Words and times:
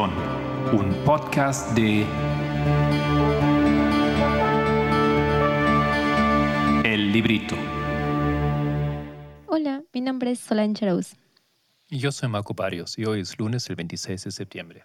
Perdón, 0.00 0.14
un 0.72 0.94
podcast 1.04 1.76
de 1.76 2.06
El 6.84 7.12
Librito. 7.12 7.54
Hola, 9.46 9.82
mi 9.92 10.00
nombre 10.00 10.30
es 10.30 10.38
Solange 10.38 10.86
Arauz. 10.86 11.16
Y 11.90 11.98
yo 11.98 12.12
soy 12.12 12.30
Marco 12.30 12.54
Barrios 12.54 12.98
y 12.98 13.04
hoy 13.04 13.20
es 13.20 13.38
lunes 13.38 13.68
el 13.68 13.76
26 13.76 14.24
de 14.24 14.30
septiembre. 14.30 14.84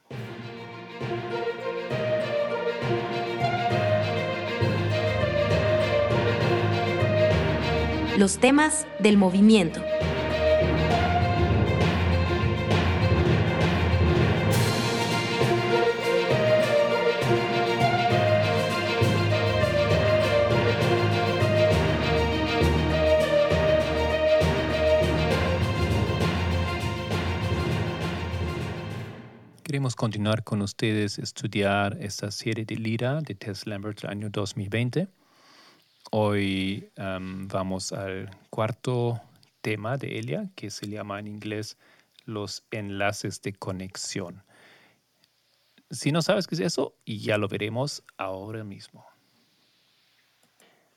Los 8.18 8.38
temas 8.39 8.86
del 9.00 9.16
movimiento. 9.16 9.82
Queremos 29.85 29.95
continuar 29.98 30.44
con 30.44 30.63
ustedes 30.63 31.20
estudiar 31.20 31.95
esta 32.02 32.31
serie 32.31 32.66
de 32.66 32.76
Lira 32.76 33.21
de 33.21 33.35
Tess 33.35 33.67
Lambert 33.67 34.02
del 34.02 34.09
año 34.09 34.30
2020. 34.31 35.07
Hoy 36.09 36.89
um, 36.98 37.48
vamos 37.48 37.91
al 37.91 38.31
cuarto 38.49 39.21
tema 39.62 39.95
de 39.98 40.17
Elia, 40.17 40.49
que 40.55 40.71
se 40.71 40.88
llama 40.88 41.20
en 41.20 41.27
inglés 41.27 41.77
los 42.26 42.63
enlaces 42.71 43.43
de 43.43 43.54
conexión. 43.54 44.41
Si 45.91 46.12
no 46.12 46.23
sabes 46.23 46.48
qué 46.48 46.55
es 46.55 46.62
eso, 46.62 46.95
ya 47.05 47.38
lo 47.38 47.48
veremos 47.48 48.01
ahora 48.17 48.63
mismo. 48.63 49.05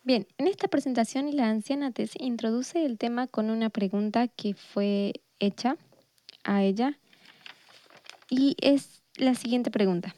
Bien, 0.03 0.27
en 0.39 0.47
esta 0.47 0.67
presentación 0.69 1.37
la 1.37 1.51
anciana 1.51 1.91
Tess 1.91 2.13
introduce 2.19 2.87
el 2.87 2.97
tema 2.97 3.27
con 3.27 3.51
una 3.51 3.69
pregunta 3.69 4.29
que 4.29 4.55
fue 4.55 5.13
hecha 5.41 5.77
a 6.43 6.63
ella 6.63 6.99
y 8.31 8.57
es 8.61 9.03
la 9.17 9.35
siguiente 9.35 9.71
pregunta. 9.71 10.15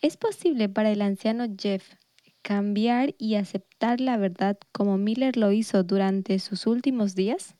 ¿Es 0.00 0.16
posible 0.16 0.68
para 0.68 0.90
el 0.90 1.02
anciano 1.02 1.46
Jeff 1.58 1.94
cambiar 2.42 3.14
y 3.18 3.34
aceptar 3.34 4.00
la 4.00 4.16
verdad 4.16 4.58
como 4.72 4.96
Miller 4.96 5.36
lo 5.36 5.52
hizo 5.52 5.82
durante 5.82 6.38
sus 6.38 6.66
últimos 6.66 7.14
días? 7.14 7.56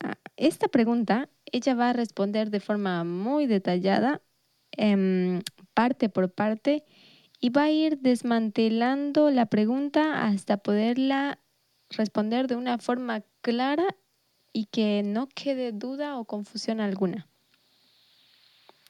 A 0.00 0.16
esta 0.36 0.68
pregunta 0.68 1.28
ella 1.52 1.74
va 1.74 1.90
a 1.90 1.92
responder 1.92 2.50
de 2.50 2.60
forma 2.60 3.04
muy 3.04 3.46
detallada, 3.46 4.22
em, 4.72 5.42
parte 5.74 6.08
por 6.08 6.32
parte, 6.32 6.84
y 7.40 7.50
va 7.50 7.64
a 7.64 7.70
ir 7.70 7.98
desmantelando 7.98 9.30
la 9.30 9.46
pregunta 9.46 10.26
hasta 10.26 10.58
poderla 10.58 11.40
responder 11.90 12.46
de 12.46 12.56
una 12.56 12.78
forma 12.78 13.22
clara 13.40 13.96
y 14.52 14.66
que 14.66 15.02
no 15.04 15.28
quede 15.28 15.72
duda 15.72 16.18
o 16.18 16.24
confusión 16.24 16.80
alguna. 16.80 17.26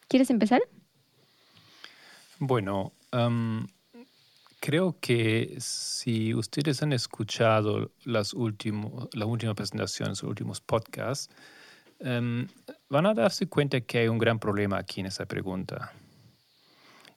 ¿Quieres 0.08 0.30
empezar? 0.30 0.62
Bueno, 2.38 2.92
creo 4.60 4.96
que 5.00 5.56
si 5.58 6.34
ustedes 6.34 6.82
han 6.82 6.92
escuchado 6.92 7.92
las, 8.04 8.32
últimas 8.34 9.08
presentaciones, 9.54 10.22
los 10.22 10.30
últimos 10.30 10.60
podcasts, 10.60 11.32
van 12.00 13.06
a 13.06 13.14
darse 13.14 13.46
cuenta 13.46 13.80
que 13.82 13.98
hay 13.98 14.08
un 14.08 14.18
gran 14.18 14.38
problema 14.38 14.78
aquí 14.78 15.00
en 15.00 15.06
esa 15.06 15.26
pregunta. 15.26 15.92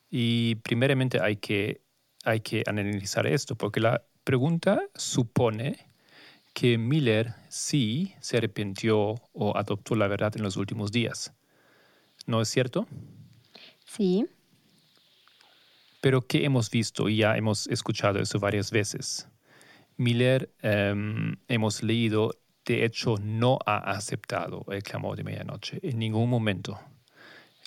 Y 0.09 0.55
primeramente 0.55 1.19
hay 1.21 1.37
que 1.37 2.63
analizar 2.67 3.25
esto, 3.25 3.55
porque 3.55 3.79
la 3.79 4.03
pregunta 4.23 4.81
supone 4.93 5.92
que 6.53 6.77
Miller 6.77 7.33
sí 7.49 8.13
se 8.19 8.37
arrepintió 8.37 9.15
o 9.33 9.57
adoptó 9.57 9.95
la 9.95 10.07
verdad 10.07 10.33
en 10.35 10.43
los 10.43 10.55
últimos 10.55 10.91
días. 10.91 11.33
¿No 12.25 12.41
es 12.41 12.49
cierto? 12.49 12.87
Sí. 13.85 14.27
Pero 16.01 16.21
¿qué 16.21 16.45
hemos 16.45 16.69
visto? 16.69 17.09
Y 17.09 17.17
ya 17.17 17.35
hemos 17.37 17.67
escuchado 17.67 18.19
eso 18.19 18.39
varias 18.39 18.71
veces. 18.71 19.27
Miller, 19.97 20.53
em, 20.61 21.35
hemos 21.47 21.83
leído, 21.83 22.35
de 22.65 22.85
hecho, 22.85 23.15
no 23.21 23.59
ha 23.65 23.77
aceptado 23.77 24.65
el 24.69 24.83
clamor 24.83 25.17
de 25.17 25.23
medianoche 25.23 25.79
en 25.81 25.99
ningún 25.99 26.29
momento. 26.29 26.79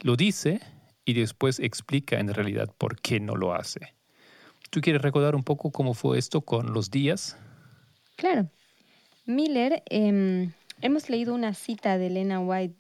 Lo 0.03 0.17
dice 0.17 0.61
y 1.05 1.15
después 1.15 1.61
explica 1.61 2.19
en 2.19 2.33
realidad 2.33 2.75
por 2.77 3.01
qué 3.01 3.21
no 3.21 3.37
lo 3.37 3.55
hace. 3.55 3.95
¿Tú 4.71 4.81
quieres 4.81 5.03
recordar 5.03 5.35
un 5.35 5.45
poco 5.45 5.71
cómo 5.71 5.95
fue 5.95 6.19
esto 6.19 6.41
con 6.41 6.73
los 6.73 6.91
días? 6.91 7.39
Claro. 8.17 8.51
Miller, 9.27 9.83
em, 9.87 10.53
hemos 10.81 11.11
leído 11.11 11.35
una 11.35 11.53
cita 11.53 11.99
de 11.99 12.07
Elena 12.07 12.39
White 12.39 12.77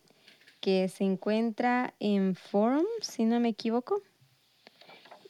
que 0.60 0.86
se 0.88 1.02
encuentra 1.02 1.92
en 1.98 2.36
Forum, 2.36 2.86
si 3.00 3.24
no 3.24 3.40
me 3.40 3.48
equivoco. 3.48 4.00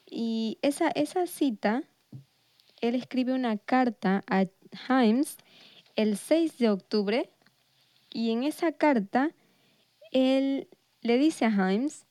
Y 0.04 0.58
esa, 0.60 0.90
esa 0.90 1.26
cita, 1.26 1.84
él 2.82 2.94
escribe 2.94 3.32
una 3.32 3.56
carta 3.56 4.24
a 4.26 4.44
Himes 4.90 5.38
el 5.94 6.18
6 6.18 6.58
de 6.58 6.68
octubre 6.68 7.30
y 8.12 8.30
en 8.30 8.42
esa 8.42 8.72
carta 8.72 9.30
él 10.12 10.68
le 11.00 11.16
dice 11.16 11.46
a 11.46 11.48
Himes 11.48 12.04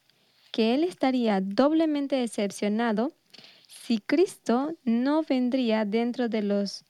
que 0.51 0.73
él 0.73 0.83
estaría 0.83 1.41
doblemente 1.41 2.15
decepcionado 2.15 3.11
si 3.67 3.99
Cristo 3.99 4.73
no 4.83 5.21
vendría 5.21 5.85
dentro 5.85 6.27
de 6.27 6.41
los 6.41 6.85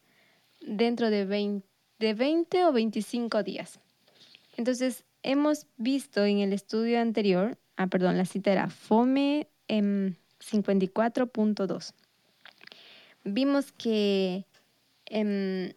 dentro 0.61 1.09
de 1.09 1.25
20 1.25 1.74
de 1.99 2.13
20 2.13 2.65
o 2.65 2.73
25 2.73 3.43
días. 3.43 3.79
Entonces, 4.57 5.03
hemos 5.23 5.67
visto 5.77 6.23
en 6.23 6.39
el 6.39 6.53
estudio 6.53 6.99
anterior, 6.99 7.57
ah, 7.77 7.87
perdón, 7.87 8.17
la 8.17 8.25
cita 8.25 8.51
era 8.51 8.69
FOME 8.69 9.47
54.2. 9.67 11.93
Vimos 13.23 13.71
que 13.71 14.45
em, 15.07 15.73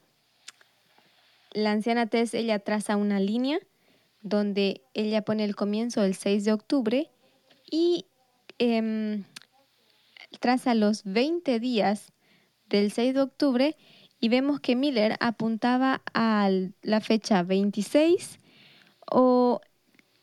la 1.52 1.72
anciana 1.72 2.06
Tess, 2.06 2.34
ella 2.34 2.58
traza 2.58 2.96
una 2.96 3.20
línea 3.20 3.58
donde 4.22 4.82
ella 4.94 5.22
pone 5.22 5.44
el 5.44 5.56
comienzo 5.56 6.02
del 6.02 6.14
6 6.14 6.44
de 6.44 6.52
octubre 6.52 7.10
y 7.70 8.06
em, 8.58 9.24
traza 10.40 10.74
los 10.74 11.04
20 11.04 11.58
días 11.58 12.12
del 12.68 12.92
6 12.92 13.14
de 13.14 13.20
octubre 13.20 13.76
y 14.20 14.28
vemos 14.28 14.60
que 14.60 14.76
Miller 14.76 15.16
apuntaba 15.20 16.02
a 16.14 16.50
la 16.82 17.00
fecha 17.00 17.42
26 17.42 18.38
o 19.10 19.60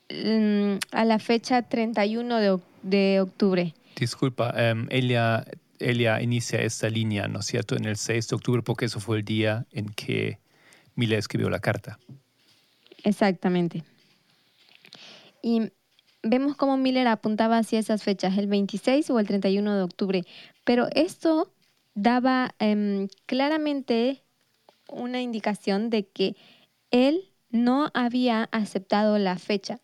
mm, 0.10 0.74
a 0.92 1.06
la 1.06 1.20
fecha 1.20 1.62
31 1.62 2.38
de, 2.38 2.60
de 2.84 3.22
octubre. 3.22 3.74
Disculpa, 3.96 4.54
um, 4.74 4.88
ella, 4.90 5.46
ella 5.80 6.22
inicia 6.22 6.62
esta 6.62 6.90
línea, 6.90 7.28
¿no 7.28 7.40
es 7.40 7.46
cierto?, 7.46 7.76
en 7.76 7.86
el 7.86 7.96
6 7.96 8.28
de 8.28 8.36
octubre, 8.36 8.62
porque 8.62 8.86
eso 8.86 9.00
fue 9.00 9.18
el 9.18 9.26
día 9.26 9.66
en 9.72 9.88
que 9.88 10.40
Miller 10.96 11.20
escribió 11.20 11.50
la 11.50 11.60
carta. 11.60 11.98
Exactamente. 13.04 13.84
Y 15.42 15.72
vemos 16.24 16.58
cómo 16.58 16.76
Miller 16.76 17.08
apuntaba 17.08 17.60
hacia 17.60 17.80
esas 17.80 18.04
fechas, 18.04 18.38
el 18.38 18.48
26 18.48 19.10
o 19.12 19.20
el 19.20 19.28
31 19.28 19.76
de 19.78 19.84
octubre. 19.84 20.24
Pero 20.66 20.88
esto 20.94 21.52
daba 21.96 22.54
em, 22.60 23.08
claramente 23.26 24.24
una 24.88 25.22
indicación 25.22 25.90
de 25.90 26.08
que 26.08 26.36
él 26.92 27.32
no 27.50 27.90
había 27.94 28.44
aceptado 28.52 29.18
la 29.18 29.38
fecha. 29.38 29.80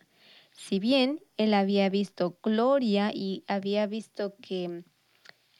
Si 0.52 0.78
bien 0.78 1.20
él 1.38 1.54
había 1.54 1.88
visto 1.88 2.38
gloria 2.42 3.10
y 3.12 3.44
había 3.48 3.86
visto 3.86 4.34
que 4.40 4.84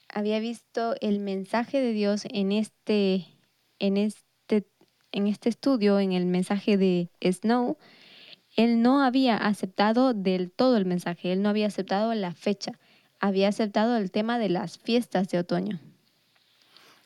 había 0.07 0.39
visto 0.39 0.95
el 1.01 1.19
mensaje 1.19 1.81
de 1.81 1.91
Dios 1.91 2.23
en 2.29 2.51
este, 2.51 3.25
en 3.79 3.97
este, 3.97 4.67
en 5.11 5.27
este 5.27 5.49
estudio, 5.49 5.99
en 5.99 6.13
el 6.13 6.27
mensaje 6.27 6.77
de 6.77 7.09
Snow, 7.19 7.77
él 8.55 8.83
no 8.83 9.01
había 9.01 9.37
aceptado 9.37 10.13
del 10.13 10.51
todo 10.51 10.77
el 10.77 10.85
mensaje, 10.85 11.31
él 11.31 11.41
no 11.41 11.49
había 11.49 11.65
aceptado 11.65 12.13
la 12.13 12.33
fecha, 12.33 12.79
había 13.19 13.47
aceptado 13.47 13.97
el 13.97 14.11
tema 14.11 14.37
de 14.37 14.49
las 14.49 14.77
fiestas 14.77 15.27
de 15.29 15.39
otoño. 15.39 15.79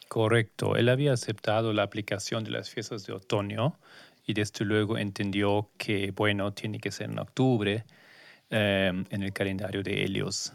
Correcto. 0.08 0.76
Él 0.78 0.90
había 0.90 1.14
aceptado 1.14 1.74
la 1.74 1.84
aplicación 1.84 2.44
de 2.44 2.52
las 2.52 2.70
fiestas 2.70 3.06
de 3.06 3.14
otoño 3.14 3.78
y 4.26 4.34
desde 4.34 4.66
luego 4.66 4.98
entendió 4.98 5.70
que, 5.78 6.12
bueno, 6.12 6.54
tiene 6.54 6.80
que 6.80 6.92
ser 6.92 7.10
en 7.10 7.20
octubre 7.20 7.86
em, 8.50 9.06
en 9.10 9.24
el 9.24 9.34
calendario 9.34 9.84
de 9.84 10.04
Helios. 10.06 10.54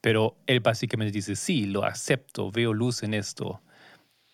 Pero 0.00 0.36
él 0.46 0.60
básicamente 0.60 1.12
dice, 1.12 1.36
sí, 1.36 1.66
lo 1.66 1.84
acepto, 1.84 2.50
veo 2.50 2.72
luz 2.74 3.02
en 3.02 3.14
esto. 3.14 3.62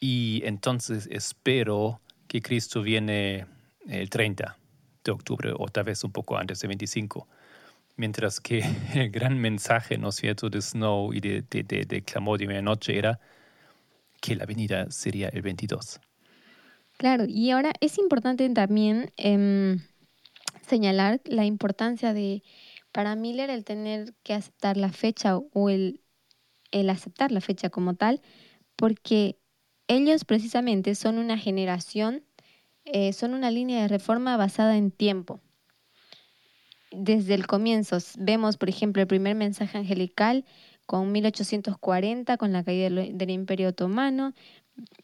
Y 0.00 0.42
entonces 0.44 1.08
espero 1.10 2.00
que 2.28 2.42
Cristo 2.42 2.82
viene 2.82 3.46
el 3.88 4.10
30 4.10 4.58
de 5.04 5.12
octubre 5.12 5.52
o 5.56 5.68
tal 5.68 5.84
vez 5.84 6.04
un 6.04 6.12
poco 6.12 6.36
antes 6.38 6.60
del 6.60 6.68
25. 6.68 7.28
Mientras 7.96 8.40
que 8.40 8.60
el 8.94 9.10
gran 9.10 9.38
mensaje, 9.38 9.98
¿no 9.98 10.10
es 10.10 10.16
cierto?, 10.16 10.50
de 10.50 10.62
Snow 10.62 11.12
y 11.14 11.20
de, 11.20 11.42
de, 11.50 11.62
de, 11.64 11.84
de 11.86 12.02
Clamor 12.04 12.38
de 12.38 12.46
Medianoche 12.48 12.98
era 12.98 13.20
que 14.20 14.36
la 14.36 14.46
venida 14.46 14.90
sería 14.90 15.28
el 15.28 15.42
22. 15.42 16.00
Claro, 16.96 17.24
y 17.28 17.50
ahora 17.50 17.72
es 17.80 17.96
importante 17.98 18.48
también 18.50 19.12
em, 19.16 19.80
señalar 20.66 21.20
la 21.24 21.44
importancia 21.44 22.12
de, 22.12 22.42
para 22.92 23.14
Miller, 23.14 23.50
el 23.50 23.64
tener 23.64 24.14
que 24.24 24.34
aceptar 24.34 24.76
la 24.76 24.90
fecha 24.90 25.36
o 25.36 25.70
el, 25.70 26.00
el 26.72 26.90
aceptar 26.90 27.30
la 27.30 27.40
fecha 27.40 27.70
como 27.70 27.94
tal, 27.94 28.20
porque 28.76 29.38
ellos 29.86 30.24
precisamente 30.24 30.94
son 30.94 31.18
una 31.18 31.38
generación, 31.38 32.24
eh, 32.84 33.12
son 33.12 33.34
una 33.34 33.50
línea 33.50 33.82
de 33.82 33.88
reforma 33.88 34.36
basada 34.36 34.76
en 34.76 34.90
tiempo. 34.90 35.40
Desde 36.90 37.34
el 37.34 37.46
comienzo 37.46 37.98
vemos, 38.18 38.56
por 38.56 38.68
ejemplo, 38.68 39.02
el 39.02 39.08
primer 39.08 39.34
mensaje 39.34 39.78
angelical 39.78 40.44
con 40.88 41.12
1840, 41.12 42.38
con 42.38 42.50
la 42.50 42.64
caída 42.64 42.88
del 42.88 43.28
Imperio 43.28 43.68
Otomano. 43.68 44.32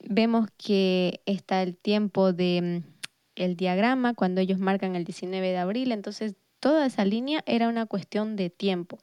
Vemos 0.00 0.48
que 0.56 1.20
está 1.26 1.62
el 1.62 1.76
tiempo 1.76 2.32
de 2.32 2.82
mm, 2.82 2.90
el 3.34 3.54
diagrama 3.54 4.14
cuando 4.14 4.40
ellos 4.40 4.58
marcan 4.58 4.96
el 4.96 5.04
19 5.04 5.46
de 5.46 5.58
abril, 5.58 5.92
entonces 5.92 6.36
toda 6.58 6.86
esa 6.86 7.04
línea 7.04 7.42
era 7.44 7.69
una 7.69 7.84
cuestión 7.84 8.34
de 8.34 8.48
tiempo 8.48 8.98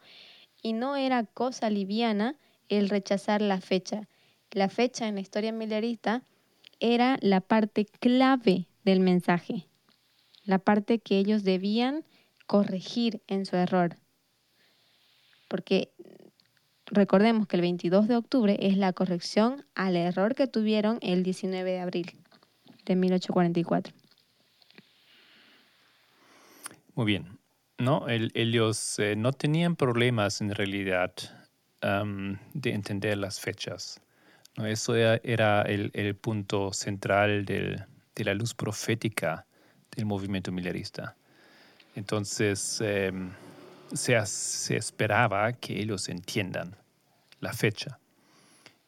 y 0.63 0.73
no 0.73 0.95
era 0.95 1.23
cosa 1.23 1.69
liviana 1.69 2.35
el 2.67 2.89
rechazar 2.89 3.43
la 3.43 3.61
fecha. 3.61 4.09
La 4.49 4.67
fecha 4.67 5.07
en 5.07 5.13
la 5.13 5.21
historia 5.21 5.51
millerista 5.51 6.23
era 6.79 7.19
la 7.21 7.41
parte 7.41 7.85
clave 7.85 8.65
del 8.83 9.01
mensaje, 9.01 9.67
la 10.45 10.57
parte 10.57 10.97
que 10.97 11.19
ellos 11.19 11.43
debían 11.43 12.05
corregir 12.47 13.21
en 13.27 13.45
su 13.45 13.55
error. 13.55 13.97
Porque 15.47 15.91
recordemos 16.91 17.47
que 17.47 17.55
el 17.55 17.61
22 17.61 18.07
de 18.07 18.17
octubre 18.17 18.57
es 18.59 18.77
la 18.77 18.93
corrección 18.93 19.65
al 19.73 19.95
error 19.95 20.35
que 20.35 20.47
tuvieron 20.47 20.99
el 21.01 21.23
19 21.23 21.71
de 21.71 21.79
abril 21.79 22.11
de 22.85 22.95
1844. 22.95 23.93
Muy 26.93 27.05
bien. 27.05 27.39
No, 27.77 28.05
ellos 28.07 28.99
eh, 28.99 29.15
no 29.15 29.33
tenían 29.33 29.75
problemas 29.75 30.41
en 30.41 30.53
realidad 30.53 31.13
de 31.81 32.73
entender 32.73 33.17
las 33.17 33.39
fechas. 33.39 33.99
¿no? 34.55 34.67
Eso 34.67 34.95
era, 34.95 35.63
el, 35.63 36.15
punto 36.15 36.73
central 36.73 37.43
de 37.43 37.85
la 38.23 38.33
luz 38.35 38.53
profética 38.53 39.47
del 39.95 40.05
movimiento 40.05 40.51
millerista. 40.51 41.15
Entonces, 41.95 42.79
em, 42.81 43.31
se, 43.93 44.23
se 44.27 44.77
esperaba 44.77 45.53
que 45.53 45.81
ellos 45.81 46.07
entiendan 46.07 46.77
la 47.41 47.51
fecha. 47.51 47.99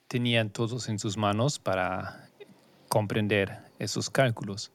Tenían 0.07 0.49
todos 0.49 0.87
en 0.87 0.99
sus 0.99 1.17
manos 1.17 1.59
para 1.59 2.29
comprender 2.87 3.57
esos 3.79 4.09
cálculos. 4.09 4.71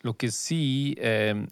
Lo 0.00 0.14
que 0.14 0.30
sí 0.30 0.96
em, 0.98 1.48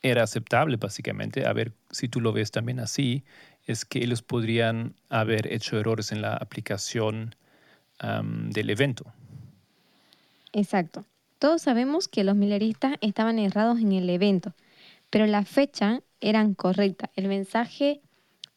era 0.00 0.22
aceptable, 0.22 0.76
básicamente, 0.76 1.44
a 1.44 1.52
ver 1.52 1.72
si 1.90 2.08
tú 2.08 2.20
lo 2.20 2.32
ves 2.32 2.52
también 2.52 2.80
así, 2.80 3.24
es 3.66 3.84
que 3.84 3.98
ellos 3.98 4.22
podrían 4.22 4.94
haber 5.08 5.52
hecho 5.52 5.78
errores 5.78 6.12
en 6.12 6.22
la 6.22 6.34
aplicación 6.34 7.34
del 8.00 8.70
evento. 8.70 9.12
Exacto. 10.54 11.04
Todos 11.38 11.60
sabemos 11.60 12.08
que 12.08 12.24
los 12.24 12.34
mileristas 12.34 12.94
estaban 13.02 13.38
errados 13.38 13.78
en 13.78 13.92
el 13.92 14.08
evento, 14.08 14.54
pero 15.10 15.26
la 15.26 15.44
fecha 15.44 16.00
eran 16.20 16.54
correcta. 16.54 17.10
El 17.14 17.28
mensaje 17.28 18.00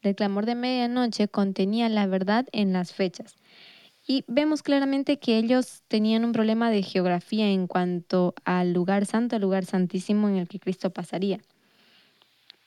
del 0.03 0.15
clamor 0.15 0.45
de 0.45 0.55
medianoche 0.55 1.27
contenía 1.29 1.89
la 1.89 2.05
verdad 2.05 2.45
en 2.51 2.73
las 2.73 2.93
fechas. 2.93 3.35
Y 4.05 4.25
vemos 4.27 4.61
claramente 4.61 5.17
que 5.17 5.37
ellos 5.37 5.81
tenían 5.87 6.25
un 6.25 6.33
problema 6.33 6.69
de 6.69 6.83
geografía 6.83 7.49
en 7.49 7.67
cuanto 7.67 8.35
al 8.43 8.73
lugar 8.73 9.05
santo, 9.05 9.37
al 9.37 9.41
lugar 9.41 9.65
santísimo 9.65 10.27
en 10.27 10.35
el 10.35 10.49
que 10.49 10.59
Cristo 10.59 10.91
pasaría. 10.91 11.39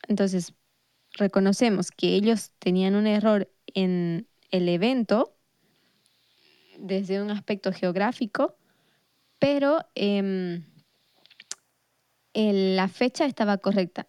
Entonces, 0.09 0.55
reconocemos 1.13 1.91
que 1.91 2.15
ellos 2.15 2.53
tenían 2.59 2.95
un 2.95 3.07
error 3.07 3.51
en 3.75 4.27
el 4.51 4.69
evento 4.69 5.35
desde 6.79 7.21
un 7.21 7.31
aspecto 7.31 7.71
geográfico, 7.71 8.57
pero 9.39 9.81
em, 9.95 10.65
la 12.33 12.89
fecha 12.89 13.27
estaba 13.27 13.59
correcta. 13.59 14.07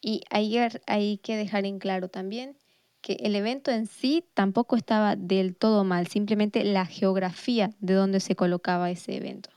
Y 0.00 0.22
hay, 0.30 0.56
hay 0.86 1.18
que 1.18 1.36
dejar 1.36 1.66
en 1.66 1.78
claro 1.78 2.08
también 2.08 2.56
que 3.00 3.14
el 3.20 3.34
evento 3.34 3.70
en 3.70 3.86
sí 3.86 4.24
tampoco 4.34 4.76
estaba 4.76 5.16
del 5.16 5.56
todo 5.56 5.84
mal, 5.84 6.06
simplemente 6.06 6.64
la 6.64 6.86
geografía 6.86 7.70
de 7.80 7.94
donde 7.94 8.20
se 8.20 8.36
colocaba 8.36 8.90
ese 8.90 9.16
evento. 9.16 9.50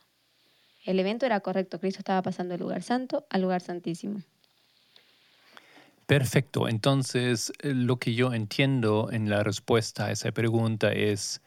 El 0.86 1.00
evento 1.00 1.26
era 1.26 1.40
correcto, 1.40 1.80
Cristo 1.80 2.00
estaba 2.00 2.22
pasando 2.22 2.54
del 2.54 2.62
lugar 2.62 2.84
santo 2.84 3.26
al 3.30 3.42
lugar 3.42 3.62
santísimo. 3.62 4.22
Perfecto. 6.06 6.68
Entonces, 6.68 7.54
eh, 7.60 7.74
lo 7.74 7.98
que 7.98 8.14
yo 8.14 8.34
entiendo 8.34 9.10
en 9.12 9.30
la 9.30 9.44
respuesta 9.44 10.08
a 10.08 10.12
esa 10.12 10.32
pregunta 10.32 10.92
es 10.92 11.42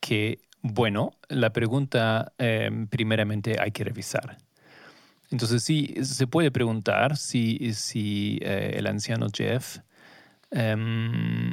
que, 0.00 0.40
bueno, 0.62 1.12
la 1.28 1.52
pregunta 1.52 2.32
em, 2.38 2.86
primeramente 2.86 3.56
hay 3.60 3.70
que 3.70 3.84
revisar. 3.84 4.38
Entonces, 5.30 5.62
sí, 5.62 5.94
se 6.02 6.26
puede 6.26 6.50
preguntar 6.50 7.18
si, 7.18 7.74
si 7.74 8.38
eh, 8.40 8.76
el 8.76 8.86
anciano 8.86 9.26
Jeff 9.32 9.80
em, 10.50 11.52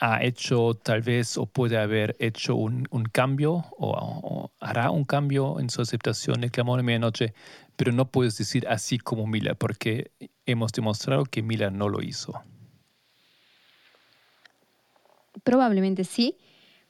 ha 0.00 0.22
hecho 0.24 0.74
tal 0.74 1.00
vez 1.00 1.38
o 1.38 1.46
puede 1.46 1.78
haber 1.78 2.16
hecho 2.18 2.56
un, 2.56 2.86
cambio 3.12 3.64
o, 3.78 4.50
hará 4.58 4.90
un 4.90 5.04
cambio 5.04 5.60
en 5.60 5.70
su 5.70 5.80
aceptación 5.80 6.40
del 6.40 6.50
clamor 6.50 6.78
de 6.78 6.82
medianoche, 6.82 7.34
pero 7.76 7.92
no 7.92 8.10
puedes 8.10 8.36
decir 8.36 8.66
así 8.68 8.98
como 8.98 9.26
Mila, 9.26 9.54
porque 9.54 10.10
hemos 10.44 10.72
demostrado 10.72 11.24
que 11.24 11.42
Mila 11.42 11.70
no 11.70 11.88
lo 11.88 12.02
hizo. 12.02 12.42
Probablemente 15.44 16.04
sí, 16.04 16.36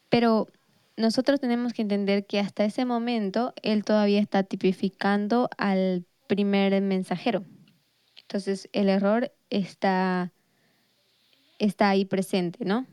pero 0.09 0.49
nosotros 0.97 1.41
tenemos 1.41 1.73
que 1.73 1.83
entender 1.83 2.27
que 2.27 2.41
hasta 2.41 2.65
ese 2.65 2.85
momento 2.85 3.55
él 3.63 3.85
todavía 3.85 4.21
está 4.21 4.43
tipificando 4.43 5.49
al 5.59 6.05
primer 6.27 6.81
mensajero. 6.81 7.45
Entonces 8.23 8.69
el 8.73 8.89
error 8.89 9.33
está, 9.51 10.33
está 11.63 11.91
ahí 11.91 12.05
presente, 12.05 12.65
¿no? 12.65 12.87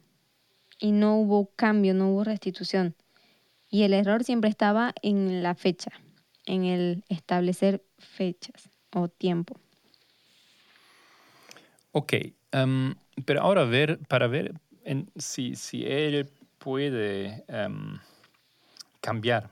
Y 0.79 0.91
no 0.91 1.17
hubo 1.17 1.51
cambio, 1.55 1.93
no 1.93 2.09
hubo 2.09 2.23
restitución. 2.23 2.95
Y 3.69 3.83
el 3.83 3.93
error 3.93 4.23
siempre 4.23 4.49
estaba 4.49 4.93
en 5.01 5.43
la 5.43 5.55
fecha, 5.55 5.91
en 6.45 6.63
el 6.63 7.03
establecer 7.09 7.83
fechas 7.97 8.69
o 8.93 9.07
tiempo. 9.07 9.59
Ok, 11.91 12.13
em, 12.51 12.95
pero 13.25 13.41
ahora 13.41 13.65
ver, 13.65 13.99
para 14.07 14.27
ver 14.27 14.53
si, 15.17 15.55
si 15.55 15.85
él 15.85 16.29
puede 16.59 17.43
em, 17.47 17.99
cambiar 19.01 19.49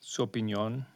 su 0.00 0.22
opinión 0.22 0.86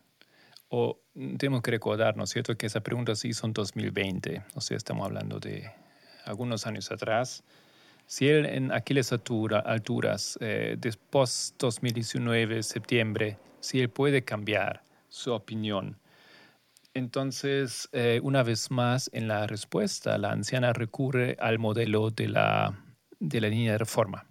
o 0.68 0.98
tenemos 1.38 1.62
que 1.62 1.70
recordar, 1.70 2.16
¿no 2.16 2.24
es 2.24 2.30
cierto?, 2.30 2.56
que 2.56 2.66
esa 2.66 2.80
pregunta 2.80 3.14
sí 3.14 3.32
son 3.32 3.52
2020, 3.52 4.42
o 4.54 4.60
sea, 4.60 4.76
estamos 4.76 5.06
hablando 5.06 5.38
de 5.38 5.70
algunos 6.26 6.66
años 6.66 6.90
atrás. 6.92 7.42
Si 8.06 8.28
él 8.28 8.46
en 8.46 8.72
aquellas 8.72 9.12
alturas, 9.12 10.38
eh, 10.40 10.76
después 10.78 11.54
2019, 11.58 12.62
septiembre, 12.62 13.38
si 13.60 13.80
él 13.80 13.90
puede 13.90 14.22
cambiar 14.22 14.82
su 15.08 15.32
opinión, 15.32 15.98
entonces, 16.96 17.90
eh, 17.92 18.20
una 18.22 18.42
vez 18.42 18.70
más, 18.70 19.10
en 19.12 19.28
la 19.28 19.46
respuesta, 19.46 20.16
la 20.16 20.32
anciana 20.32 20.72
recurre 20.72 21.36
al 21.40 21.58
modelo 21.58 22.10
de 22.10 22.26
la, 22.26 22.74
de 23.20 23.40
la 23.42 23.48
línea 23.48 23.72
de 23.72 23.78
reforma, 23.78 24.24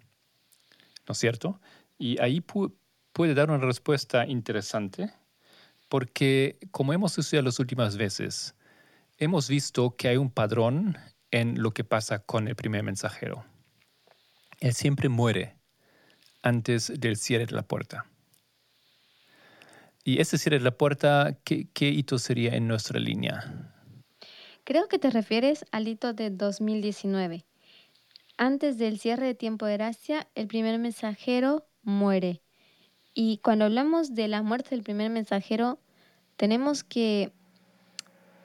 ¿no 1.07 1.11
es 1.11 1.17
cierto? 1.19 1.61
Y 1.99 2.19
ahí 2.19 2.41
puede 2.41 3.35
dar 3.35 3.51
una 3.51 3.63
respuesta 3.63 4.25
interesante, 4.25 5.13
porque 5.89 6.57
como 6.71 6.91
hemos 6.91 7.15
estudiado 7.19 7.45
las 7.45 7.59
últimas 7.59 7.97
veces, 7.97 8.55
hemos 9.19 9.47
visto 9.47 9.95
que 9.95 10.07
hay 10.07 10.17
un 10.17 10.31
padrón 10.31 10.97
en 11.31 11.61
lo 11.61 11.71
que 11.71 11.83
pasa 11.83 12.19
con 12.19 12.47
el 12.47 12.55
primer 12.55 12.83
mensajero. 12.83 13.45
Él 14.59 14.73
siempre 14.73 15.09
muere 15.09 15.55
antes 16.41 16.91
del 16.99 17.17
cierre 17.17 17.45
de 17.45 17.55
la 17.55 17.63
puerta. 17.63 18.05
Y 20.03 20.21
ese 20.21 20.37
cierre 20.37 20.59
de 20.59 20.63
la 20.63 20.77
puerta, 20.77 21.37
¿qué, 21.43 21.67
hito 21.89 22.19
sería 22.19 22.55
en 22.55 22.67
nuestra 22.67 22.99
línea? 22.99 23.73
Creo 24.63 24.87
que 24.87 24.99
te 24.99 25.09
refieres 25.09 25.65
al 25.71 25.87
hito 25.87 26.13
de 26.13 26.29
2019. 26.29 27.43
Antes 28.37 28.77
del 28.77 28.99
cierre 28.99 29.25
de 29.25 29.35
tiempo 29.35 29.65
de 29.65 29.73
gracia, 29.73 30.27
el 30.35 30.47
primer 30.47 30.77
mensajero 30.77 31.65
muere. 31.81 32.41
Y 33.15 33.39
cuando 33.39 33.65
hablamos 33.65 34.13
de 34.13 34.27
la 34.27 34.43
muerte 34.43 34.71
del 34.71 34.83
primer 34.83 35.09
mensajero, 35.09 35.79
tenemos 36.35 36.83
que 36.83 37.31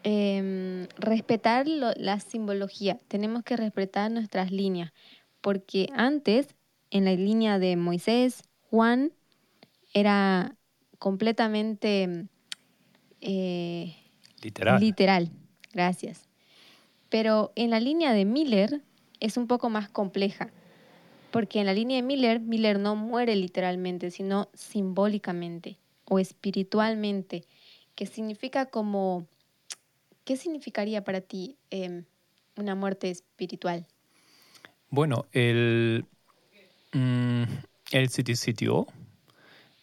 em, 0.03 0.87
respetar 0.99 1.69
lo- 1.69 1.93
la 1.97 2.21
simbología, 2.21 3.01
tenemos 3.09 3.43
que 3.45 3.57
respetar 3.57 4.11
nuestras 4.11 4.51
líneas, 4.51 4.93
porque 5.41 5.89
antes, 5.95 6.49
en 6.91 7.05
la 7.05 7.13
línea 7.15 7.59
de 7.59 7.77
Moisés, 7.77 8.43
Juan 8.71 9.13
era 9.95 10.57
completamente 10.99 12.27
eh, 13.21 13.95
Literal. 14.43 14.81
literal, 14.81 15.31
gracias. 15.73 16.29
Pero 17.09 17.53
en 17.57 17.71
la 17.71 17.81
línea 17.81 18.13
de 18.13 18.25
Miller 18.25 18.83
es 19.21 19.37
un 19.37 19.47
poco 19.47 19.69
más 19.71 19.89
compleja, 19.89 20.51
porque 21.31 21.61
en 21.61 21.67
la 21.67 21.75
línea 21.75 21.97
de 21.97 22.03
Miller, 22.03 22.41
Miller 22.41 22.79
no 22.79 22.97
muere 22.97 23.37
literalmente, 23.37 24.11
sino 24.11 24.49
simbólicamente 24.55 25.79
o 26.07 26.19
espiritualmente, 26.19 27.45
que 27.95 28.07
significa 28.07 28.67
como, 28.67 29.27
¿qué 30.25 30.37
significaría 30.37 31.05
para 31.05 31.21
ti 31.21 31.57
em, 31.71 32.05
una 32.57 32.75
muerte 32.75 33.11
espiritual? 33.11 33.87
Bueno, 34.91 35.27
él, 35.33 36.05
mm, 36.93 37.43
él 37.93 38.09
se 38.09 38.23
decidió 38.23 38.87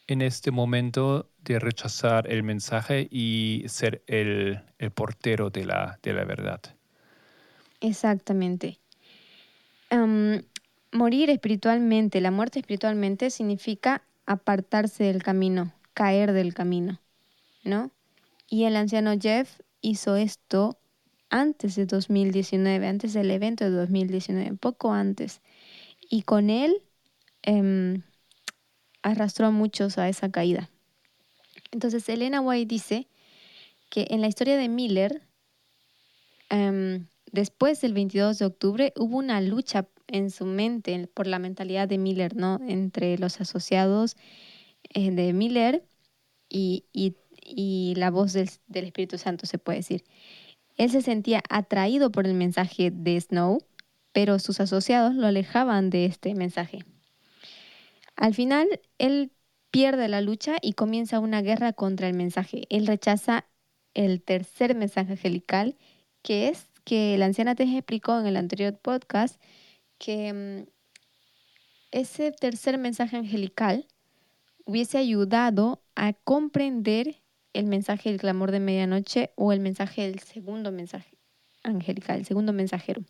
en 0.08 0.22
este 0.22 0.52
momento 0.52 1.30
de 1.44 1.60
rechazar 1.60 2.32
el 2.32 2.44
mensaje 2.44 3.08
y 3.12 3.64
ser 3.68 4.04
el, 4.08 4.62
el 4.80 4.92
portero 4.92 5.50
de 5.50 5.66
la, 5.66 6.00
de 6.02 6.14
la 6.14 6.26
verdad. 6.26 6.62
Exactamente. 7.82 8.80
Am, 9.90 10.44
morir 10.92 11.30
espiritualmente, 11.30 12.22
la 12.22 12.32
muerte 12.32 12.60
espiritualmente 12.60 13.30
significa 13.30 14.04
apartarse 14.26 15.06
del 15.06 15.24
camino, 15.24 15.74
caer 15.94 16.34
del 16.34 16.54
camino, 16.54 17.00
¿no? 17.64 17.92
Y 18.50 18.66
el 18.66 18.76
anciano 18.76 19.14
Jeff 19.20 19.60
hizo 19.88 20.16
esto 20.18 20.78
antes 21.30 21.76
de 21.76 21.86
2019, 21.86 22.88
antes 22.88 23.14
del 23.14 23.32
evento 23.32 23.64
de 23.64 23.72
2019, 23.72 24.56
poco 24.58 24.92
antes. 24.94 25.42
Y 26.10 26.24
con 26.24 26.50
él 26.50 26.84
em, 27.44 28.04
arrastró 29.02 29.48
a 29.48 29.52
muchos 29.52 29.98
a 29.98 30.10
esa 30.10 30.30
caída. 30.32 30.70
Entonces, 31.72 32.08
Elena 32.10 32.42
White 32.42 32.68
dice 32.68 33.08
que 33.90 34.08
en 34.10 34.22
la 34.22 34.28
historia 34.28 34.58
de 34.58 34.70
Miller, 34.70 35.22
em, 36.50 37.08
después 37.32 37.82
del 37.82 37.94
22 37.94 38.40
de 38.40 38.46
octubre, 38.46 38.94
hubo 38.98 39.18
una 39.18 39.42
lucha 39.42 39.88
en 40.08 40.32
su 40.32 40.46
mente 40.46 41.08
por 41.14 41.28
la 41.28 41.40
mentalidad 41.40 41.88
de 41.88 41.98
Miller, 41.98 42.36
¿no? 42.36 42.60
Entre 42.68 43.18
los 43.18 43.42
asociados 43.42 44.16
eh, 44.94 45.12
de 45.12 45.34
Miller 45.34 45.86
y, 46.50 46.86
y- 46.94 47.16
y 47.48 47.94
la 47.96 48.12
voz 48.12 48.34
del, 48.34 48.50
Espíritu 48.74 49.18
Santo, 49.18 49.46
se 49.46 49.58
puede 49.58 49.80
decir. 49.80 50.04
Él 50.76 50.92
se 50.92 51.02
sentía 51.02 51.42
atraído 51.50 52.12
por 52.12 52.28
el 52.28 52.34
mensaje 52.34 52.92
de 52.92 53.20
Snow, 53.20 53.60
pero 54.12 54.40
sus 54.40 54.60
asociados 54.60 55.16
lo 55.16 55.28
alejaban 55.28 55.90
de 55.90 56.06
este 56.06 56.36
mensaje. 56.36 56.80
Al 58.16 58.34
final, 58.34 58.68
él 58.98 59.32
pierde 59.72 60.08
la 60.08 60.22
lucha 60.22 60.58
y 60.62 60.74
comienza 60.74 61.20
una 61.20 61.42
guerra 61.42 61.74
contra 61.74 62.08
el 62.08 62.16
mensaje. 62.16 62.64
Él 62.70 62.88
rechaza 62.88 63.46
el 63.94 64.22
tercer 64.22 64.76
mensaje 64.76 65.14
angelical, 65.14 65.76
que 66.22 66.50
es 66.50 66.68
que 66.84 67.18
la 67.18 67.26
anciana 67.26 67.56
te 67.56 67.64
explicó 67.64 68.20
en 68.20 68.28
el 68.28 68.38
anterior 68.38 68.78
podcast 68.78 69.42
que 69.98 70.34
mm, 70.34 70.70
ese 71.92 72.32
tercer 72.32 72.78
mensaje 72.78 73.18
angelical 73.18 73.88
hubiese 74.66 74.98
ayudado 74.98 75.82
a 75.96 76.14
comprender 76.14 77.22
el 77.58 77.66
mensaje 77.66 78.10
del 78.10 78.20
clamor 78.20 78.52
de 78.52 78.60
medianoche 78.60 79.32
o 79.36 79.52
el 79.52 79.60
mensaje 79.60 80.04
del 80.04 80.20
segundo 80.20 80.72
mensaje 80.72 81.18
angelical, 81.64 82.20
el 82.20 82.26
segundo 82.26 82.54
mensajero. 82.54 83.02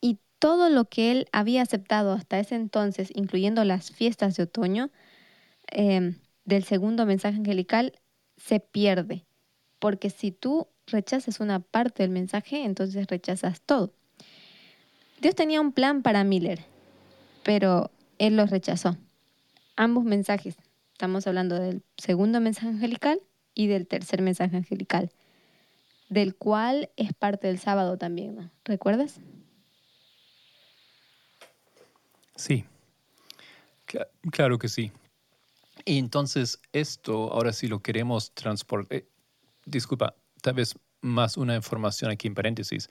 Y 0.00 0.18
todo 0.38 0.70
lo 0.70 0.86
que 0.86 1.12
él 1.12 1.28
había 1.30 1.60
aceptado 1.60 2.12
hasta 2.12 2.38
ese 2.38 2.54
entonces, 2.54 3.10
incluyendo 3.14 3.62
las 3.64 3.90
fiestas 3.90 4.34
de 4.36 4.44
otoño, 4.44 4.90
eh, 5.70 6.14
del 6.46 6.64
segundo 6.64 7.04
mensaje 7.04 7.36
angelical, 7.36 7.92
se 8.38 8.60
pierde. 8.60 9.26
Porque 9.78 10.08
si 10.08 10.32
tú 10.32 10.68
rechazas 10.86 11.40
una 11.40 11.60
parte 11.60 12.02
del 12.02 12.10
mensaje, 12.10 12.64
entonces 12.64 13.06
rechazas 13.08 13.60
todo. 13.60 13.92
Dios 15.20 15.34
tenía 15.34 15.60
un 15.60 15.72
plan 15.72 16.00
para 16.00 16.24
Miller, 16.24 16.60
pero 17.44 17.90
él 18.18 18.36
lo 18.36 18.46
rechazó. 18.46 18.96
Ambos 19.76 20.04
mensajes. 20.04 20.56
Estamos 20.96 21.26
hablando 21.26 21.56
del 21.60 21.82
segundo 21.98 22.40
mensaje 22.40 22.68
angelical 22.68 23.20
y 23.52 23.66
del 23.66 23.86
tercer 23.86 24.22
mensaje 24.22 24.56
angelical, 24.56 25.10
del 26.08 26.34
cual 26.34 26.88
es 26.96 27.12
parte 27.12 27.48
del 27.48 27.58
sábado 27.58 27.98
también, 27.98 28.34
¿no? 28.34 28.50
¿Recuerdas? 28.64 29.20
Sí, 32.34 32.64
Cla- 33.86 34.08
claro 34.32 34.58
que 34.58 34.68
sí. 34.68 34.90
Y 35.84 35.98
entonces 35.98 36.62
esto, 36.72 37.30
ahora 37.30 37.52
sí 37.52 37.66
lo 37.68 37.80
queremos 37.80 38.32
transportar. 38.32 39.04
disculpa, 39.66 40.14
tal 40.40 40.54
vez 40.54 40.78
más 41.02 41.36
una 41.36 41.56
información 41.56 42.10
aquí 42.10 42.26
en 42.26 42.34
paréntesis. 42.34 42.88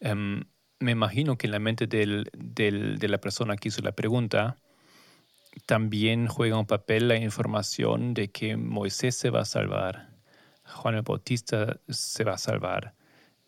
Em, 0.00 0.44
me 0.78 0.90
imagino 0.92 1.38
que 1.38 1.46
en 1.46 1.52
la 1.52 1.58
mente 1.58 1.86
del- 1.86 2.28
del- 2.36 2.98
de 2.98 3.08
la 3.08 3.16
persona 3.18 3.56
que 3.56 3.68
hizo 3.68 3.80
la 3.80 3.92
pregunta 3.92 4.58
también 5.66 6.26
juega 6.28 6.58
un 6.58 6.66
papel 6.66 7.08
la 7.08 7.16
información 7.16 8.14
de 8.14 8.30
que 8.30 8.56
Moisés 8.56 9.16
se 9.16 9.30
va 9.30 9.40
a 9.42 9.44
salvar, 9.44 10.10
Juan 10.64 10.94
el 10.96 11.02
Bautista 11.02 11.80
se 11.88 12.24
va 12.24 12.34
a 12.34 12.38
salvar, 12.38 12.94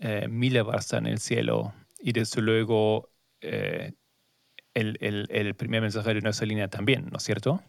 eh, 0.01 0.29
Mila 0.29 0.63
va 0.65 0.75
a 0.75 0.79
estar 0.79 1.01
en 1.01 1.07
el 1.07 1.19
cielo 1.21 1.75
y 2.01 2.13
desde 2.13 2.43
luego 2.43 3.11
eh, 3.41 3.93
el, 4.75 4.99
el- 5.31 5.55
primer 5.57 5.83
mensajero 5.83 6.17
de 6.17 6.23
nuestra 6.23 6.47
línea 6.47 6.69
también, 6.69 7.09
¿no 7.11 7.19
es 7.19 7.25
cierto? 7.25 7.63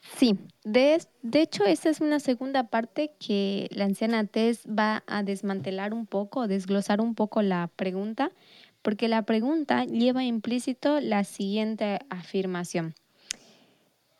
Sí, 0.00 0.38
de, 0.64 1.00
de 1.22 1.42
hecho 1.42 1.64
esa 1.64 1.90
es 1.90 2.00
una 2.00 2.20
segunda 2.20 2.64
parte 2.70 3.12
que 3.18 3.68
la 3.72 3.84
anciana 3.84 4.24
Tess 4.26 4.66
va 4.66 5.02
a 5.06 5.22
desmantelar 5.22 5.92
un 5.92 6.06
poco, 6.06 6.46
desglosar 6.48 7.00
un 7.00 7.14
poco 7.14 7.42
la 7.42 7.68
pregunta, 7.76 8.32
porque 8.82 9.08
la 9.08 9.22
pregunta 9.22 9.84
lleva 9.84 10.24
implícito 10.24 11.00
la 11.00 11.24
siguiente 11.24 11.98
afirmación. 12.08 12.94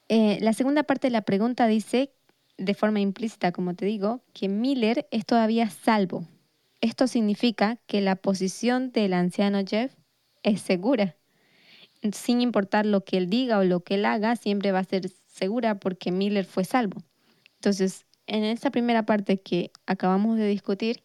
Eh, 0.09 0.39
la 0.41 0.53
segunda 0.53 0.85
parte 0.85 1.09
de 1.09 1.13
la 1.13 1.23
pregunta 1.23 1.67
dice, 1.67 2.13
de 2.59 2.75
forma 2.75 3.01
implícita, 3.01 3.53
como 3.53 3.75
te 3.75 3.87
digo, 3.87 4.23
que 4.33 4.49
Miller 4.49 5.07
es 5.11 5.27
todavía 5.27 5.69
salvo. 5.69 6.27
Esto 6.81 7.07
significa 7.07 7.79
que 7.87 8.01
la 8.01 8.17
posición 8.17 8.93
del 8.93 9.15
anciano 9.15 9.63
Jeff 9.67 9.95
es 10.43 10.61
segura. 10.61 11.17
Sin 12.13 12.41
importar 12.41 12.87
lo 12.87 13.05
que 13.05 13.17
él 13.17 13.29
diga 13.29 13.59
o 13.59 13.65
lo 13.65 13.81
que 13.81 13.95
él 13.95 14.05
haga, 14.05 14.37
siempre 14.37 14.73
va 14.73 14.81
a 14.81 14.85
ser 14.85 15.11
segura 15.27 15.81
porque 15.81 16.13
Miller 16.13 16.45
fue 16.45 16.65
salvo. 16.65 17.03
Entonces, 17.55 18.07
en 18.27 18.45
esta 18.45 18.71
primera 18.71 19.05
parte 19.05 19.41
que 19.41 19.73
acabamos 19.87 20.37
de 20.37 20.47
discutir, 20.47 21.03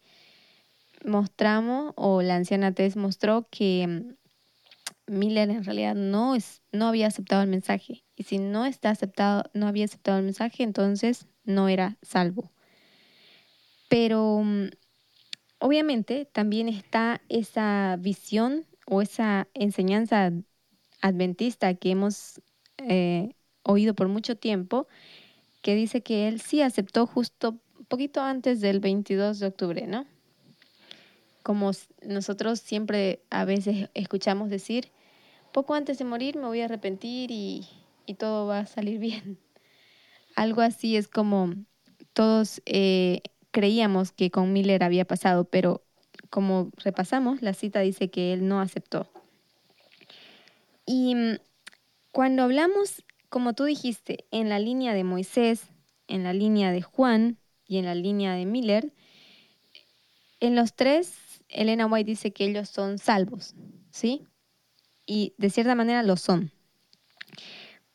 mostramos, 1.04 1.92
o 1.96 2.22
la 2.22 2.36
anciana 2.36 2.72
Tess 2.72 2.96
mostró 2.96 3.48
que 3.50 3.86
mm, 3.86 4.21
Miller 5.06 5.50
en 5.50 5.64
realidad 5.64 5.94
no, 5.94 6.34
es, 6.34 6.62
no 6.72 6.86
había 6.86 7.06
aceptado 7.06 7.42
el 7.42 7.48
mensaje. 7.48 8.04
Y 8.16 8.24
si 8.24 8.38
no, 8.38 8.66
está 8.66 8.90
aceptado, 8.90 9.44
no 9.54 9.66
había 9.66 9.84
aceptado 9.84 10.18
el 10.18 10.24
mensaje, 10.24 10.62
entonces 10.62 11.26
no 11.44 11.68
era 11.68 11.98
salvo. 12.02 12.50
Pero 13.88 14.42
mm, 14.44 14.68
obviamente 15.58 16.24
también 16.24 16.68
está 16.68 17.20
esa 17.28 17.96
visión 17.98 18.64
o 18.86 19.02
esa 19.02 19.48
enseñanza 19.54 20.32
adventista 21.00 21.74
que 21.74 21.90
hemos 21.90 22.40
eh, 22.78 23.34
oído 23.62 23.94
por 23.94 24.08
mucho 24.08 24.36
tiempo, 24.36 24.86
que 25.60 25.74
dice 25.74 26.02
que 26.02 26.28
él 26.28 26.40
sí 26.40 26.62
aceptó 26.62 27.06
justo 27.06 27.60
poquito 27.88 28.22
antes 28.22 28.60
del 28.60 28.80
22 28.80 29.38
de 29.38 29.46
octubre, 29.46 29.86
¿no? 29.86 30.06
Como 31.42 31.72
nosotros 32.02 32.60
siempre 32.60 33.22
a 33.30 33.44
veces 33.44 33.88
escuchamos 33.94 34.50
decir, 34.50 34.90
poco 35.52 35.74
antes 35.74 35.98
de 35.98 36.04
morir 36.04 36.36
me 36.36 36.46
voy 36.46 36.60
a 36.60 36.66
arrepentir 36.66 37.30
y, 37.30 37.66
y 38.06 38.14
todo 38.14 38.46
va 38.46 38.60
a 38.60 38.66
salir 38.66 38.98
bien. 38.98 39.38
Algo 40.36 40.62
así 40.62 40.96
es 40.96 41.08
como 41.08 41.54
todos 42.12 42.62
eh, 42.66 43.22
creíamos 43.50 44.12
que 44.12 44.30
con 44.30 44.52
Miller 44.52 44.82
había 44.82 45.04
pasado, 45.04 45.44
pero 45.44 45.84
como 46.30 46.70
repasamos, 46.78 47.42
la 47.42 47.52
cita 47.52 47.80
dice 47.80 48.10
que 48.10 48.32
él 48.32 48.48
no 48.48 48.60
aceptó. 48.60 49.08
Y 50.86 51.14
mm, 51.14 51.38
cuando 52.10 52.42
hablamos, 52.42 53.04
como 53.28 53.52
tú 53.52 53.64
dijiste, 53.64 54.24
en 54.30 54.48
la 54.48 54.58
línea 54.58 54.94
de 54.94 55.04
Moisés, 55.04 55.68
en 56.08 56.24
la 56.24 56.32
línea 56.32 56.72
de 56.72 56.82
Juan 56.82 57.38
y 57.66 57.78
en 57.78 57.84
la 57.84 57.94
línea 57.94 58.34
de 58.34 58.46
Miller, 58.46 58.92
en 60.40 60.56
los 60.56 60.74
tres, 60.74 61.31
Elena 61.52 61.86
White 61.86 62.10
dice 62.10 62.32
que 62.32 62.44
ellos 62.46 62.68
son 62.68 62.98
salvos, 62.98 63.54
¿sí? 63.90 64.26
Y 65.06 65.34
de 65.38 65.50
cierta 65.50 65.74
manera 65.74 66.02
lo 66.02 66.16
son. 66.16 66.50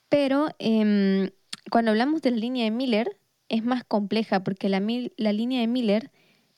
Pero 0.09 0.49
em, 0.59 1.31
cuando 1.69 1.91
hablamos 1.91 2.21
de 2.21 2.31
la 2.31 2.37
línea 2.37 2.65
de 2.65 2.71
Miller, 2.71 3.19
es 3.49 3.63
más 3.63 3.83
compleja 3.83 4.43
porque 4.43 4.69
la, 4.69 4.81
la 5.17 5.33
línea 5.33 5.61
de 5.61 5.67
Miller 5.67 6.11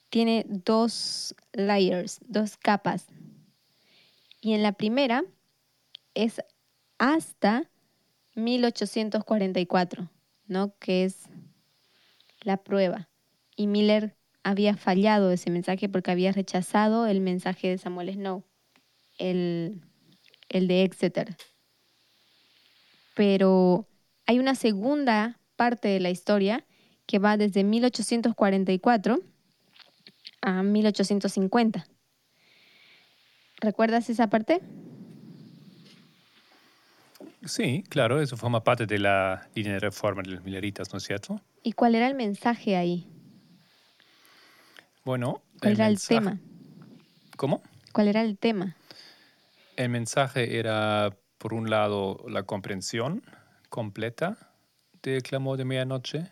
tiene 0.09 0.45
dos 0.47 1.35
layers, 1.53 2.19
dos 2.27 2.57
capas. 2.57 3.07
Y 4.41 4.53
en 4.53 4.63
la 4.63 4.73
primera 4.73 5.23
es 6.13 6.41
hasta 6.97 7.69
1844, 8.35 10.09
¿no? 10.47 10.75
Que 10.79 11.05
es 11.05 11.29
la 12.41 12.57
prueba. 12.57 13.09
Y 13.55 13.67
Miller 13.67 14.15
había 14.43 14.75
fallado 14.77 15.31
ese 15.31 15.49
mensaje 15.51 15.89
porque 15.89 16.11
había 16.11 16.31
rechazado 16.31 17.07
el 17.07 17.21
mensaje 17.21 17.69
de 17.69 17.77
Samuel 17.77 18.13
Snow, 18.13 18.43
el, 19.17 19.81
el 20.49 20.67
de 20.67 20.83
Exeter. 20.83 21.35
Pero 23.15 23.87
hay 24.25 24.39
una 24.39 24.55
segunda 24.55 25.39
parte 25.55 25.89
de 25.89 25.99
la 25.99 26.09
historia 26.09 26.65
que 27.05 27.19
va 27.19 27.37
desde 27.37 27.63
1844 27.63 29.19
a 30.41 30.63
1850. 30.63 31.87
¿Recuerdas 33.59 34.09
esa 34.09 34.29
parte? 34.29 34.61
Sí, 37.43 37.83
claro, 37.89 38.21
eso 38.21 38.37
forma 38.37 38.63
parte 38.63 38.85
de 38.85 38.99
la 38.99 39.49
línea 39.55 39.73
de 39.73 39.79
reforma 39.79 40.21
de 40.21 40.31
los 40.31 40.43
Milleritas, 40.43 40.91
¿no 40.93 40.97
es 40.97 41.03
cierto? 41.03 41.41
¿Y 41.63 41.73
cuál 41.73 41.95
era 41.95 42.07
el 42.07 42.15
mensaje 42.15 42.75
ahí? 42.75 43.07
Bueno, 45.03 45.41
¿Cuál 45.61 45.73
era 45.73 45.87
el 45.87 45.99
tema? 45.99 46.39
¿Cómo? 47.35 47.61
¿Cuál 47.91 48.07
era 48.07 48.21
el 48.21 48.37
tema? 48.37 48.75
El 49.75 49.89
mensaje 49.89 50.57
era, 50.59 51.17
por 51.37 51.53
un 51.53 51.69
lado, 51.69 52.23
la 52.27 52.43
comprensión 52.43 53.23
completa 53.69 54.37
del 55.01 55.23
clamor 55.23 55.57
de 55.57 55.65
medianoche. 55.65 56.31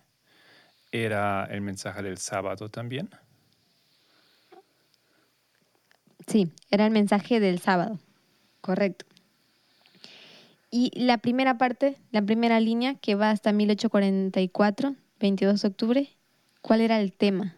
Era 0.92 1.46
el 1.46 1.62
mensaje 1.62 2.02
del 2.04 2.18
sábado 2.18 2.70
también. 2.70 3.10
Sí, 6.28 6.52
era 6.70 6.86
el 6.86 6.92
mensaje 6.92 7.40
del 7.40 7.60
sábado. 7.60 8.00
Correcto. 8.62 9.06
Y 10.70 10.92
la 10.94 11.18
primera 11.18 11.58
parte, 11.58 11.98
la 12.12 12.22
primera 12.22 12.60
línea 12.60 12.96
que 12.96 13.16
va 13.16 13.32
hasta 13.32 13.54
1844, 13.54 14.96
22 15.20 15.62
de 15.62 15.68
octubre, 15.68 16.10
¿cuál 16.62 16.82
era 16.82 17.00
el 17.00 17.14
tema? 17.14 17.57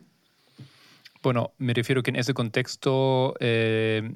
Bueno, 1.21 1.53
me 1.57 1.73
refiero 1.73 2.01
que 2.01 2.11
en 2.11 2.15
ese 2.15 2.33
contexto 2.33 3.35
eh, 3.39 4.13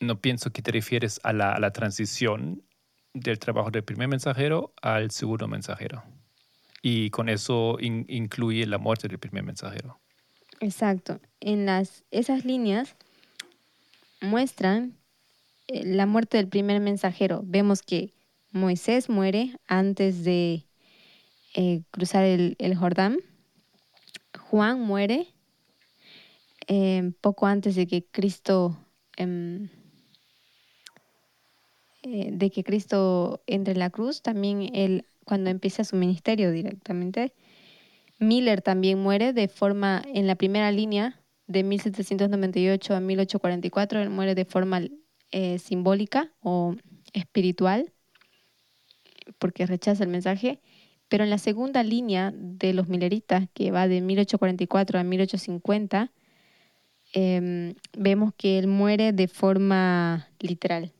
no 0.00 0.20
pienso 0.20 0.50
que 0.50 0.62
te 0.62 0.72
refieres 0.72 1.20
a 1.22 1.32
la, 1.32 1.70
transición 1.70 2.62
del 3.14 3.38
trabajo 3.38 3.70
del 3.70 3.84
primer 3.84 4.08
mensajero 4.08 4.74
al 4.82 5.10
segundo 5.10 5.46
mensajero. 5.46 6.02
Y 6.82 7.10
con 7.10 7.28
eso 7.28 7.78
in- 7.80 8.04
incluye 8.08 8.66
la 8.66 8.78
muerte 8.78 9.08
del 9.08 9.18
primer 9.18 9.44
mensajero. 9.44 10.00
Exacto. 10.60 11.20
En 11.40 11.66
las, 11.66 12.04
esas 12.10 12.44
líneas 12.44 12.96
muestran 14.20 14.96
eh, 15.68 15.84
la 15.84 16.06
muerte 16.06 16.36
del 16.36 16.48
primer 16.48 16.80
mensajero. 16.80 17.42
Vemos 17.44 17.82
que 17.82 18.12
Moisés 18.50 19.08
muere 19.08 19.56
antes 19.68 20.24
de 20.24 20.66
eh, 21.54 21.82
cruzar 21.92 22.24
el 22.24 22.76
Jordán. 22.76 23.18
Juan 24.38 24.80
muere 24.80 25.35
eh, 26.66 27.12
poco 27.20 27.46
antes 27.46 27.74
de 27.76 27.86
que 27.86 28.04
Cristo 28.04 28.76
em, 29.16 29.68
eh, 32.08 32.30
de 32.30 32.50
que 32.50 32.62
Cristo 32.62 33.42
entre 33.48 33.72
en 33.72 33.80
la 33.80 33.90
cruz. 33.90 34.22
También 34.22 34.70
él 34.74 35.06
cuando 35.24 35.50
empieza 35.50 35.82
su 35.82 35.96
ministerio 35.96 36.52
directamente. 36.52 37.32
Miller 38.20 38.62
también 38.62 39.00
muere 39.00 39.32
de 39.32 39.48
forma, 39.48 40.02
en 40.14 40.28
la 40.28 40.36
primera 40.36 40.70
línea, 40.70 41.20
de 41.48 41.64
1798 41.64 42.94
a 42.94 43.00
1844, 43.00 44.02
él 44.02 44.10
muere 44.10 44.34
de 44.34 44.44
forma 44.44 44.82
eh, 45.32 45.58
simbólica 45.58 46.32
o 46.40 46.76
espiritual, 47.12 47.92
porque 49.38 49.66
rechaza 49.66 50.04
el 50.04 50.10
mensaje. 50.10 50.60
Pero 51.08 51.24
en 51.24 51.30
la 51.30 51.38
segunda 51.38 51.82
línea 51.82 52.32
de 52.34 52.72
los 52.72 52.88
Milleritas, 52.88 53.48
que 53.52 53.72
va 53.72 53.88
de 53.88 54.00
1844 54.00 54.98
a 54.98 55.02
1850, 55.02 56.12
em, 57.16 57.74
vemos 57.96 58.34
que 58.36 58.58
él 58.58 58.66
muere 58.66 59.12
de 59.12 59.26
forma 59.26 60.28
literal. 60.38 60.92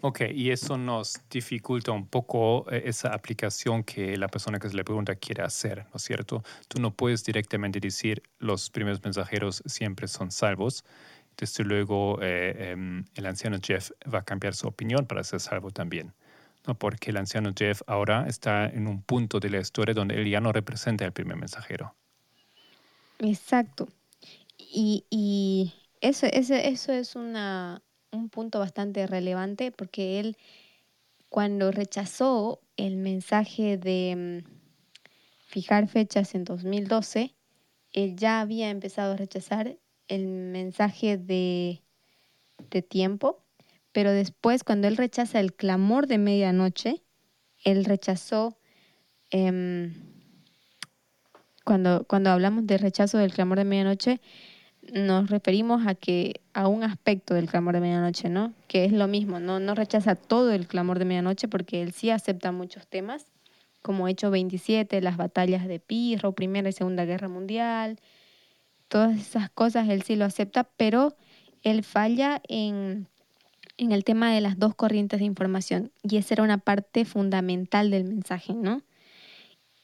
Ok, 0.00 0.22
y 0.32 0.50
eso 0.50 0.76
nos 0.76 1.14
dificulta 1.30 1.92
un 1.92 2.06
poco 2.06 2.70
eh, 2.70 2.82
esa 2.86 3.14
aplicación 3.14 3.82
que 3.84 4.16
la 4.16 4.28
persona 4.28 4.58
que 4.58 4.68
se 4.68 4.76
le 4.76 4.84
pregunta 4.84 5.14
quiere 5.14 5.42
hacer, 5.42 5.84
¿no 5.86 5.96
es 5.96 6.02
cierto? 6.02 6.42
Tú 6.68 6.80
no 6.80 6.94
puedes 6.94 7.24
directamente 7.24 7.80
decir 7.80 8.22
los 8.38 8.70
primeros 8.70 9.02
mensajeros 9.02 9.62
siempre 9.66 10.08
son 10.08 10.30
salvos. 10.30 10.84
Desde 11.36 11.64
luego, 11.64 12.18
eh, 12.22 12.70
em, 12.72 13.04
el 13.14 13.26
anciano 13.26 13.58
Jeff 13.62 13.90
va 14.12 14.20
a 14.20 14.24
cambiar 14.24 14.54
su 14.54 14.66
opinión 14.68 15.06
para 15.06 15.24
ser 15.24 15.40
salvo 15.40 15.70
también, 15.70 16.12
¿no? 16.66 16.74
Porque 16.74 17.10
el 17.10 17.16
anciano 17.18 17.52
Jeff 17.56 17.82
ahora 17.86 18.26
está 18.28 18.66
en 18.66 18.86
un 18.88 19.02
punto 19.02 19.40
de 19.40 19.50
la 19.50 19.60
historia 19.60 19.94
donde 19.94 20.16
él 20.16 20.28
ya 20.28 20.40
no 20.40 20.52
representa 20.52 21.04
al 21.04 21.12
primer 21.12 21.36
mensajero. 21.36 21.94
Exacto. 23.18 23.88
Y, 24.58 25.06
y 25.10 25.74
eso, 26.00 26.26
eso, 26.26 26.54
eso 26.54 26.92
es 26.92 27.16
una, 27.16 27.82
un 28.12 28.28
punto 28.30 28.58
bastante 28.60 29.06
relevante 29.06 29.72
porque 29.72 30.20
él, 30.20 30.36
cuando 31.28 31.72
rechazó 31.72 32.62
el 32.76 32.96
mensaje 32.96 33.78
de 33.78 34.42
mm, 34.44 34.50
fijar 35.46 35.88
fechas 35.88 36.34
en 36.34 36.44
2012, 36.44 37.34
él 37.92 38.16
ya 38.16 38.40
había 38.40 38.70
empezado 38.70 39.14
a 39.14 39.16
rechazar 39.16 39.78
el 40.08 40.26
mensaje 40.26 41.16
de, 41.18 41.82
de 42.70 42.82
tiempo, 42.82 43.44
pero 43.92 44.12
después 44.12 44.64
cuando 44.64 44.88
él 44.88 44.96
rechaza 44.96 45.40
el 45.40 45.54
clamor 45.54 46.06
de 46.06 46.18
medianoche, 46.18 47.04
él 47.64 47.84
rechazó... 47.84 48.58
em, 49.30 49.94
cuando, 51.66 52.04
cuando 52.04 52.30
hablamos 52.30 52.64
de 52.64 52.78
rechazo 52.78 53.18
del 53.18 53.32
clamor 53.32 53.58
de 53.58 53.64
medianoche, 53.64 54.20
nos 54.92 55.28
referimos 55.28 55.84
a 55.84 55.96
que 55.96 56.40
a 56.54 56.68
un 56.68 56.84
aspecto 56.84 57.34
del 57.34 57.48
clamor 57.48 57.74
de 57.74 57.80
medianoche, 57.80 58.28
¿no? 58.28 58.54
Que 58.68 58.84
es 58.84 58.92
lo 58.92 59.08
mismo, 59.08 59.40
no, 59.40 59.58
no 59.58 59.74
rechaza 59.74 60.14
todo 60.14 60.52
el 60.52 60.68
clamor 60.68 61.00
de 61.00 61.06
medianoche 61.06 61.48
porque 61.48 61.82
él 61.82 61.92
sí 61.92 62.10
acepta 62.10 62.52
muchos 62.52 62.86
temas, 62.86 63.26
como 63.82 64.06
Hecho 64.06 64.30
27, 64.30 65.00
las 65.00 65.16
batallas 65.16 65.66
de 65.66 65.80
Pirro, 65.80 66.32
Primera 66.36 66.68
y 66.68 66.72
Segunda 66.72 67.04
Guerra 67.04 67.28
Mundial, 67.28 67.98
todas 68.86 69.18
esas 69.18 69.50
cosas 69.50 69.88
él 69.88 70.02
sí 70.02 70.14
lo 70.14 70.24
acepta, 70.24 70.70
pero 70.76 71.16
él 71.64 71.82
falla 71.82 72.40
en, 72.48 73.08
en 73.76 73.90
el 73.90 74.04
tema 74.04 74.32
de 74.32 74.40
las 74.40 74.56
dos 74.56 74.76
corrientes 74.76 75.18
de 75.18 75.26
información 75.26 75.90
y 76.04 76.18
esa 76.18 76.34
era 76.34 76.44
una 76.44 76.58
parte 76.58 77.04
fundamental 77.04 77.90
del 77.90 78.04
mensaje, 78.04 78.54
¿no? 78.54 78.82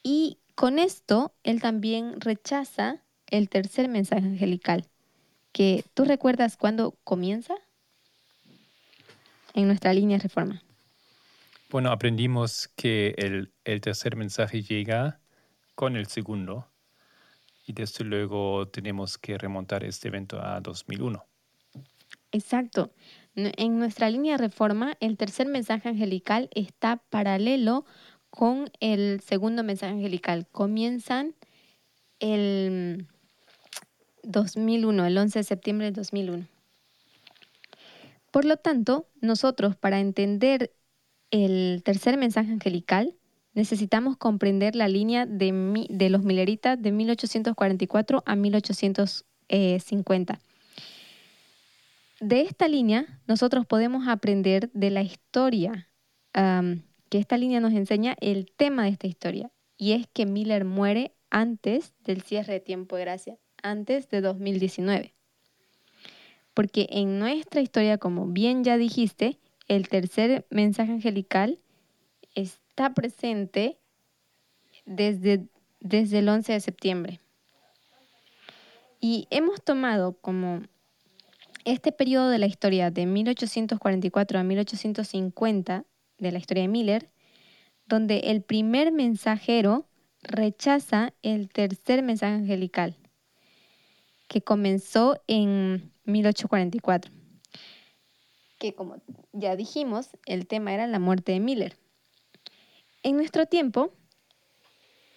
Y 0.01 0.37
con 0.55 0.79
esto, 0.79 1.33
él 1.43 1.61
también 1.61 2.19
rechaza 2.21 3.03
el 3.27 3.49
tercer 3.49 3.89
mensaje 3.89 4.25
angelical, 4.25 4.85
que 5.51 5.83
tú 5.93 6.05
recuerdas 6.05 6.57
cuándo 6.57 6.97
comienza 7.03 7.55
en 9.53 9.67
nuestra 9.67 9.93
línea 9.93 10.17
de 10.17 10.23
reforma. 10.23 10.61
Bueno, 11.69 11.91
aprendimos 11.91 12.69
que 12.75 13.15
el, 13.17 13.51
el 13.63 13.81
tercer 13.81 14.15
mensaje 14.15 14.61
llega 14.61 15.19
con 15.75 15.95
el 15.95 16.07
segundo 16.07 16.67
y 17.65 17.73
desde 17.73 18.03
luego 18.03 18.67
tenemos 18.67 19.17
que 19.17 19.37
remontar 19.37 19.83
este 19.83 20.09
evento 20.09 20.39
a 20.39 20.59
2001. 20.59 21.25
Exacto. 22.31 22.91
En 23.35 23.79
nuestra 23.79 24.09
línea 24.09 24.33
de 24.33 24.43
reforma, 24.43 24.95
el 24.99 25.17
tercer 25.17 25.47
mensaje 25.47 25.89
angelical 25.89 26.49
está 26.53 26.97
paralelo 26.97 27.85
con 28.35 28.71
el 28.79 29.21
segundo 29.21 29.63
mensaje 29.63 29.93
angelical. 29.93 30.47
Comienzan 30.51 31.35
el 32.19 33.05
2001, 34.23 35.05
el 35.05 35.15
11 35.15 35.39
de 35.39 35.43
septiembre 35.43 35.85
del 35.85 35.93
2001. 35.93 36.47
Por 38.31 38.45
lo 38.45 38.57
tanto, 38.57 39.07
nosotros 39.21 39.75
para 39.75 39.99
entender 39.99 40.73
el 41.29 41.83
tercer 41.85 42.17
mensaje 42.17 42.51
angelical 42.51 43.13
necesitamos 43.53 44.17
comprender 44.17 44.75
la 44.75 44.87
línea 44.87 45.27
de, 45.27 45.85
de 45.91 46.09
los 46.09 46.23
Milleritas 46.23 46.81
de 46.81 46.91
1844 46.91 48.23
a 48.25 48.35
1850. 48.35 50.39
De 52.19 52.41
esta 52.41 52.67
línea, 52.67 53.21
nosotros 53.27 53.67
podemos 53.67 54.07
aprender 54.07 54.71
de 54.73 54.89
la 54.89 55.03
historia, 55.03 55.87
que 57.13 57.19
esta 57.19 57.37
línea 57.37 57.59
nos 57.59 57.73
enseña 57.73 58.15
el 58.21 58.51
tema 58.51 58.85
de 58.85 58.89
esta 58.89 59.05
historia, 59.05 59.51
y 59.77 59.91
es 59.91 60.07
que 60.13 60.25
Miller 60.25 60.65
muere 60.65 61.13
antes 61.29 61.93
del 62.03 62.23
cierre 62.23 62.53
de 62.53 62.59
tiempo 62.59 62.95
de 62.95 63.03
gracia, 63.03 63.37
antes 63.61 64.09
de 64.09 64.19
2019. 64.19 65.13
Porque 66.55 66.87
en 66.89 67.19
nuestra 67.19 67.61
historia, 67.61 67.99
como 67.99 68.25
bien 68.25 68.63
ya 68.63 68.77
dijiste, 68.77 69.37
el 69.67 69.89
tercer 69.89 70.47
mensaje 70.49 70.91
angelical 70.91 71.59
está 72.33 72.95
presente 72.95 73.77
desde 74.85 75.45
desde 75.81 76.17
el 76.17 76.29
11 76.29 76.53
de 76.53 76.59
septiembre. 76.61 77.19
Y 78.99 79.27
hemos 79.29 79.63
tomado 79.63 80.13
como 80.13 80.63
este 81.63 81.91
periodo 81.91 82.29
de 82.29 82.39
la 82.39 82.47
historia 82.47 82.89
de 82.89 83.05
1844 83.05 84.39
a 84.39 84.43
1850 84.43 85.85
de 86.23 86.31
la 86.31 86.39
historia 86.39 86.63
de 86.63 86.69
Miller, 86.69 87.09
donde 87.85 88.19
el 88.31 88.41
primer 88.41 88.91
mensajero 88.91 89.87
rechaza 90.21 91.13
el 91.21 91.49
tercer 91.49 92.01
mensaje 92.01 92.33
angelical, 92.33 92.97
que 94.27 94.41
comenzó 94.41 95.21
en 95.27 95.91
1844, 96.05 97.11
que 98.57 98.73
como 98.73 98.95
ya 99.33 99.55
dijimos, 99.55 100.09
el 100.25 100.47
tema 100.47 100.73
era 100.73 100.87
la 100.87 100.99
muerte 100.99 101.33
de 101.33 101.39
Miller. 101.39 101.77
En 103.03 103.17
nuestro 103.17 103.45
tiempo, 103.45 103.93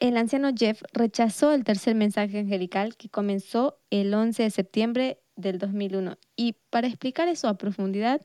el 0.01 0.17
anciano 0.17 0.51
Jeff 0.55 0.83
rechazó 0.93 1.55
el 1.55 1.65
tercer 1.65 1.95
mensaje 1.95 2.41
angelical 2.41 2.97
que 2.97 3.09
comenzó 3.09 3.79
el 3.91 4.13
11 4.13 4.43
de 4.43 4.51
septiembre 4.51 5.21
del 5.37 5.59
2001. 5.59 6.19
Y 6.35 6.57
para 6.71 6.89
explicar 6.89 7.29
eso 7.29 7.49
a 7.49 7.57
profundidad, 7.57 8.21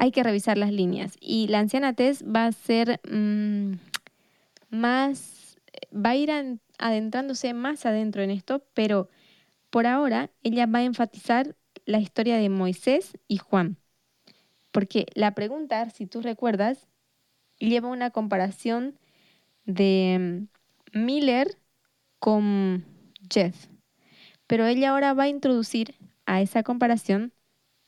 hay 0.00 0.12
que 0.12 0.22
revisar 0.22 0.56
las 0.56 0.72
líneas. 0.72 1.18
Y 1.20 1.46
la 1.48 1.58
anciana 1.58 1.92
Tess 1.92 2.24
va 2.24 2.46
a 2.46 2.52
ser 2.52 3.02
mm, 3.06 3.74
más, 4.70 5.58
va 5.94 6.10
a 6.10 6.16
ir 6.16 6.30
adentrándose 6.78 7.52
más 7.52 7.84
adentro 7.84 8.22
en 8.22 8.30
esto, 8.30 8.64
pero 8.72 9.10
por 9.68 9.86
ahora 9.86 10.30
ella 10.42 10.64
va 10.64 10.78
a 10.78 10.84
enfatizar 10.84 11.54
la 11.84 11.98
historia 11.98 12.38
de 12.38 12.48
Moisés 12.48 13.18
y 13.28 13.36
Juan. 13.36 13.76
Porque 14.70 15.04
la 15.14 15.34
pregunta, 15.34 15.90
si 15.90 16.06
tú 16.06 16.22
recuerdas, 16.22 16.88
lleva 17.58 17.90
una 17.90 18.10
comparación 18.10 18.98
de 19.66 20.48
mm, 20.94 20.98
Miller 20.98 21.58
con 22.18 22.86
Jeff. 23.30 23.66
Pero 24.46 24.64
ella 24.64 24.92
ahora 24.92 25.12
va 25.12 25.24
a 25.24 25.28
introducir 25.28 25.94
a 26.24 26.40
esa 26.40 26.62
comparación 26.62 27.34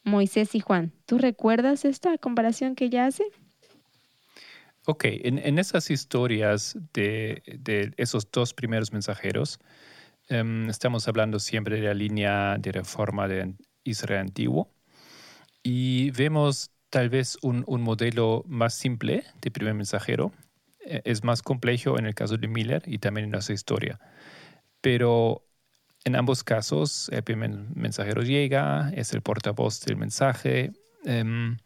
Moisés 0.04 0.54
y 0.54 0.60
Juan. 0.60 0.92
¿Tú 1.06 1.18
recuerdas 1.18 1.84
esta 1.84 2.16
comparación 2.18 2.74
que 2.74 2.86
ella 2.86 3.06
hace? 3.06 3.24
Ok, 4.84 5.04
en, 5.06 5.58
esas 5.58 5.90
historias 5.90 6.76
de, 6.92 7.92
esos 7.96 8.28
dos 8.32 8.52
primeros 8.52 8.92
mensajeros, 8.92 9.60
em, 10.28 10.68
estamos 10.68 11.06
hablando 11.06 11.38
siempre 11.38 11.76
de 11.76 11.86
la 11.86 11.94
línea 11.94 12.56
de 12.58 12.72
reforma 12.72 13.28
de 13.28 13.54
Israel 13.84 14.22
antiguo 14.22 14.74
y 15.62 16.10
vemos 16.10 16.72
tal 16.90 17.10
vez 17.10 17.38
un, 17.42 17.64
modelo 17.82 18.44
más 18.48 18.74
simple 18.74 19.24
de 19.40 19.50
primer 19.52 19.74
mensajero. 19.74 20.32
E, 20.80 21.00
es 21.04 21.22
más 21.22 21.42
complejo 21.42 21.96
en 21.96 22.06
el 22.06 22.14
caso 22.14 22.36
de 22.36 22.48
Miller 22.48 22.82
y 22.86 22.98
también 22.98 23.28
en 23.28 23.36
esa 23.36 23.52
historia. 23.52 24.00
Pero 24.80 25.46
en 26.04 26.16
ambos 26.16 26.42
casos, 26.42 27.08
el 27.12 27.22
primer 27.22 27.50
mensajero 27.74 28.22
llega, 28.22 28.90
es 28.94 29.12
el 29.12 29.22
portavoz 29.22 29.80
del 29.82 29.96
mensaje 29.96 30.72
em, 31.04 31.58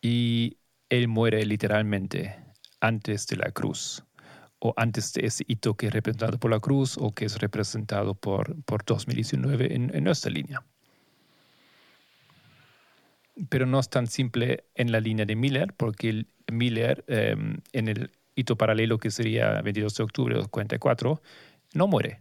y 0.00 0.56
él 0.88 1.08
muere 1.08 1.44
literalmente 1.44 2.36
antes 2.80 3.26
de 3.26 3.36
la 3.36 3.50
cruz 3.50 4.02
o 4.60 4.72
antes 4.76 5.12
de 5.12 5.26
ese 5.26 5.44
hito 5.46 5.74
que 5.74 5.88
es 5.88 5.92
representado 5.92 6.38
por 6.38 6.50
la 6.50 6.60
cruz 6.60 6.96
o 6.98 7.14
que 7.14 7.26
es 7.26 7.38
representado 7.38 8.14
por, 8.14 8.62
por 8.64 8.84
2019 8.84 9.74
en, 9.74 9.94
en 9.94 10.04
nuestra 10.04 10.30
línea. 10.30 10.64
Pero 13.48 13.66
no 13.66 13.78
es 13.78 13.88
tan 13.88 14.06
simple 14.06 14.64
en 14.74 14.92
la 14.92 15.00
línea 15.00 15.24
de 15.24 15.36
Miller, 15.36 15.72
porque 15.74 16.26
Miller 16.50 17.04
em, 17.08 17.58
en 17.72 17.88
el 17.88 18.10
hito 18.34 18.56
paralelo 18.56 18.98
que 18.98 19.10
sería 19.10 19.60
22 19.62 19.94
de 19.96 20.02
octubre 20.02 20.36
de 20.36 20.46
44 20.46 21.22
no 21.74 21.86
muere, 21.86 22.20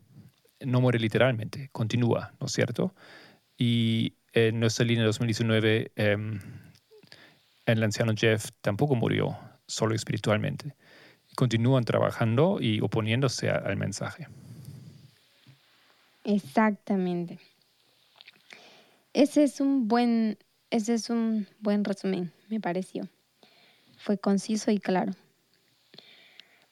no 0.61 0.81
muere 0.81 0.99
literalmente, 0.99 1.69
continúa, 1.71 2.33
¿no 2.39 2.47
es 2.47 2.53
cierto? 2.53 2.93
Y 3.57 4.13
en 4.33 4.59
nuestra 4.59 4.85
línea 4.85 5.03
de 5.03 5.07
2019, 5.07 5.91
em, 5.95 6.39
el 7.65 7.83
anciano 7.83 8.13
Jeff 8.15 8.49
tampoco 8.61 8.95
murió, 8.95 9.37
solo 9.67 9.95
espiritualmente. 9.95 10.75
Continúan 11.35 11.83
trabajando 11.83 12.59
y 12.59 12.81
oponiéndose 12.81 13.49
al 13.49 13.77
mensaje. 13.77 14.27
Exactamente. 16.23 17.39
Ese 19.13 19.43
es 19.43 19.59
un 19.59 19.87
buen, 19.87 20.37
ese 20.69 20.93
es 20.93 21.09
un 21.09 21.47
buen 21.59 21.83
resumen, 21.83 22.31
me 22.49 22.59
pareció. 22.59 23.07
Fue 23.97 24.17
conciso 24.17 24.71
y 24.71 24.79
claro. 24.79 25.13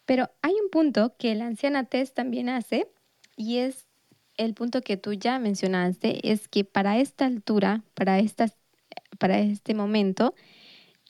Pero 0.06 0.30
hay 0.41 0.54
un 0.54 0.69
punto 0.69 1.15
que 1.17 1.36
la 1.36 1.47
anciana 1.47 1.84
Tess 1.84 2.13
también 2.13 2.50
hace 2.50 2.88
y 3.38 3.60
es 3.60 3.88
el 4.36 4.54
punto 4.54 4.82
que 4.82 4.97
tú 4.97 5.13
ya 5.13 5.39
mencionaste, 5.39 6.32
es 6.32 6.47
que 6.47 6.65
para 6.65 6.97
esta 6.97 7.26
altura, 7.26 7.84
para, 7.93 8.19
para 9.19 9.39
este 9.39 9.73
momento, 9.73 10.36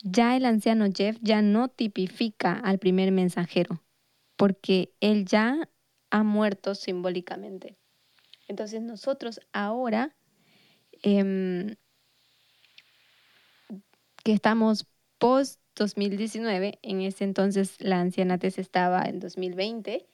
ya 0.04 0.38
el 0.38 0.46
anciano 0.46 0.88
Jeff 0.94 1.18
ya 1.22 1.42
no 1.42 1.70
tipifica 1.70 2.54
al 2.54 2.78
primer 2.78 3.12
mensajero, 3.12 3.82
porque 4.36 4.94
él 5.00 5.26
ya 5.26 5.70
ha 6.10 6.24
muerto 6.24 6.76
simbólicamente. 6.76 7.78
Entonces 8.48 8.82
nosotros 8.82 9.42
ahora, 9.52 10.16
em, 11.02 11.76
que 14.24 14.34
estamos 14.34 14.86
post 15.18 15.60
2019, 15.76 16.80
en 16.82 17.02
ese 17.02 17.24
entonces 17.24 17.76
la 17.80 18.00
anciana 18.00 18.38
Tess 18.38 18.58
estaba 18.58 19.04
en 19.04 19.20
2020, 19.20 20.08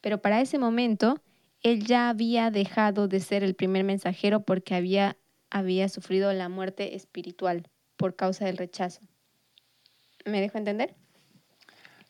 pero 0.00 0.20
para 0.20 0.40
ese 0.40 0.58
momento 0.58 1.20
él 1.62 1.84
ya 1.84 2.08
había 2.08 2.50
dejado 2.50 3.08
de 3.08 3.20
ser 3.20 3.44
el 3.44 3.54
primer 3.54 3.84
mensajero 3.84 4.44
porque 4.44 4.74
había, 4.74 5.16
había 5.50 5.88
sufrido 5.88 6.32
la 6.32 6.48
muerte 6.48 6.96
espiritual 6.96 7.68
por 7.96 8.16
causa 8.16 8.44
del 8.44 8.56
rechazo. 8.56 9.00
¿Me 10.24 10.40
dejo 10.40 10.58
entender? 10.58 10.94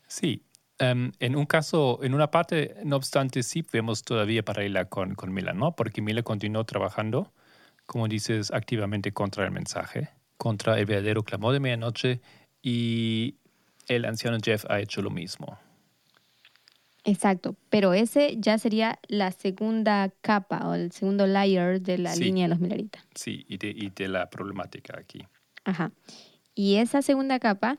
Sí. 0.06 0.42
Em, 0.78 1.12
en 1.20 1.36
un 1.36 1.46
caso, 1.46 2.00
en 2.02 2.14
una 2.14 2.30
parte, 2.30 2.74
no 2.84 2.96
obstante, 2.96 3.42
sí 3.42 3.64
vemos 3.72 4.02
todavía 4.02 4.42
paralela 4.42 4.86
con, 4.86 5.14
con 5.14 5.32
Mila, 5.32 5.52
¿no? 5.52 5.76
Porque 5.76 6.02
Mila 6.02 6.22
continuó 6.22 6.64
trabajando, 6.64 7.32
como 7.86 8.08
dices, 8.08 8.50
activamente 8.50 9.12
contra 9.12 9.44
el 9.44 9.52
mensaje, 9.52 10.08
contra 10.38 10.78
el 10.78 10.86
verdadero 10.86 11.22
clamor 11.22 11.52
de 11.52 11.60
medianoche 11.60 12.20
y 12.62 13.36
el 13.86 14.04
anciano 14.06 14.38
Jeff 14.42 14.64
ha 14.68 14.80
hecho 14.80 15.02
lo 15.02 15.10
mismo. 15.10 15.58
Exacto, 17.04 17.56
pero 17.68 17.94
ese 17.94 18.36
ya 18.38 18.58
sería 18.58 19.00
la 19.08 19.32
segunda 19.32 20.12
capa 20.20 20.68
o 20.68 20.74
el 20.74 20.92
segundo 20.92 21.26
layer 21.26 21.80
de 21.80 21.98
la 21.98 22.14
línea 22.14 22.44
de 22.44 22.50
los 22.50 22.60
Mileritas. 22.60 23.04
Sí, 23.14 23.44
y 23.48 23.58
de, 23.58 23.70
y 23.70 23.90
de 23.90 24.08
la 24.08 24.30
problemática 24.30 24.98
aquí. 24.98 25.26
Ajá. 25.64 25.90
Y 26.54 26.76
esa 26.76 27.02
segunda 27.02 27.40
capa 27.40 27.78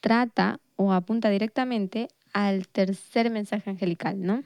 trata 0.00 0.60
o 0.76 0.92
apunta 0.92 1.30
directamente 1.30 2.08
al 2.32 2.68
tercer 2.68 3.30
mensaje 3.30 3.70
angelical, 3.70 4.20
¿no? 4.20 4.44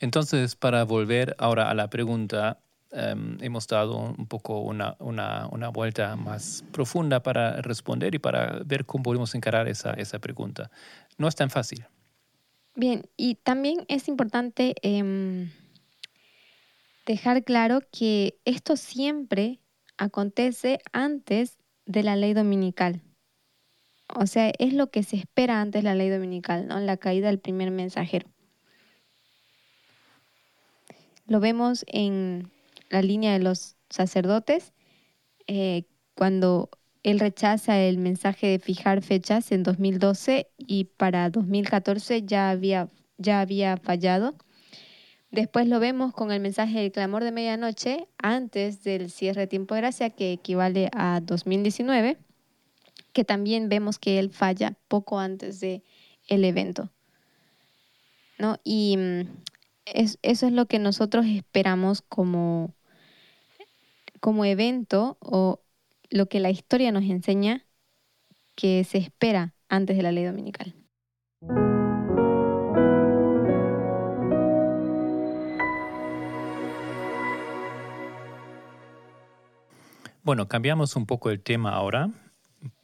Entonces, 0.00 0.56
para 0.56 0.84
volver 0.84 1.34
ahora 1.38 1.70
a 1.70 1.74
la 1.74 1.90
pregunta, 1.90 2.60
em, 2.92 3.36
hemos 3.42 3.66
dado 3.66 3.96
un 3.96 4.26
poco 4.26 4.60
una, 4.60 4.96
una, 5.00 5.48
una, 5.48 5.68
vuelta 5.68 6.16
más 6.16 6.64
profunda 6.72 7.22
para 7.22 7.60
responder 7.60 8.14
y 8.14 8.18
para 8.18 8.62
ver 8.64 8.86
cómo 8.86 9.02
podemos 9.02 9.34
encarar 9.34 9.68
esa, 9.68 9.92
esa 9.94 10.18
pregunta. 10.18 10.70
No 11.18 11.28
es 11.28 11.34
tan 11.34 11.50
fácil. 11.50 11.84
Bien, 12.78 13.10
y 13.16 13.34
también 13.34 13.84
es 13.88 14.06
importante 14.06 14.76
em, 14.82 15.50
dejar 17.06 17.42
claro 17.42 17.80
que 17.90 18.38
esto 18.44 18.76
siempre 18.76 19.58
acontece 19.96 20.78
antes 20.92 21.58
de 21.86 22.04
la 22.04 22.14
ley 22.14 22.34
dominical. 22.34 23.02
O 24.14 24.28
sea, 24.28 24.52
es 24.60 24.74
lo 24.74 24.92
que 24.92 25.02
se 25.02 25.16
espera 25.16 25.60
antes 25.60 25.82
de 25.82 25.88
la 25.88 25.96
ley 25.96 26.08
dominical, 26.08 26.68
¿no? 26.68 26.78
La 26.78 26.98
caída 26.98 27.26
del 27.26 27.40
primer 27.40 27.72
mensajero. 27.72 28.28
Lo 31.26 31.40
vemos 31.40 31.84
en 31.88 32.48
la 32.90 33.02
línea 33.02 33.32
de 33.32 33.40
los 33.40 33.74
sacerdotes, 33.90 34.72
eh, 35.48 35.82
cuando 36.14 36.70
él 37.10 37.20
rechaza 37.20 37.78
el 37.80 37.96
mensaje 37.96 38.48
de 38.48 38.58
fijar 38.58 39.00
fechas 39.00 39.50
en 39.50 39.62
2012 39.62 40.50
y 40.58 40.84
para 40.84 41.30
2014 41.30 42.24
ya 42.24 42.50
había, 42.50 42.88
ya 43.16 43.40
había 43.40 43.78
fallado. 43.78 44.34
Después 45.30 45.68
lo 45.68 45.80
vemos 45.80 46.12
con 46.12 46.32
el 46.32 46.40
mensaje 46.40 46.80
del 46.80 46.92
clamor 46.92 47.24
de 47.24 47.32
medianoche 47.32 48.08
antes 48.18 48.82
del 48.82 49.10
cierre 49.10 49.42
de 49.42 49.46
tiempo 49.46 49.74
de 49.74 49.80
gracia, 49.80 50.10
que 50.10 50.32
equivale 50.32 50.90
a 50.92 51.20
2019, 51.22 52.18
que 53.14 53.24
también 53.24 53.70
vemos 53.70 53.98
que 53.98 54.18
él 54.18 54.30
falla 54.30 54.76
poco 54.88 55.18
antes 55.18 55.60
del 55.60 55.82
el 56.28 56.44
evento. 56.44 56.90
¿no? 58.38 58.58
Y 58.64 58.98
mm, 58.98 59.20
eso 59.86 60.18
es 60.46 60.52
lo 60.52 60.66
que 60.66 60.78
nosotros 60.78 61.24
esperamos 61.24 62.02
como, 62.02 62.74
como 64.20 64.44
evento 64.44 65.16
o 65.20 65.60
lo 66.10 66.26
que 66.26 66.40
la 66.40 66.50
historia 66.50 66.92
nos 66.92 67.04
enseña 67.04 67.66
que 68.56 68.84
se 68.84 68.98
espera 68.98 69.54
antes 69.68 69.96
de 69.96 70.02
la 70.02 70.12
ley 70.12 70.24
dominical. 70.24 70.74
Bueno, 80.22 80.48
cambiamos 80.48 80.94
un 80.96 81.06
poco 81.06 81.30
el 81.30 81.40
tema 81.40 81.72
ahora, 81.72 82.10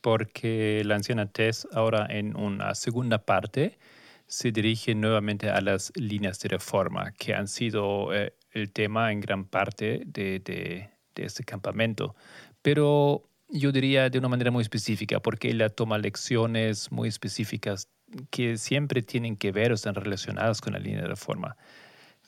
porque 0.01 0.83
la 0.85 0.95
anciana 0.95 1.27
Tess 1.31 1.69
ahora 1.73 2.07
en 2.09 2.37
una 2.37 2.75
segunda 2.75 3.19
parte 3.19 3.79
se 4.27 4.51
dirige 4.51 4.95
nuevamente 4.95 5.51
a 5.51 5.61
las 5.61 5.93
líneas 5.97 6.41
de 6.41 6.49
reforma, 6.49 7.13
que 7.13 7.35
han 7.35 7.49
sido 7.49 8.15
eh, 8.15 8.35
el 8.53 8.73
tema 8.73 9.13
en 9.13 9.21
gran 9.21 9.45
parte 9.45 10.03
de, 10.07 10.39
de, 10.41 10.89
de 11.15 11.25
este 11.25 11.45
campamento. 11.45 12.15
Pero 12.65 13.29
yo 13.51 13.73
diría 13.73 14.09
de 14.09 14.19
una 14.19 14.29
manera 14.29 14.51
muy 14.51 14.63
específica, 14.63 15.21
porque 15.21 15.51
ella 15.51 15.69
toma 15.69 15.99
lecciones 15.99 16.91
muy 16.91 17.11
específicas 17.11 17.91
que 18.31 18.57
siempre 18.57 19.03
tienen 19.03 19.37
que 19.37 19.53
ver 19.53 19.71
o 19.71 19.75
están 19.75 19.95
relacionadas 19.95 20.63
con 20.63 20.73
la 20.73 20.79
línea 20.79 21.03
de 21.03 21.09
reforma. 21.09 21.59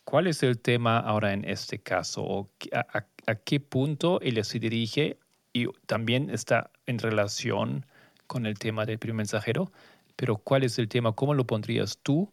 ¿Cuál 0.05 0.27
es 0.27 0.43
el 0.43 0.59
tema 0.59 0.99
ahora 0.99 1.33
en 1.33 1.49
este 1.49 1.79
caso? 1.79 2.23
¿O 2.23 2.51
a, 2.75 3.35
qué 3.47 3.61
punto 3.61 4.21
ella 4.21 4.45
se 4.45 4.59
dirige? 4.59 5.19
Y 5.55 5.69
también 5.87 6.29
está 6.29 6.71
en 6.85 6.99
relación 6.99 7.87
con 8.27 8.45
el 8.45 8.59
tema 8.59 8.85
del 8.85 8.99
primer 8.99 9.17
mensajero, 9.17 9.73
pero 10.17 10.37
¿cuál 10.37 10.65
es 10.65 10.79
el 10.79 10.87
tema? 10.91 11.13
¿Cómo 11.13 11.33
lo 11.33 11.47
pondrías 11.47 11.99
tú 12.03 12.31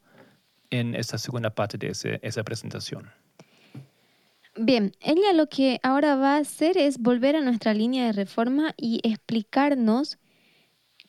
en 0.71 0.93
esta 0.93 1.17
segunda 1.17 1.55
parte 1.55 1.77
de 1.77 2.19
esa 2.21 2.43
presentación? 2.43 3.22
Bien, 4.55 4.91
ella 4.99 5.33
lo 5.33 5.47
que 5.47 5.79
ahora 5.81 6.15
va 6.15 6.35
a 6.35 6.39
hacer 6.39 6.77
es 6.77 6.99
volver 6.99 7.35
a 7.35 7.41
nuestra 7.41 7.73
línea 7.73 8.05
de 8.05 8.11
reforma 8.11 8.75
y 8.77 8.99
explicarnos 9.03 10.19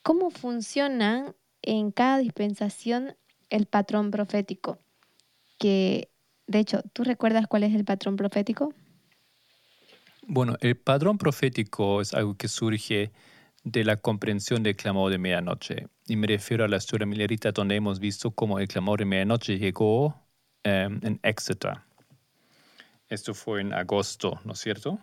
cómo 0.02 0.30
funciona 0.30 1.34
en 1.60 1.90
cada 1.90 2.18
dispensación 2.18 3.16
el 3.50 3.66
patrón 3.66 4.10
profético. 4.10 4.78
Que, 5.58 6.08
de 6.46 6.58
hecho, 6.58 6.82
¿tú 6.94 7.04
recuerdas 7.04 7.46
cuál 7.46 7.64
es 7.64 7.74
el 7.74 7.84
patrón 7.84 8.16
profético? 8.16 8.72
Bueno, 10.26 10.56
el 10.62 10.76
patrón 10.78 11.18
profético 11.18 12.00
es 12.00 12.14
algo 12.14 12.36
que 12.36 12.48
surge 12.48 13.12
de 13.62 13.84
la 13.84 13.98
comprensión 13.98 14.62
del 14.62 14.74
clamor 14.74 15.10
de 15.10 15.18
medianoche. 15.18 15.88
Y 16.06 16.16
me 16.16 16.26
refiero 16.26 16.64
a 16.64 16.68
la 16.68 16.78
historia 16.78 17.06
milerita 17.06 17.52
donde 17.52 17.76
hemos 17.76 18.00
visto 18.00 18.30
cómo 18.30 18.58
el 18.58 18.68
clamor 18.68 19.00
de 19.00 19.04
medianoche 19.04 19.58
llegó 19.58 20.14
em, 20.62 20.98
en 21.02 21.20
Exeter 21.22 21.82
esto 23.14 23.34
fue 23.34 23.60
en 23.60 23.72
agosto, 23.72 24.40
¿no 24.44 24.52
es 24.52 24.58
cierto? 24.58 24.98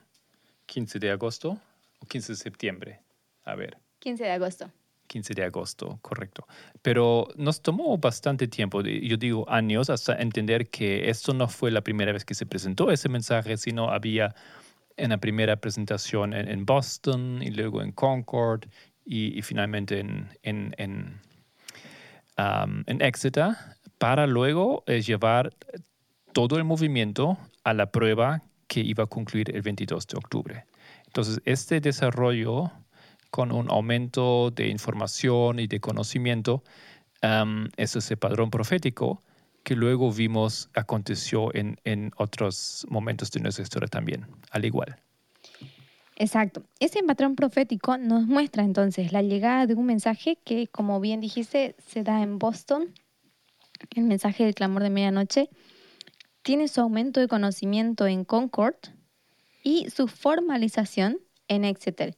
15 0.68 1.00
de 1.00 1.12
agosto 1.12 1.58
o 2.00 2.06
15 2.06 2.34
de 2.34 2.38
septiembre. 2.38 3.00
A 3.44 3.56
ver. 3.56 3.78
15 4.00 4.24
de 4.24 4.32
agosto. 4.32 4.72
15 5.08 5.34
de 5.34 5.44
agosto, 5.44 6.00
correcto. 6.02 6.48
Pero 6.82 7.28
nos 7.36 7.62
tomó 7.62 7.98
bastante 7.98 8.48
tiempo, 8.48 8.82
yo 8.82 9.18
digo 9.18 9.50
años, 9.50 9.90
hasta 9.90 10.16
entender 10.16 10.70
que 10.70 11.10
esto 11.10 11.34
no 11.34 11.50
fue 11.50 11.70
la 11.70 11.82
primera 11.82 12.14
vez 12.14 12.24
que 12.24 12.34
se 12.34 12.46
presentó 12.46 12.92
ese 12.92 13.10
mensaje, 13.10 13.58
sino 13.58 13.90
había 13.90 14.34
en 14.96 15.10
la 15.10 15.18
primera 15.18 15.58
presentación 15.58 16.34
en, 16.34 16.66
Boston 16.66 17.42
y 17.42 17.52
luego 17.52 17.82
en 17.82 17.92
Concord 17.92 18.66
y, 19.04 19.42
finalmente 19.42 20.00
en, 20.00 20.30
en, 20.44 20.74
en, 20.78 21.20
um, 22.38 22.84
en, 22.88 23.02
Exeter, 23.02 23.56
para 23.98 24.28
luego 24.28 24.84
eh, 24.88 25.02
llevar 25.02 25.54
todo 26.34 26.58
el 26.58 26.64
movimiento 26.64 27.38
a 27.64 27.74
la 27.74 27.92
prueba 27.92 28.44
que 28.68 28.82
iba 28.82 29.04
a 29.04 29.08
concluir 29.08 29.56
el 29.56 29.62
22 29.62 30.08
de 30.08 30.18
octubre. 30.18 30.66
Entonces, 31.08 31.42
este 31.46 31.82
desarrollo 31.82 32.72
con 33.32 33.52
un 33.52 33.72
aumento 33.72 34.52
de 34.52 34.68
información 34.68 35.60
y 35.60 35.68
de 35.68 35.80
conocimiento, 35.80 36.64
um, 37.24 37.68
es 37.78 37.96
ese 37.96 38.18
padrón 38.18 38.52
profético 38.52 39.24
que 39.64 39.76
luego 39.76 40.12
vimos 40.12 40.70
aconteció 40.76 41.54
en, 41.56 41.80
en 41.86 42.12
otros 42.18 42.86
momentos 42.90 43.32
de 43.32 43.40
nuestra 43.40 43.64
historia 43.64 43.88
también, 43.88 44.28
al 44.52 44.66
igual. 44.66 44.98
Exacto. 46.18 46.64
Ese 46.80 47.02
patrón 47.04 47.36
profético 47.36 47.98
nos 47.98 48.28
muestra 48.28 48.64
entonces 48.64 49.12
la 49.12 49.22
llegada 49.22 49.66
de 49.66 49.76
un 49.76 49.86
mensaje 49.86 50.38
que, 50.44 50.68
como 50.68 51.00
bien 51.00 51.22
dijiste, 51.22 51.76
se 51.88 52.04
da 52.04 52.22
en 52.22 52.38
Boston, 52.38 52.94
el 53.96 54.04
mensaje 54.04 54.44
del 54.44 54.54
clamor 54.54 54.84
de 54.84 54.90
medianoche, 54.90 55.50
tiene 56.42 56.68
su 56.68 56.82
aumento 56.82 57.20
de 57.20 57.28
conocimiento 57.28 58.08
en 58.08 58.26
Concord 58.26 58.76
y 59.64 59.90
su 59.90 60.08
formalización 60.08 61.20
en 61.48 61.66
Exeter. 61.66 62.18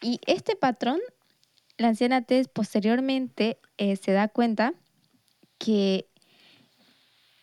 Y 0.00 0.20
este 0.26 0.56
patrón, 0.56 1.00
la 1.78 1.88
anciana 1.88 2.22
Tess 2.22 2.48
posteriormente 2.48 3.58
eh, 3.78 3.96
se 3.96 4.12
da 4.12 4.28
cuenta 4.28 4.74
que 5.58 6.08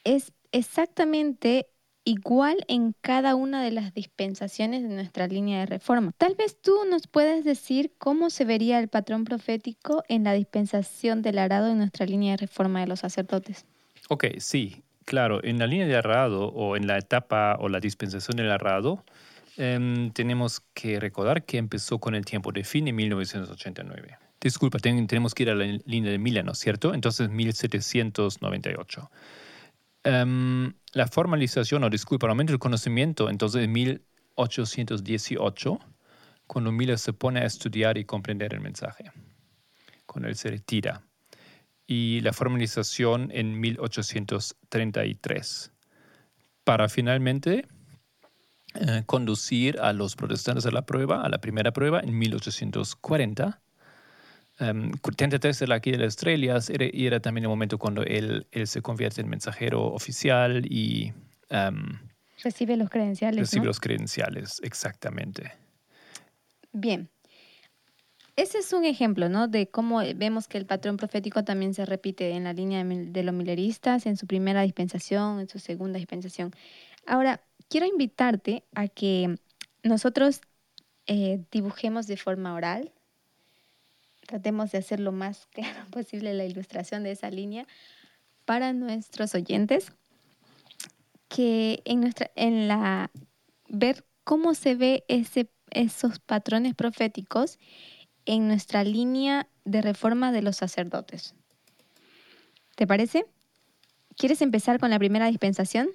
es 0.03 0.33
exactamente 0.51 1.67
igual 2.05 2.65
en 2.67 2.93
cada 3.01 3.35
una 3.35 3.63
de 3.63 3.71
las 3.71 3.93
dispensaciones 3.93 4.83
de 4.83 4.89
nuestra 4.89 5.27
línea 5.27 5.61
de 5.61 5.65
reforma. 5.67 6.11
Tal 6.17 6.35
vez 6.35 6.59
tú 6.59 6.73
nos 6.89 7.07
puedas 7.07 7.43
decir 7.43 7.93
cómo 7.97 8.29
se 8.29 8.45
vería 8.45 8.79
el 8.79 8.89
patrón 8.89 9.23
profético 9.23 10.03
en 10.09 10.25
la 10.25 10.33
dispensación 10.33 11.21
del 11.21 11.39
arado 11.39 11.69
en 11.69 11.77
nuestra 11.77 12.05
línea 12.05 12.31
de 12.31 12.37
reforma 12.37 12.81
de 12.81 12.87
los 12.87 12.99
sacerdotes. 12.99 13.65
Ok, 14.09 14.25
sí. 14.39 14.82
Claro, 15.05 15.43
en 15.43 15.59
la 15.59 15.67
línea 15.67 15.87
de 15.87 15.95
arrado 15.95 16.47
o 16.47 16.77
en 16.77 16.87
la 16.87 16.97
etapa 16.97 17.57
o 17.59 17.69
la 17.69 17.79
dispensación 17.79 18.37
del 18.37 18.51
arrado, 18.51 19.03
em, 19.57 20.11
tenemos 20.11 20.61
que 20.73 20.99
recordar 20.99 21.45
que 21.45 21.57
empezó 21.57 21.99
con 21.99 22.15
el 22.15 22.25
tiempo 22.25 22.51
de 22.51 22.63
fin 22.63 22.87
en 22.87 22.95
1989. 22.95 24.17
Disculpa, 24.39 24.79
tenemos 24.79 25.33
que 25.33 25.43
ir 25.43 25.49
a 25.49 25.55
la 25.55 25.65
línea 25.85 26.11
de 26.11 26.17
Milano, 26.17 26.53
¿cierto? 26.53 26.93
Entonces, 26.93 27.29
1798. 27.29 29.09
Em, 30.03 30.73
la 30.93 31.07
formalización, 31.07 31.83
o 31.83 31.89
disculpa, 31.89 32.27
el 32.27 32.31
aumento 32.31 32.51
del 32.51 32.59
conocimiento, 32.59 33.29
entonces 33.29 33.63
en 33.63 33.71
1818, 33.71 35.79
cuando 36.45 36.71
Miller 36.71 36.99
se 36.99 37.13
pone 37.13 37.39
a 37.39 37.45
estudiar 37.45 37.97
y 37.97 38.05
comprender 38.05 38.53
el 38.53 38.59
mensaje, 38.59 39.11
cuando 40.05 40.27
él 40.27 40.35
se 40.35 40.49
retira 40.49 41.01
y 41.87 42.21
la 42.21 42.33
formalización 42.33 43.31
en 43.33 43.59
1833, 43.59 45.71
para 46.63 46.89
finalmente 46.89 47.67
eh, 48.75 49.03
conducir 49.05 49.79
a 49.79 49.93
los 49.93 50.15
protestantes 50.15 50.65
a 50.65 50.71
la 50.71 50.85
prueba, 50.85 51.23
a 51.23 51.29
la 51.29 51.39
primera 51.39 51.71
prueba 51.71 51.99
en 51.99 52.17
1840. 52.17 53.61
Um, 54.59 54.91
33 54.91 55.59
de 55.59 55.67
la 55.67 55.79
de 55.79 55.97
las 55.97 56.09
estrellas 56.09 56.69
era, 56.69 56.85
y 56.85 57.07
era 57.07 57.19
también 57.19 57.45
el 57.45 57.49
momento 57.49 57.79
cuando 57.79 58.03
él, 58.03 58.47
él 58.51 58.67
se 58.67 58.81
convierte 58.81 59.21
en 59.21 59.29
mensajero 59.29 59.85
oficial 59.85 60.65
y... 60.65 61.13
Em, 61.49 61.99
recibe 62.43 62.77
los 62.77 62.89
credenciales. 62.89 63.39
Recibe 63.39 63.65
los 63.65 63.79
credenciales, 63.79 64.59
exactamente. 64.63 65.53
Bien, 66.71 67.09
ese 68.35 68.59
es 68.59 68.73
un 68.73 68.83
ejemplo, 68.83 69.29
¿no? 69.29 69.47
De 69.47 69.69
cómo 69.69 69.99
vemos 70.15 70.47
que 70.47 70.57
el 70.57 70.65
patrón 70.65 70.97
profético 70.97 71.43
también 71.43 71.73
se 71.73 71.85
repite 71.85 72.31
en 72.31 72.45
la 72.45 72.53
línea 72.53 72.83
de 72.83 73.23
los 73.23 73.33
mileristas, 73.33 74.05
en 74.07 74.17
su 74.17 74.25
primera 74.25 74.63
dispensación, 74.63 75.39
en 75.39 75.47
su 75.47 75.59
segunda 75.59 75.99
dispensación. 75.99 76.51
Ahora, 77.05 77.41
quiero 77.69 77.85
invitarte 77.85 78.63
a 78.73 78.87
que 78.87 79.35
nosotros 79.83 80.41
eh, 81.05 81.43
dibujemos 81.51 82.07
de 82.07 82.17
forma 82.17 82.55
oral, 82.55 82.91
tratemos 84.25 84.71
de 84.71 84.79
hacer 84.79 84.99
lo 84.99 85.11
más 85.11 85.47
claro 85.51 85.85
posible 85.91 86.33
la 86.33 86.45
ilustración 86.45 87.03
de 87.03 87.11
esa 87.11 87.29
línea 87.29 87.67
para 88.45 88.73
nuestros 88.73 89.35
oyentes, 89.35 89.91
que 91.27 91.81
en 91.85 92.01
nuestra, 92.01 92.31
en 92.35 92.67
la 92.67 93.11
ver 93.67 94.05
cómo 94.23 94.53
se 94.53 94.75
ve 94.75 95.03
ese, 95.07 95.49
esos 95.71 96.19
patrones 96.19 96.75
proféticos 96.75 97.57
en 98.25 98.47
nuestra 98.47 98.83
línea 98.83 99.47
de 99.65 99.81
reforma 99.81 100.31
de 100.31 100.41
los 100.41 100.57
sacerdotes. 100.57 101.35
¿Te 102.75 102.87
parece? 102.87 103.25
¿Quieres 104.17 104.41
empezar 104.41 104.79
con 104.79 104.89
la 104.89 104.99
primera 104.99 105.27
dispensación? 105.27 105.89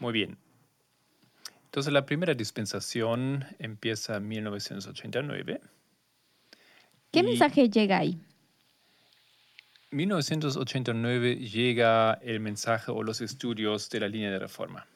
Muy 0.00 0.12
bien. 0.12 0.38
Entonces 1.64 1.92
la 1.92 2.06
primera 2.06 2.34
dispensación 2.34 3.44
empieza 3.58 4.16
en 4.16 4.28
1989. 4.28 5.60
¿Qué 7.10 7.22
mensaje 7.22 7.68
llega 7.68 7.98
ahí? 7.98 8.18
1989 9.90 11.36
llega 11.36 12.14
el 12.14 12.40
mensaje 12.40 12.90
o 12.90 13.02
los 13.02 13.20
estudios 13.20 13.88
de 13.88 14.00
la 14.00 14.08
línea 14.08 14.30
de 14.30 14.38
reforma, 14.38 14.86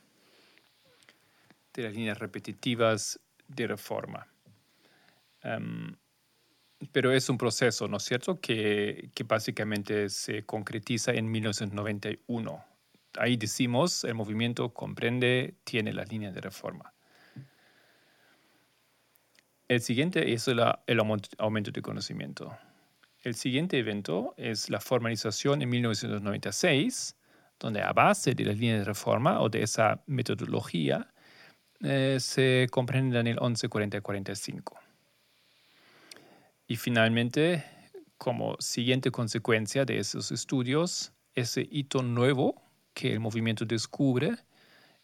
de 1.73 1.83
las 1.85 1.95
líneas 1.95 2.19
repetitivas 2.19 3.19
de 3.49 3.67
reforma. 3.67 4.27
Em, 5.43 5.97
pero 6.91 7.13
es 7.13 7.29
un 7.29 7.39
proceso, 7.39 7.87
¿no 7.87 7.99
es 7.99 8.05
cierto?, 8.05 8.41
que, 8.41 9.11
que 9.15 9.25
básicamente 9.25 10.09
se 10.09 10.45
concretiza 10.45 11.13
en 11.13 11.31
1991. 11.31 12.65
Ahí 13.19 13.37
decimos, 13.37 14.05
el 14.05 14.15
movimiento 14.15 14.73
comprende, 14.73 15.55
tiene 15.65 15.93
la 15.93 16.05
línea 16.05 16.33
de 16.33 16.41
reforma. 16.41 16.93
El 19.69 19.81
siguiente 19.81 20.33
es 20.33 20.49
el, 20.49 20.61
el 20.87 21.01
aumento 21.39 21.71
de 21.71 21.83
conocimiento. 21.83 22.57
El 23.23 23.35
siguiente 23.35 23.79
evento 23.79 24.35
es 24.37 24.69
la 24.69 24.81
formalización 24.81 25.63
en 25.63 25.69
1996, 25.71 27.17
donde 27.59 27.81
a 27.81 27.93
base 27.93 28.35
de 28.35 28.45
la 28.45 28.53
línea 28.53 28.79
de 28.79 28.85
reforma 28.85 29.41
o 29.41 29.49
de 29.49 29.63
esa 29.63 30.03
metodología 30.07 31.09
eh, 31.81 32.19
se 32.19 32.67
comprende 32.71 33.09
en 33.09 33.15
Daniel 33.15 33.39
11, 33.41 33.69
40 33.69 33.97
y 36.73 36.77
45. 36.77 36.77
Y 36.77 36.77
finalmente, 36.77 37.65
como 38.17 38.57
siguiente 38.59 39.11
consecuencia 39.11 39.85
de 39.85 39.99
esos 39.99 40.33
estudios, 40.33 41.13
ese 41.35 41.69
hito 41.71 42.03
nuevo 42.03 42.63
que 42.95 43.13
el 43.13 43.21
movimiento 43.21 43.67
descubre 43.67 44.37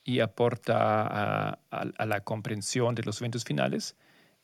y 0.03 0.21
aporta 0.21 0.79
a, 0.79 1.59
a 1.71 2.07
la 2.07 2.21
comprensión 2.21 2.95
de 2.95 3.03
los 3.03 3.21
eventos 3.21 3.45
finales, 3.45 3.97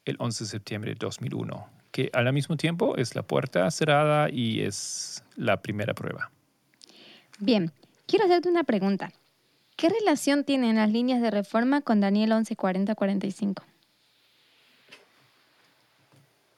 el 0.04 0.16
11 0.18 0.44
de 0.44 0.50
septiembre 0.50 0.90
de 0.90 0.96
2001, 1.00 1.66
que 1.92 2.10
al 2.12 2.30
mismo 2.32 2.56
tiempo 2.56 2.96
es 2.96 3.14
la 3.14 3.22
puerta 3.22 3.70
cerrada 3.70 4.28
y 4.30 4.60
es 4.60 5.24
la 5.36 5.62
primera 5.62 5.94
prueba. 5.94 6.30
Bien, 7.38 7.72
quiero 8.06 8.26
hacerte 8.26 8.50
una 8.50 8.64
pregunta. 8.64 9.12
¿Qué 9.76 9.88
relación 9.88 10.44
tienen 10.44 10.76
las 10.76 10.90
líneas 10.90 11.22
de 11.22 11.30
reforma 11.30 11.80
con 11.80 12.00
Daniel 12.00 12.32
1140-45? 12.32 13.62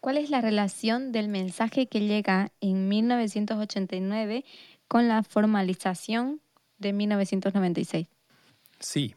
¿Cuál 0.07 0.19
es 0.19 0.31
la 0.31 0.41
relación 0.41 1.11
del 1.11 1.27
mensaje 1.27 1.89
que 1.89 1.99
llega 1.99 2.53
en 2.61 2.89
1989 2.89 4.45
con 4.87 5.09
la 5.09 5.25
formalización 5.25 6.41
de 6.79 6.93
1996? 6.93 8.07
Sí. 8.79 9.17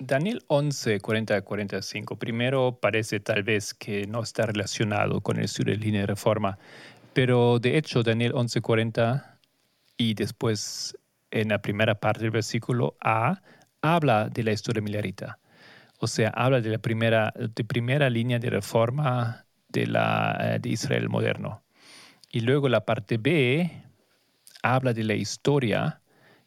Daniel 0.00 0.42
11, 0.48 0.98
40 0.98 1.40
45, 1.42 2.16
primero 2.16 2.80
parece 2.82 3.20
tal 3.20 3.44
vez 3.44 3.74
que 3.74 4.08
no 4.08 4.24
está 4.24 4.46
relacionado 4.46 5.20
con 5.20 5.38
el 5.38 5.46
de 5.46 5.76
línea 5.76 6.00
de 6.00 6.08
reforma, 6.08 6.58
pero 7.12 7.60
de 7.60 7.78
hecho 7.78 8.02
Daniel 8.02 8.32
11, 8.34 8.60
40 8.60 9.38
y 9.98 10.14
después 10.14 10.98
en 11.30 11.50
la 11.50 11.62
primera 11.62 11.94
parte 11.94 12.22
del 12.22 12.32
versículo 12.32 12.96
A 13.00 13.40
habla 13.82 14.28
de 14.28 14.42
la 14.42 14.50
historia 14.50 14.82
milarita. 14.82 15.38
O 16.00 16.06
sea, 16.06 16.30
habla 16.30 16.60
de 16.60 16.70
la 16.70 16.78
primera, 16.78 17.32
de 17.36 17.62
primera 17.64 18.08
línea 18.08 18.38
de 18.38 18.48
reforma 18.48 19.46
de, 19.68 19.86
la, 19.86 20.36
eh, 20.40 20.58
de 20.58 20.70
Israel 20.70 21.08
moderno. 21.10 21.62
Y 22.32 22.40
luego 22.40 22.68
la 22.68 22.84
parte 22.86 23.18
B 23.18 23.70
habla 24.62 24.94
de 24.94 25.04
la 25.04 25.14
historia 25.14 26.00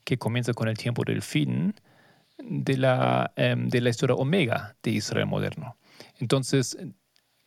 que 0.04 0.18
comienza 0.18 0.54
con 0.54 0.68
el 0.68 0.78
tiempo 0.78 1.04
del 1.04 1.22
fin 1.22 1.76
de 2.39 2.78
la, 2.78 3.32
em, 3.36 3.70
de 3.70 3.80
la 3.82 3.89
historia 3.89 4.16
omega 4.16 4.76
de 4.82 4.92
Israel 4.92 5.28
moderno. 5.28 5.78
Entonces, 6.20 6.76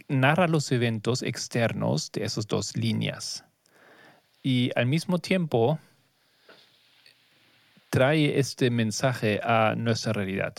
narra 0.08 0.46
los 0.46 0.70
eventos 0.70 1.22
externos 1.22 2.12
de 2.12 2.24
esas 2.24 2.46
dos 2.46 2.76
líneas. 2.76 3.44
Y 4.44 4.70
al 4.76 4.86
mismo 4.86 5.18
tiempo, 5.18 5.80
trae 7.90 8.38
este 8.38 8.70
mensaje 8.70 9.40
a 9.42 9.74
nuestra 9.76 10.12
realidad, 10.12 10.54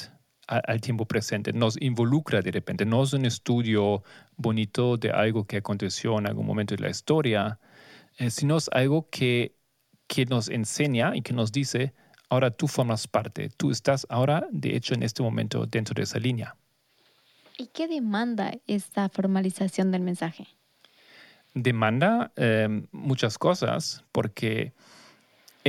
al 0.48 0.82
tiempo 0.82 1.06
presente, 1.06 1.52
nos 1.52 1.80
involucra 1.82 2.42
de 2.42 2.52
repente, 2.52 2.86
no 2.86 3.04
es 3.04 3.14
un 3.14 3.26
estudio 3.26 4.04
bonito 4.38 4.98
de 4.98 5.12
algo 5.12 5.46
que 5.46 5.58
aconteció 5.58 6.18
en 6.18 6.28
algún 6.28 6.46
momento 6.46 6.76
de 6.76 6.82
la 6.82 6.90
historia, 6.90 7.60
eh, 8.18 8.30
sino 8.30 8.58
es 8.58 8.70
algo 8.72 9.10
que, 9.10 9.56
que 10.08 10.26
nos 10.26 10.50
enseña 10.50 11.16
y 11.16 11.22
que 11.22 11.34
nos 11.34 11.52
dice, 11.52 11.94
ahora 12.30 12.52
tú 12.52 12.68
formas 12.68 13.08
parte, 13.08 13.50
tú 13.58 13.72
estás 13.72 14.08
ahora, 14.10 14.48
de 14.52 14.76
hecho, 14.76 14.94
en 14.94 15.04
este 15.04 15.22
momento 15.22 15.66
dentro 15.66 15.94
de 15.94 16.04
esa 16.04 16.20
línea. 16.20 16.56
¿Y 17.58 17.68
qué 17.68 17.88
demanda 17.88 18.54
esta 18.68 19.10
formalización 19.10 19.92
del 19.92 20.02
mensaje? 20.02 20.48
Demanda 21.54 22.32
eh, 22.36 22.86
muchas 22.92 23.38
cosas, 23.38 24.04
porque 24.12 24.74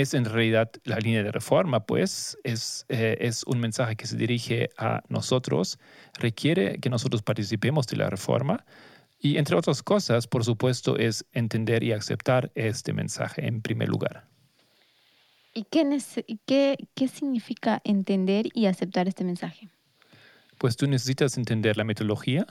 es 0.00 0.14
en 0.14 0.24
realidad 0.24 0.70
la 0.84 0.98
línea 0.98 1.22
de 1.22 1.32
reforma, 1.32 1.84
pues 1.84 2.38
es, 2.44 2.86
eh, 2.88 3.16
es 3.20 3.42
un 3.44 3.58
mensaje 3.58 3.96
que 3.96 4.06
se 4.06 4.16
dirige 4.16 4.70
a 4.78 5.02
nosotros, 5.08 5.78
requiere 6.14 6.78
que 6.78 6.88
nosotros 6.88 7.22
participemos 7.22 7.86
de 7.86 7.96
la 7.96 8.08
reforma 8.08 8.64
y 9.18 9.36
entre 9.38 9.56
otras 9.56 9.82
cosas, 9.82 10.28
por 10.28 10.44
supuesto, 10.44 10.96
es 10.96 11.24
entender 11.32 11.82
y 11.82 11.92
aceptar 11.92 12.52
este 12.54 12.92
mensaje 12.92 13.46
en 13.46 13.60
primer 13.60 13.88
lugar. 13.88 14.28
¿Y 15.54 15.64
qué, 15.64 15.84
qué, 16.46 16.76
qué 16.94 17.08
significa 17.08 17.80
entender 17.82 18.46
y 18.54 18.66
aceptar 18.66 19.08
este 19.08 19.24
mensaje? 19.24 19.68
Pues 20.58 20.76
tú 20.76 20.86
necesitas 20.86 21.36
entender 21.36 21.76
la 21.76 21.84
metodología 21.84 22.46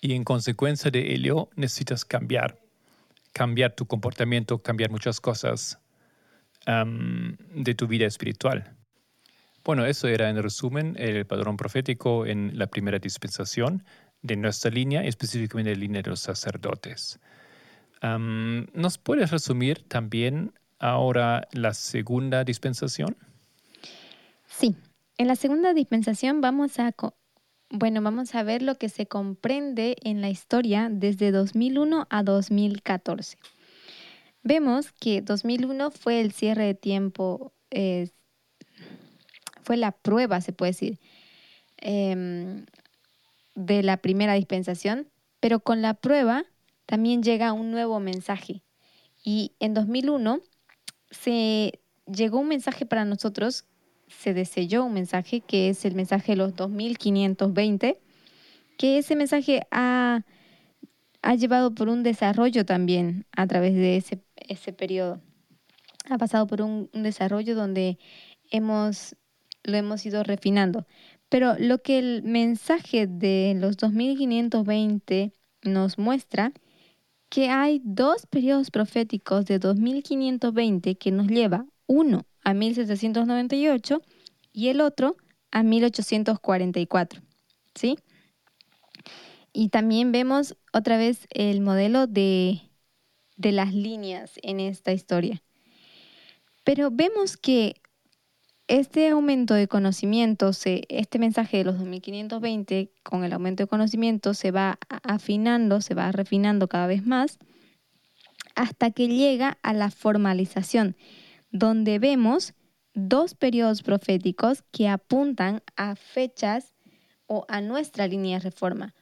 y 0.00 0.12
en 0.12 0.24
consecuencia 0.24 0.90
de 0.90 1.14
ello 1.14 1.48
necesitas 1.56 2.04
cambiar, 2.04 2.58
cambiar 3.32 3.74
tu 3.74 3.86
comportamiento, 3.86 4.58
cambiar 4.58 4.90
muchas 4.90 5.20
cosas 5.20 5.78
de 6.66 7.74
tu 7.74 7.86
vida 7.86 8.06
espiritual. 8.06 8.76
Bueno, 9.64 9.84
eso 9.84 10.08
era 10.08 10.28
en 10.28 10.42
resumen 10.42 10.94
el 10.98 11.26
padrón 11.26 11.56
profético 11.56 12.26
en 12.26 12.58
la 12.58 12.66
primera 12.66 12.98
dispensación 12.98 13.84
de 14.22 14.36
nuestra 14.36 14.70
línea, 14.70 15.04
específicamente 15.04 15.72
la 15.72 15.78
línea 15.78 16.02
de 16.02 16.10
los 16.10 16.20
sacerdotes. 16.20 17.18
¿Nos 18.02 18.98
puedes 18.98 19.30
resumir 19.30 19.82
también 19.88 20.52
ahora 20.78 21.48
la 21.52 21.74
segunda 21.74 22.44
dispensación? 22.44 23.16
Sí, 24.46 24.76
en 25.18 25.26
la 25.26 25.36
segunda 25.36 25.72
dispensación 25.74 26.40
vamos 26.40 26.78
a, 26.78 26.94
bueno, 27.70 28.02
vamos 28.02 28.34
a 28.34 28.42
ver 28.42 28.62
lo 28.62 28.76
que 28.76 28.88
se 28.88 29.06
comprende 29.06 29.96
en 30.02 30.20
la 30.20 30.28
historia 30.28 30.88
desde 30.90 31.32
2001 31.32 32.06
a 32.10 32.22
2014. 32.22 33.38
Vemos 34.46 34.92
que 34.92 35.22
2001 35.22 35.90
fue 35.90 36.20
el 36.20 36.30
cierre 36.30 36.66
de 36.66 36.74
tiempo, 36.74 37.52
fue 39.64 39.76
la 39.76 39.90
prueba, 39.90 40.40
se 40.40 40.52
puede 40.52 40.70
decir, 40.70 41.00
em, 41.78 42.64
de 43.56 43.82
la 43.82 43.96
primera 43.96 44.34
dispensación, 44.34 45.08
pero 45.40 45.58
con 45.58 45.82
la 45.82 45.94
prueba 45.94 46.44
también 46.86 47.24
llega 47.24 47.52
un 47.52 47.72
nuevo 47.72 47.98
mensaje. 47.98 48.62
Y 49.24 49.50
en 49.58 49.74
2001 49.74 50.38
se 51.10 51.80
llegó 52.06 52.38
un 52.38 52.46
mensaje 52.46 52.86
para 52.86 53.04
nosotros, 53.04 53.64
se 54.06 54.32
deselló 54.32 54.84
un 54.84 54.92
mensaje 54.92 55.40
que 55.40 55.70
es 55.70 55.84
el 55.84 55.96
mensaje 55.96 56.32
de 56.32 56.36
los 56.36 56.54
2520, 56.54 58.00
que 58.78 58.98
ese 58.98 59.16
mensaje 59.16 59.66
ha 59.72 60.24
ha 61.26 61.34
llevado 61.34 61.74
por 61.74 61.88
un 61.88 62.04
desarrollo 62.04 62.64
también 62.64 63.26
a 63.32 63.48
través 63.48 63.74
de 63.74 63.96
ese, 63.96 64.22
ese 64.36 64.72
periodo. 64.72 65.20
Ha 66.08 66.18
pasado 66.18 66.46
por 66.46 66.62
un, 66.62 66.88
desarrollo 66.92 67.56
donde 67.56 67.98
hemos, 68.52 69.16
lo 69.64 69.76
hemos 69.76 70.06
ido 70.06 70.22
refinando. 70.22 70.86
Pero 71.28 71.56
lo 71.58 71.78
que 71.78 71.98
el 71.98 72.22
mensaje 72.22 73.08
de 73.08 73.54
los 73.56 73.76
2520 73.76 75.32
nos 75.64 75.98
muestra, 75.98 76.52
que 77.28 77.48
hay 77.48 77.80
dos 77.82 78.26
periodos 78.26 78.70
proféticos 78.70 79.46
de 79.46 79.58
2520 79.58 80.96
que 80.96 81.10
nos 81.10 81.26
lleva 81.26 81.66
uno 81.88 82.24
a 82.44 82.54
1798 82.54 84.00
y 84.52 84.68
el 84.68 84.80
otro 84.80 85.16
a 85.50 85.64
1844. 85.64 87.20
¿Sí? 87.74 87.96
Y 89.58 89.70
también 89.70 90.12
vemos 90.12 90.54
otra 90.74 90.98
vez 90.98 91.26
el 91.30 91.62
modelo 91.62 92.06
de, 92.06 92.60
las 93.38 93.72
líneas 93.72 94.32
en 94.42 94.60
esta 94.60 94.92
historia. 94.92 95.42
Pero 96.62 96.90
vemos 96.90 97.38
que 97.38 97.80
este 98.68 99.08
aumento 99.08 99.54
de 99.54 99.66
conocimiento, 99.66 100.50
este 100.50 101.18
mensaje 101.18 101.56
de 101.56 101.64
los 101.64 101.78
2520, 101.78 102.92
con 103.02 103.24
el 103.24 103.32
aumento 103.32 103.62
de 103.62 103.66
conocimiento, 103.66 104.34
se 104.34 104.50
va 104.50 104.78
afinando, 105.02 105.80
se 105.80 105.94
va 105.94 106.12
refinando 106.12 106.68
cada 106.68 106.86
vez 106.86 107.06
más, 107.06 107.38
hasta 108.56 108.90
que 108.90 109.08
llega 109.08 109.56
a 109.62 109.72
la 109.72 109.90
formalización, 109.90 110.96
donde 111.50 111.98
vemos 111.98 112.52
dos 112.92 113.34
periodos 113.34 113.82
proféticos 113.82 114.64
que 114.70 114.86
apuntan 114.86 115.62
a 115.76 115.96
fechas 115.96 116.74
o 117.24 117.46
a 117.48 117.62
nuestra 117.62 118.06
línea 118.06 118.36
de 118.36 118.44
reforma. 118.44 118.94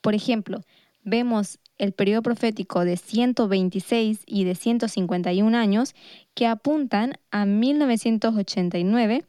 Por 0.00 0.14
ejemplo, 0.14 0.62
vemos 1.02 1.58
el 1.78 1.92
periodo 1.92 2.22
profético 2.22 2.84
de 2.84 2.96
126 2.96 4.22
y 4.26 4.44
de 4.44 4.54
151 4.54 5.56
años 5.56 5.94
que 6.34 6.46
apuntan 6.46 7.14
a 7.30 7.46
1989 7.46 9.24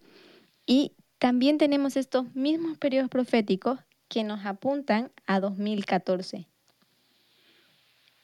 y 0.65 0.93
también 1.17 1.57
tenemos 1.57 1.95
estos 1.97 2.33
mismos 2.35 2.77
periodos 2.77 3.09
proféticos 3.09 3.79
que 4.07 4.23
nos 4.23 4.45
apuntan 4.45 5.11
a 5.25 5.39
2014. 5.39 6.47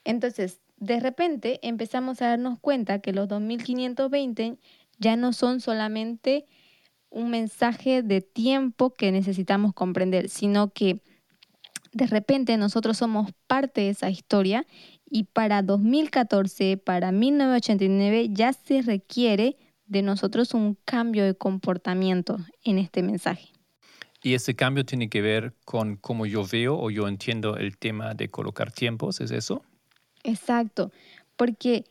Entonces, 0.04 0.60
de 0.76 1.00
repente 1.00 1.60
empezamos 1.62 2.20
a 2.22 2.28
darnos 2.28 2.58
cuenta 2.58 3.00
que 3.00 3.12
los 3.12 3.28
2520 3.28 4.58
ya 4.98 5.16
no 5.16 5.32
son 5.32 5.60
solamente 5.60 6.46
un 7.10 7.30
mensaje 7.30 8.02
de 8.02 8.20
tiempo 8.20 8.90
que 8.90 9.12
necesitamos 9.12 9.72
comprender, 9.72 10.28
sino 10.28 10.70
que 10.72 11.00
de 11.92 12.06
repente 12.06 12.56
nosotros 12.56 12.98
somos 12.98 13.32
parte 13.46 13.82
de 13.82 13.90
esa 13.90 14.10
historia 14.10 14.66
y 15.10 15.24
para 15.24 15.62
2014, 15.62 16.76
para 16.76 17.12
1989 17.12 18.28
ya 18.30 18.52
se 18.52 18.82
requiere 18.82 19.56
de 19.86 20.02
nosotros 20.02 20.54
un 20.54 20.76
cambio 20.84 21.24
de 21.24 21.34
comportamiento 21.34 22.38
en 22.62 22.78
este 22.78 23.02
mensaje. 23.02 23.48
Y 24.22 24.34
ese 24.34 24.54
cambio 24.54 24.84
tiene 24.84 25.08
que 25.08 25.22
ver 25.22 25.54
con 25.64 25.96
cómo 25.96 26.26
yo 26.26 26.44
veo 26.44 26.78
o 26.78 26.90
yo 26.90 27.08
entiendo 27.08 27.56
el 27.56 27.78
tema 27.78 28.14
de 28.14 28.28
colocar 28.28 28.72
tiempos, 28.72 29.20
¿es 29.20 29.30
eso? 29.30 29.62
Exacto, 30.24 30.92
porque 31.36 31.84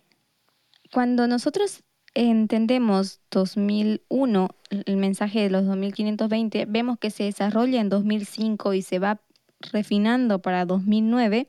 cuando 0.92 1.28
nosotros 1.28 1.84
entendemos 2.14 3.22
2001, 3.32 4.50
el 4.70 4.98
mensaje 4.98 5.42
de 5.42 5.50
los 5.50 5.66
2520, 5.66 6.66
vemos 6.66 6.98
que 7.00 7.12
se 7.12 7.24
desarrolla 7.24 7.80
en 7.80 7.90
2005 7.90 8.74
y 8.74 8.82
se 8.82 9.00
va 9.00 9.22
refinando 9.60 10.42
para 10.42 10.66
2009 10.66 11.48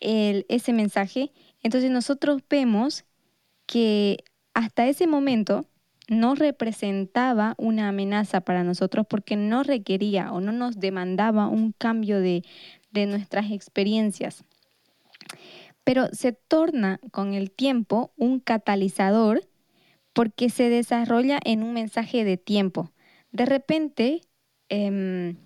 el, 0.00 0.46
ese 0.48 0.72
mensaje. 0.72 1.32
Entonces 1.62 1.90
nosotros 1.90 2.42
vemos 2.48 3.04
que 3.66 4.24
hasta 4.52 4.86
ese 4.86 5.06
momento 5.06 5.66
no 6.08 6.34
representaba 6.34 7.54
una 7.56 7.88
amenaza 7.88 8.42
para 8.42 8.62
nosotros 8.62 9.06
porque 9.08 9.36
no 9.36 9.62
requería 9.62 10.32
o 10.32 10.40
no 10.40 10.52
nos 10.52 10.78
demandaba 10.78 11.48
un 11.48 11.72
cambio 11.72 12.20
de, 12.20 12.44
de 12.90 13.06
nuestras 13.06 13.50
experiencias. 13.50 14.44
Pero 15.82 16.08
se 16.12 16.32
torna 16.32 17.00
con 17.10 17.34
el 17.34 17.50
tiempo 17.50 18.12
un 18.16 18.40
catalizador 18.40 19.42
porque 20.12 20.48
se 20.48 20.68
desarrolla 20.68 21.38
en 21.44 21.62
un 21.62 21.74
mensaje 21.74 22.24
de 22.24 22.36
tiempo. 22.36 22.92
De 23.32 23.46
repente, 23.46 24.22
em, 24.68 25.36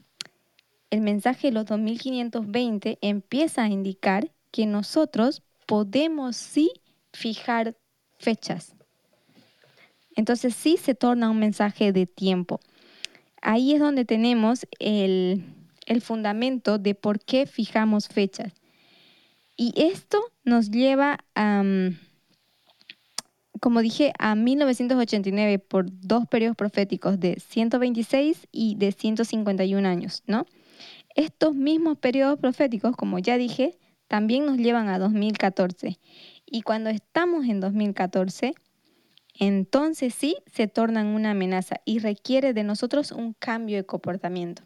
el 0.91 1.01
mensaje 1.01 1.49
de 1.49 1.53
los 1.53 1.67
2520 1.67 2.99
empieza 3.01 3.65
a 3.65 3.69
indicar 3.69 4.31
que 4.51 4.67
nosotros 4.67 5.43
podemos 5.67 6.37
sí 6.37 6.73
fijar 7.13 7.77
fechas. 8.19 8.75
Entonces 10.17 10.55
sí 10.55 10.77
se 10.77 10.95
torna 10.95 11.31
un 11.31 11.39
mensaje 11.39 11.93
de 11.93 12.07
tiempo. 12.07 12.61
Ahí 13.41 13.75
es 13.75 13.81
donde 13.81 14.05
tenemos 14.05 14.67
el, 14.79 15.45
fundamento 16.01 16.79
de 16.79 16.95
por 16.95 17.21
qué 17.21 17.47
fijamos 17.47 18.09
fechas. 18.09 18.53
Y 19.57 19.73
esto 19.77 20.21
nos 20.45 20.71
lleva 20.71 21.19
a, 21.35 21.63
como 23.61 23.81
dije, 23.81 24.13
a 24.19 24.35
1989 24.35 25.59
por 25.59 25.87
dos 25.91 26.27
periodos 26.27 26.57
proféticos 26.57 27.21
de 27.21 27.39
126 27.41 28.49
y 28.51 28.75
de 28.77 28.93
151 28.93 29.89
años, 29.89 30.23
¿no? 30.27 30.47
Estos 31.19 31.57
mismos 31.57 31.99
periodos 31.99 32.39
proféticos, 32.39 32.95
como 32.95 33.19
ya 33.19 33.37
dije, 33.37 33.77
también 34.07 34.47
nos 34.47 34.57
llevan 34.57 34.89
a 34.89 35.01
2014. 35.01 35.99
Y 36.47 36.63
cuando 36.63 36.91
estamos 36.91 37.47
en 37.47 37.59
2014, 37.59 38.55
entonces 39.35 40.15
sí 40.15 40.37
se 40.47 40.69
tornan 40.69 41.09
una 41.09 41.33
amenaza 41.33 41.81
y 41.85 41.99
requiere 41.99 42.55
de 42.55 42.63
nosotros 42.63 43.11
un 43.11 43.33
cambio 43.33 43.79
de 43.79 43.85
comportamiento. 43.85 44.63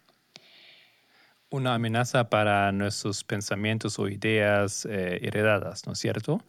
Una 1.48 1.74
amenaza 1.74 2.28
para 2.28 2.70
nuestros 2.70 3.24
pensamientos 3.24 3.98
o 3.98 4.10
ideas 4.10 4.84
eh, 4.84 5.20
heredadas, 5.22 5.86
¿no 5.86 5.94
es 5.94 6.00
cierto? 6.00 6.44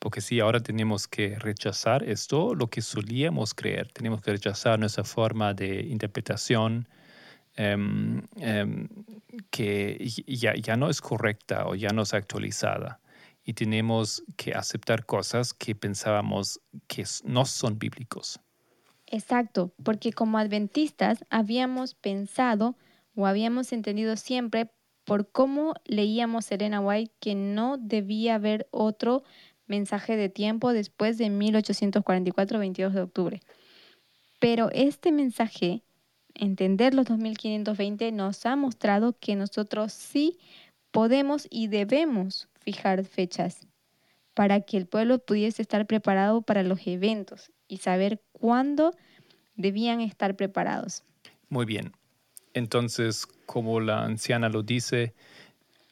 Porque 0.00 0.20
si 0.20 0.40
ahora 0.40 0.58
tenemos 0.58 1.06
que 1.06 1.38
rechazar 1.38 2.02
esto, 2.02 2.56
lo 2.56 2.66
que 2.66 2.82
solíamos 2.82 3.54
creer, 3.54 3.92
tenemos 3.92 4.20
que 4.20 4.32
rechazar 4.32 4.80
nuestra 4.80 5.04
forma 5.04 5.54
de 5.54 5.82
interpretación 5.82 6.88
em, 7.56 8.22
em, 8.36 8.88
que 9.50 9.98
ya, 10.26 10.54
ya 10.54 10.76
no 10.76 10.90
es 10.90 11.00
correcta 11.00 11.66
o 11.66 11.74
ya 11.74 11.90
no 11.90 12.02
es 12.02 12.14
actualizada 12.14 13.00
y 13.44 13.52
tenemos 13.52 14.24
que 14.36 14.54
aceptar 14.54 15.04
cosas 15.04 15.52
que 15.52 15.74
pensábamos 15.74 16.60
que 16.86 17.04
no 17.24 17.44
son 17.44 17.78
bíblicos. 17.78 18.40
Exacto, 19.06 19.72
porque 19.82 20.12
como 20.12 20.38
adventistas 20.38 21.24
habíamos 21.30 21.94
pensado 21.94 22.76
o 23.14 23.26
habíamos 23.26 23.72
entendido 23.72 24.16
siempre 24.16 24.70
por 25.04 25.30
cómo 25.30 25.74
leíamos 25.84 26.46
Serena 26.46 26.80
White 26.80 27.12
que 27.20 27.34
no 27.34 27.76
debía 27.76 28.36
haber 28.36 28.66
otro 28.70 29.22
mensaje 29.66 30.16
de 30.16 30.30
tiempo 30.30 30.72
después 30.72 31.18
de 31.18 31.30
1844, 31.30 32.58
22 32.58 32.94
de 32.94 33.02
octubre. 33.02 33.40
Pero 34.40 34.70
este 34.72 35.12
mensaje, 35.12 35.83
entender 36.34 36.94
los 36.94 37.06
2520, 37.06 38.12
nos 38.12 38.44
ha 38.46 38.56
mostrado 38.56 39.16
que 39.18 39.36
nosotros 39.36 39.92
sí 39.92 40.38
podemos 40.90 41.46
y 41.50 41.68
debemos 41.68 42.48
fijar 42.60 43.04
fechas 43.04 43.66
para 44.34 44.60
que 44.60 44.76
el 44.76 44.86
pueblo 44.86 45.18
pudiese 45.18 45.62
estar 45.62 45.86
preparado 45.86 46.42
para 46.42 46.62
los 46.62 46.86
eventos 46.86 47.52
y 47.68 47.78
saber 47.78 48.20
cuándo 48.32 48.94
debían 49.56 50.00
estar 50.00 50.36
preparados. 50.36 51.04
Muy 51.48 51.66
bien. 51.66 51.92
Entonces, 52.52 53.26
como 53.46 53.80
la 53.80 54.04
anciana 54.04 54.48
lo 54.48 54.62
dice, 54.62 55.14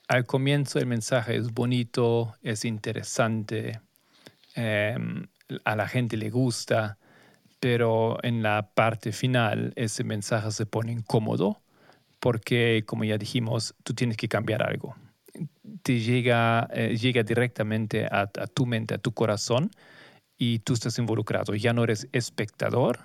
al 0.09 0.27
comienzo 0.27 0.79
el 0.79 0.87
mensaje 0.87 1.37
es 1.37 1.53
bonito, 1.53 2.35
es 2.43 2.65
interesante, 2.65 3.81
em, 4.55 5.27
a 5.65 5.77
la 5.77 5.89
gente 5.89 6.17
le 6.17 6.31
gusta, 6.31 6.99
pero 7.63 8.19
en 8.25 8.43
la 8.43 8.71
parte 8.75 9.13
final 9.13 9.73
ese 9.77 10.03
mensaje 10.03 10.51
se 10.51 10.67
pone 10.67 10.91
incómodo 10.91 11.63
porque, 12.19 12.83
como 12.87 13.05
ya 13.05 13.17
dijimos, 13.19 13.77
tú 13.85 13.95
tienes 13.95 14.17
que 14.17 14.27
cambiar 14.27 14.65
algo. 14.65 14.97
Te 15.85 16.01
llega, 16.01 16.69
eh, 16.73 16.97
llega 16.97 17.23
directamente 17.23 18.09
a, 18.11 18.27
tu 18.27 18.67
mente, 18.67 18.95
a 18.95 18.99
tu 18.99 19.13
corazón, 19.13 19.71
y 20.37 20.59
tú 20.59 20.73
estás 20.73 20.99
involucrado. 20.99 21.55
Ya 21.55 21.73
no 21.73 21.85
eres 21.85 22.09
espectador, 22.11 22.99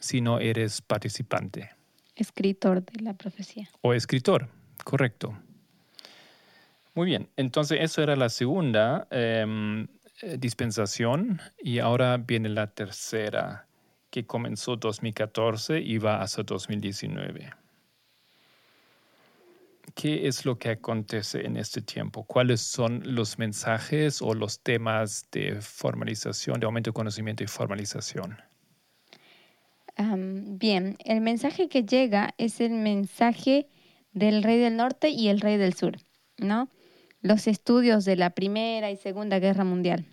sino 0.00 0.38
eres 0.38 0.80
participante. 0.80 1.68
Escritor 2.16 2.82
de 2.82 3.02
la 3.02 3.12
profecía. 3.12 3.68
O 3.82 3.92
escritor, 3.92 4.48
correcto. 4.84 5.38
Muy 6.94 7.04
bien, 7.04 7.28
entonces 7.36 7.76
eso 7.82 8.02
era 8.02 8.16
la 8.16 8.30
segunda 8.30 9.06
em, 9.10 9.86
eh, 10.22 10.38
dispensación 10.38 11.42
y 11.62 11.78
ahora 11.78 12.16
viene 12.16 12.48
la 12.48 12.68
tercera 12.68 13.66
que 14.12 14.26
comenzó 14.26 14.76
2014 14.76 15.80
y 15.80 15.96
va 15.96 16.20
hasta 16.20 16.42
2019. 16.42 17.50
¿Qué 19.94 20.28
es 20.28 20.44
lo 20.44 20.58
que 20.58 20.68
acontece 20.68 21.46
en 21.46 21.56
este 21.56 21.80
tiempo? 21.80 22.22
¿Cuáles 22.24 22.60
son 22.60 23.02
los 23.04 23.38
mensajes 23.38 24.20
o 24.20 24.34
los 24.34 24.60
temas 24.60 25.26
de 25.32 25.62
formalización, 25.62 26.60
de 26.60 26.66
aumento 26.66 26.90
de 26.90 26.94
conocimiento 26.94 27.42
y 27.42 27.46
formalización? 27.46 28.36
bien, 30.58 30.96
el 31.04 31.20
mensaje 31.20 31.68
que 31.68 31.84
llega 31.84 32.34
es 32.36 32.60
el 32.60 32.72
mensaje 32.72 33.68
del 34.12 34.42
rey 34.42 34.58
del 34.58 34.76
norte 34.76 35.10
y 35.10 35.28
el 35.28 35.40
rey 35.40 35.56
del 35.56 35.74
sur, 35.74 35.96
¿no? 36.38 36.68
Los 37.20 37.46
estudios 37.46 38.04
de 38.04 38.16
la 38.16 38.30
Primera 38.30 38.90
y 38.90 38.96
Segunda 38.96 39.38
Guerra 39.38 39.64
Mundial. 39.64 40.04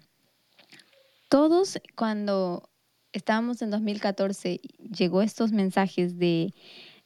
Todos 1.27 1.79
cuando 1.95 2.68
estábamos 3.13 3.61
en 3.61 3.71
2014 3.71 4.61
llegó 4.95 5.21
estos 5.21 5.51
mensajes 5.51 6.17
de 6.17 6.53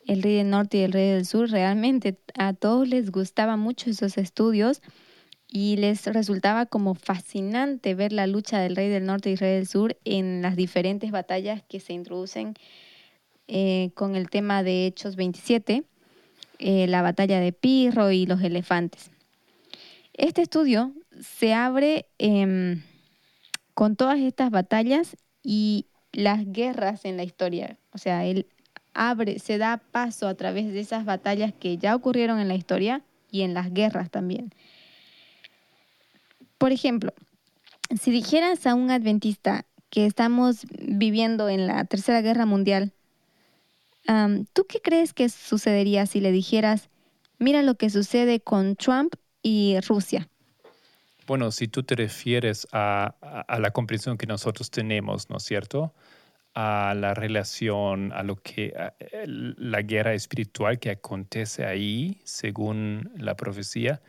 el 0.05 0.21
rey 0.21 0.35
del 0.35 0.49
norte 0.49 0.77
y 0.77 0.81
el 0.81 0.91
rey 0.91 1.11
del 1.11 1.25
sur, 1.25 1.49
realmente 1.49 2.17
a 2.37 2.53
todos 2.53 2.87
les 2.87 3.11
gustaba 3.11 3.55
mucho 3.55 3.89
esos 3.89 4.17
estudios 4.17 4.81
y 5.47 5.77
les 5.77 6.05
resultaba 6.07 6.65
como 6.65 6.95
fascinante 6.95 7.95
ver 7.95 8.11
la 8.11 8.27
lucha 8.27 8.59
del 8.59 8.75
rey 8.75 8.89
del 8.89 9.05
norte 9.05 9.29
y 9.29 9.35
rey 9.35 9.55
del 9.55 9.67
sur 9.67 9.97
en 10.03 10.41
las 10.41 10.55
diferentes 10.55 11.11
batallas 11.11 11.63
que 11.69 11.79
se 11.79 11.93
introducen 11.93 12.55
eh, 13.47 13.91
con 13.93 14.15
el 14.15 14.29
tema 14.29 14.63
de 14.63 14.87
Hechos 14.87 15.15
27, 15.15 15.83
eh, 16.59 16.87
la 16.87 17.01
batalla 17.01 17.39
de 17.39 17.53
Pirro 17.53 18.11
y 18.11 18.25
los 18.25 18.41
elefantes. 18.41 19.11
Este 20.13 20.41
estudio 20.41 20.93
se 21.21 21.53
abre 21.53 22.07
em, 22.17 22.81
con 23.73 23.95
todas 23.95 24.19
estas 24.19 24.49
batallas 24.49 25.17
y 25.43 25.87
las 26.13 26.51
guerras 26.51 27.05
en 27.05 27.17
la 27.17 27.23
historia. 27.23 27.77
O 27.91 27.97
sea, 27.97 28.25
el 28.25 28.47
abre, 28.93 29.39
se 29.39 29.57
da 29.57 29.81
paso 29.91 30.27
a 30.27 30.35
través 30.35 30.71
de 30.71 30.79
esas 30.79 31.03
batallas 31.03 31.53
que 31.59 31.77
ya 31.77 31.95
ocurrieron 31.95 32.39
en 32.39 32.47
la 32.47 32.55
historia 32.55 33.01
y 33.31 33.41
en 33.41 33.53
las 33.53 33.73
guerras 33.73 34.09
también. 34.09 34.53
Por 36.57 36.71
ejemplo, 36.71 37.13
si 37.99 38.11
dijeras 38.11 38.65
a 38.67 38.75
un 38.75 38.91
adventista 38.91 39.65
que 39.89 40.05
estamos 40.05 40.65
viviendo 40.79 41.49
en 41.49 41.67
la 41.67 41.83
Tercera 41.85 42.21
Guerra 42.21 42.45
Mundial, 42.45 42.93
¿tú 44.53 44.65
qué 44.65 44.79
crees 44.79 45.13
que 45.13 45.29
sucedería 45.29 46.05
si 46.05 46.19
le 46.19 46.31
dijeras, 46.31 46.89
mira 47.39 47.63
lo 47.63 47.75
que 47.75 47.89
sucede 47.89 48.39
con 48.39 48.75
Trump 48.75 49.15
y 49.41 49.77
Rusia? 49.87 50.29
Bueno, 51.27 51.51
si 51.51 51.67
tú 51.67 51.83
te 51.83 51.95
refieres 51.95 52.67
a, 52.71 53.15
a 53.47 53.59
la 53.59 53.71
comprensión 53.71 54.17
que 54.17 54.27
nosotros 54.27 54.69
tenemos, 54.69 55.29
¿no 55.29 55.37
es 55.37 55.43
cierto? 55.43 55.93
a 56.55 56.93
la 56.95 57.13
relación, 57.13 58.11
a 58.13 58.23
lo 58.23 58.35
que 58.35 58.73
la 59.25 59.81
guerra 59.81 60.13
espiritual 60.13 60.79
que 60.79 60.91
acontece 60.91 61.65
ahí, 61.65 62.21
según 62.23 63.11
la 63.17 63.35
profecía. 63.35 64.01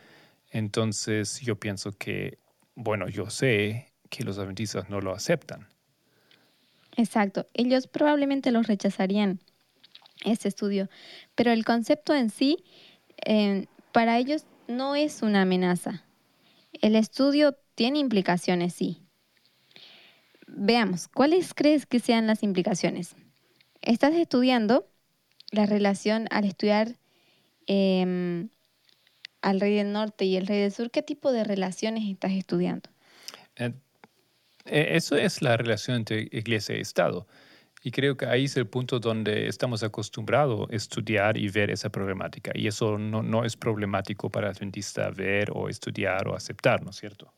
Entonces 0.50 1.40
yo 1.40 1.58
pienso 1.58 1.92
que, 1.92 2.38
bueno, 2.74 3.08
yo 3.08 3.30
sé 3.30 3.92
que 4.10 4.24
los 4.24 4.38
adventistas 4.38 4.90
no 4.90 5.00
lo 5.00 5.14
aceptan. 5.14 5.68
Exacto, 6.96 7.46
ellos 7.54 7.86
probablemente 7.86 8.52
los 8.52 8.66
rechazarían. 8.66 9.40
este 10.24 10.48
estudio. 10.48 10.88
Pero 11.34 11.50
el 11.50 11.64
concepto 11.64 12.14
en 12.14 12.30
sí, 12.30 12.64
eh, 13.26 13.66
para 13.92 14.18
ellos 14.18 14.46
no 14.68 14.94
es 14.94 15.22
una 15.22 15.42
amenaza. 15.42 16.04
El 16.84 16.96
estudio 16.96 17.56
tiene 17.74 17.98
implicaciones, 17.98 18.74
sí. 18.74 19.00
Veamos, 20.46 21.08
¿cuáles 21.08 21.54
crees 21.54 21.86
que 21.86 21.98
sean 21.98 22.26
las 22.26 22.42
implicaciones? 22.42 23.16
Estás 23.80 24.12
estudiando 24.12 24.86
la 25.50 25.64
relación 25.64 26.26
al 26.30 26.44
estudiar 26.44 26.98
em, 27.66 28.50
al 29.40 29.60
rey 29.60 29.76
del 29.76 29.92
norte 29.92 30.26
y 30.26 30.36
el 30.36 30.46
rey 30.46 30.60
del 30.60 30.72
sur. 30.72 30.90
¿Qué 30.90 31.00
tipo 31.00 31.32
de 31.32 31.44
relaciones 31.44 32.04
estás 32.06 32.32
estudiando? 32.32 32.90
Eh, 33.56 33.72
eh, 34.66 34.88
eso 34.90 35.16
es 35.16 35.40
la 35.40 35.56
relación 35.56 35.96
entre 35.96 36.28
iglesia 36.32 36.76
y 36.76 36.82
Estado. 36.82 37.26
Y 37.86 37.90
creo 37.90 38.16
que 38.16 38.24
ahí 38.24 38.44
es 38.44 38.56
el 38.56 38.66
punto 38.66 38.98
donde 38.98 39.46
estamos 39.46 39.82
acostumbrados 39.82 40.70
a 40.70 40.74
estudiar 40.74 41.36
y 41.36 41.50
ver 41.50 41.70
esa 41.70 41.90
problemática. 41.90 42.50
Y 42.54 42.66
eso 42.66 42.96
no, 42.96 43.22
no 43.22 43.44
es 43.44 43.58
problemático 43.58 44.30
para 44.30 44.48
el 44.48 44.56
adventista 44.56 45.10
ver 45.10 45.50
o 45.52 45.68
estudiar 45.68 46.26
o 46.26 46.34
aceptar, 46.34 46.82
¿no 46.82 46.90
es 46.90 46.96
cierto? 46.96 47.30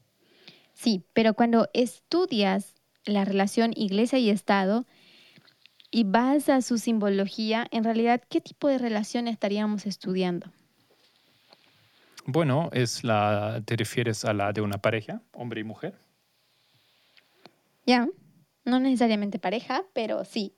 Sí, 0.73 1.03
pero 1.15 1.35
cuando 1.35 1.69
estudias 1.75 2.75
la 3.05 3.25
relación 3.25 3.73
iglesia 3.75 4.21
y 4.21 4.31
Estado 4.31 4.87
y 5.91 6.05
vas 6.05 6.49
a 6.49 6.63
su 6.63 6.79
simbología, 6.79 7.67
en 7.73 7.83
realidad, 7.83 8.23
¿qué 8.29 8.41
tipo 8.41 8.69
de 8.69 8.79
relación 8.79 9.27
estaríamos 9.27 9.85
estudiando? 9.85 10.53
Bueno, 12.25 12.71
es 12.73 13.03
la, 13.03 13.63
¿te 13.65 13.75
refieres 13.75 14.25
a 14.25 14.33
la 14.33 14.53
de 14.53 14.61
una 14.61 14.79
pareja, 14.79 15.23
hombre 15.33 15.63
y 15.63 15.65
mujer? 15.65 15.99
Ya, 17.85 18.07
no 18.67 18.81
necesariamente 18.81 19.39
pareja, 19.39 19.85
pero 19.95 20.25
sí, 20.25 20.55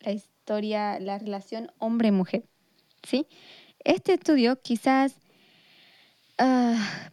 la 0.00 0.12
historia, 0.12 1.00
la 1.00 1.18
relación 1.18 1.72
hombre-mujer. 1.78 2.44
¿sí? 3.02 3.26
Este 3.84 4.14
estudio 4.14 4.60
quizás, 4.60 5.16
ah, 6.38 7.10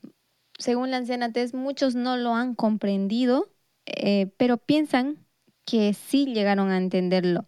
según 0.58 0.92
la 0.92 0.98
anciana 0.98 1.32
Tess, 1.32 1.54
muchos 1.54 1.96
no 1.96 2.18
lo 2.18 2.36
han 2.36 2.56
comprendido, 2.56 3.50
eh, 3.86 4.32
pero 4.38 4.58
piensan 4.58 5.26
que 5.66 5.94
sí 5.94 6.26
llegaron 6.26 6.72
a 6.72 6.78
entenderlo. 6.78 7.48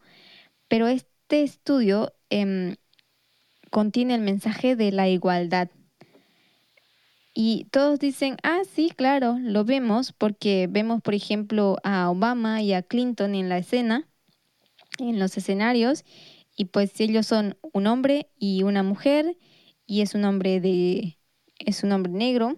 Pero 0.67 0.87
este 0.87 1.43
estudio 1.43 2.13
em, 2.29 2.75
contiene 3.71 4.15
el 4.15 4.21
mensaje 4.21 4.75
de 4.75 4.91
la 4.91 5.09
igualdad. 5.09 5.69
Y 7.33 7.65
todos 7.71 7.99
dicen, 7.99 8.37
ah, 8.43 8.61
sí, 8.69 8.91
claro, 8.95 9.37
lo 9.39 9.63
vemos 9.63 10.11
porque 10.13 10.67
vemos, 10.69 11.01
por 11.01 11.13
ejemplo, 11.13 11.77
a 11.83 12.09
Obama 12.09 12.61
y 12.61 12.73
a 12.73 12.83
Clinton 12.83 13.35
en 13.35 13.47
la 13.49 13.57
escena, 13.57 14.09
en 14.99 15.19
los 15.19 15.37
escenarios, 15.37 16.03
y 16.57 16.65
pues 16.65 16.99
ellos 16.99 17.27
son 17.27 17.57
un 17.73 17.87
hombre 17.87 18.29
y 18.37 18.63
una 18.63 18.83
mujer, 18.83 19.37
y 19.85 20.01
es 20.01 20.13
un 20.15 20.25
hombre 20.25 20.59
de, 20.59 21.17
es 21.59 21.83
un 21.83 21.93
hombre 21.93 22.11
negro 22.11 22.57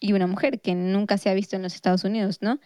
y 0.00 0.14
una 0.14 0.26
mujer 0.26 0.60
que 0.60 0.74
nunca 0.74 1.18
se 1.18 1.30
ha 1.30 1.34
visto 1.34 1.56
en 1.56 1.62
los 1.62 1.74
Estados 1.74 2.04
Unidos, 2.04 2.38
¿no? 2.40 2.58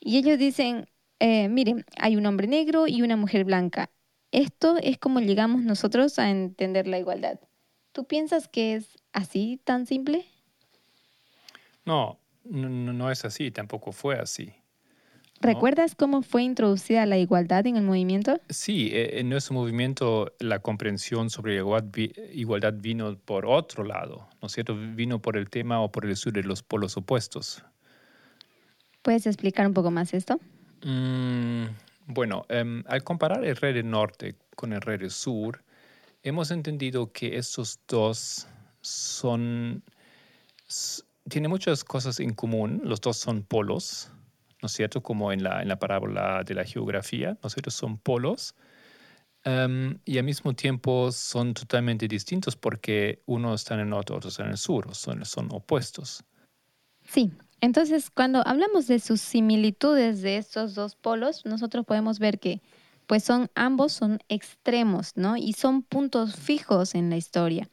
Y 0.00 0.18
ellos 0.18 0.38
dicen, 0.38 0.88
eh, 1.20 1.48
miren, 1.48 1.84
hay 1.98 2.16
un 2.16 2.26
hombre 2.26 2.46
negro 2.48 2.86
y 2.86 3.02
una 3.02 3.16
mujer 3.16 3.44
blanca. 3.44 3.90
Esto 4.32 4.76
es 4.82 4.98
como 4.98 5.20
llegamos 5.20 5.62
nosotros 5.62 6.18
a 6.18 6.30
entender 6.30 6.86
la 6.88 6.98
igualdad. 6.98 7.40
¿Tú 7.92 8.06
piensas 8.06 8.48
que 8.48 8.74
es 8.74 8.98
así 9.12 9.60
tan 9.64 9.86
simple? 9.86 10.26
No, 11.84 12.18
no, 12.44 12.68
no 12.68 13.10
es 13.10 13.24
así, 13.24 13.50
tampoco 13.50 13.92
fue 13.92 14.16
así. 14.16 14.54
¿Recuerdas 15.40 15.94
cómo 15.94 16.22
fue 16.22 16.42
introducida 16.42 17.04
la 17.04 17.18
igualdad 17.18 17.66
en 17.66 17.76
el 17.76 17.82
movimiento? 17.82 18.40
Sí, 18.48 18.90
e, 18.92 19.20
en 19.20 19.28
nuestro 19.28 19.54
movimiento 19.54 20.32
la 20.38 20.60
comprensión 20.60 21.28
sobre 21.28 21.56
igualdad 21.56 22.74
vino 22.76 23.18
por 23.18 23.44
otro 23.44 23.84
lado, 23.84 24.26
¿no 24.40 24.46
es 24.46 24.52
cierto? 24.52 24.74
Vino 24.74 25.20
por 25.20 25.36
el 25.36 25.50
tema 25.50 25.80
o 25.80 25.92
por 25.92 26.06
el 26.06 26.16
sur 26.16 26.32
de 26.32 26.44
los 26.44 26.62
polos 26.62 26.96
opuestos. 26.96 27.62
¿Puedes 29.02 29.26
explicar 29.26 29.66
un 29.66 29.74
poco 29.74 29.90
más 29.90 30.14
esto? 30.14 30.40
Mm, 30.82 31.64
bueno, 32.06 32.46
em, 32.48 32.82
al 32.86 33.04
comparar 33.04 33.44
el 33.44 33.56
rey 33.56 33.74
del 33.74 33.90
norte 33.90 34.36
con 34.56 34.72
el 34.72 34.80
rey 34.80 34.96
del 34.96 35.10
sur, 35.10 35.62
hemos 36.22 36.50
entendido 36.50 37.12
que 37.12 37.36
estos 37.36 37.80
dos 37.86 38.46
son 38.80 39.82
tiene 41.28 41.48
muchas 41.48 41.84
cosas 41.84 42.20
en 42.20 42.34
común. 42.34 42.80
Los 42.84 43.00
dos 43.00 43.16
son 43.16 43.42
polos, 43.42 44.10
¿no 44.62 44.66
es 44.66 44.72
cierto? 44.72 45.02
Como 45.02 45.32
en 45.32 45.42
la, 45.42 45.62
en 45.62 45.68
la 45.68 45.78
parábola 45.78 46.42
de 46.44 46.54
la 46.54 46.64
geografía, 46.64 47.38
¿no 47.42 47.46
es 47.46 47.54
cierto? 47.54 47.70
Son 47.70 47.98
polos. 47.98 48.54
Em, 49.44 49.98
y 50.06 50.16
al 50.16 50.24
mismo 50.24 50.54
tiempo 50.54 51.12
son 51.12 51.52
totalmente 51.52 52.08
distintos 52.08 52.56
porque 52.56 53.22
uno 53.26 53.54
está 53.54 53.74
en 53.74 53.80
el 53.80 53.90
norte, 53.90 54.14
otro 54.14 54.30
está 54.30 54.44
en 54.44 54.50
el 54.50 54.56
sur, 54.56 54.94
son, 54.94 55.24
son 55.26 55.48
opuestos. 55.52 56.24
Sí, 57.06 57.30
entonces 57.60 58.10
cuando 58.10 58.42
hablamos 58.46 58.86
de 58.86 58.98
sus 59.00 59.20
similitudes 59.20 60.22
de 60.22 60.38
estos 60.38 60.74
dos 60.74 60.96
polos, 60.96 61.44
nosotros 61.44 61.84
podemos 61.84 62.18
ver 62.18 62.38
que 62.38 62.62
pues 63.06 63.22
son 63.22 63.50
ambos 63.54 63.92
son 63.92 64.18
extremos, 64.30 65.14
¿no? 65.14 65.36
Y 65.36 65.52
son 65.52 65.82
puntos 65.82 66.36
fijos 66.36 66.94
en 66.94 67.10
la 67.10 67.18
historia. 67.18 67.68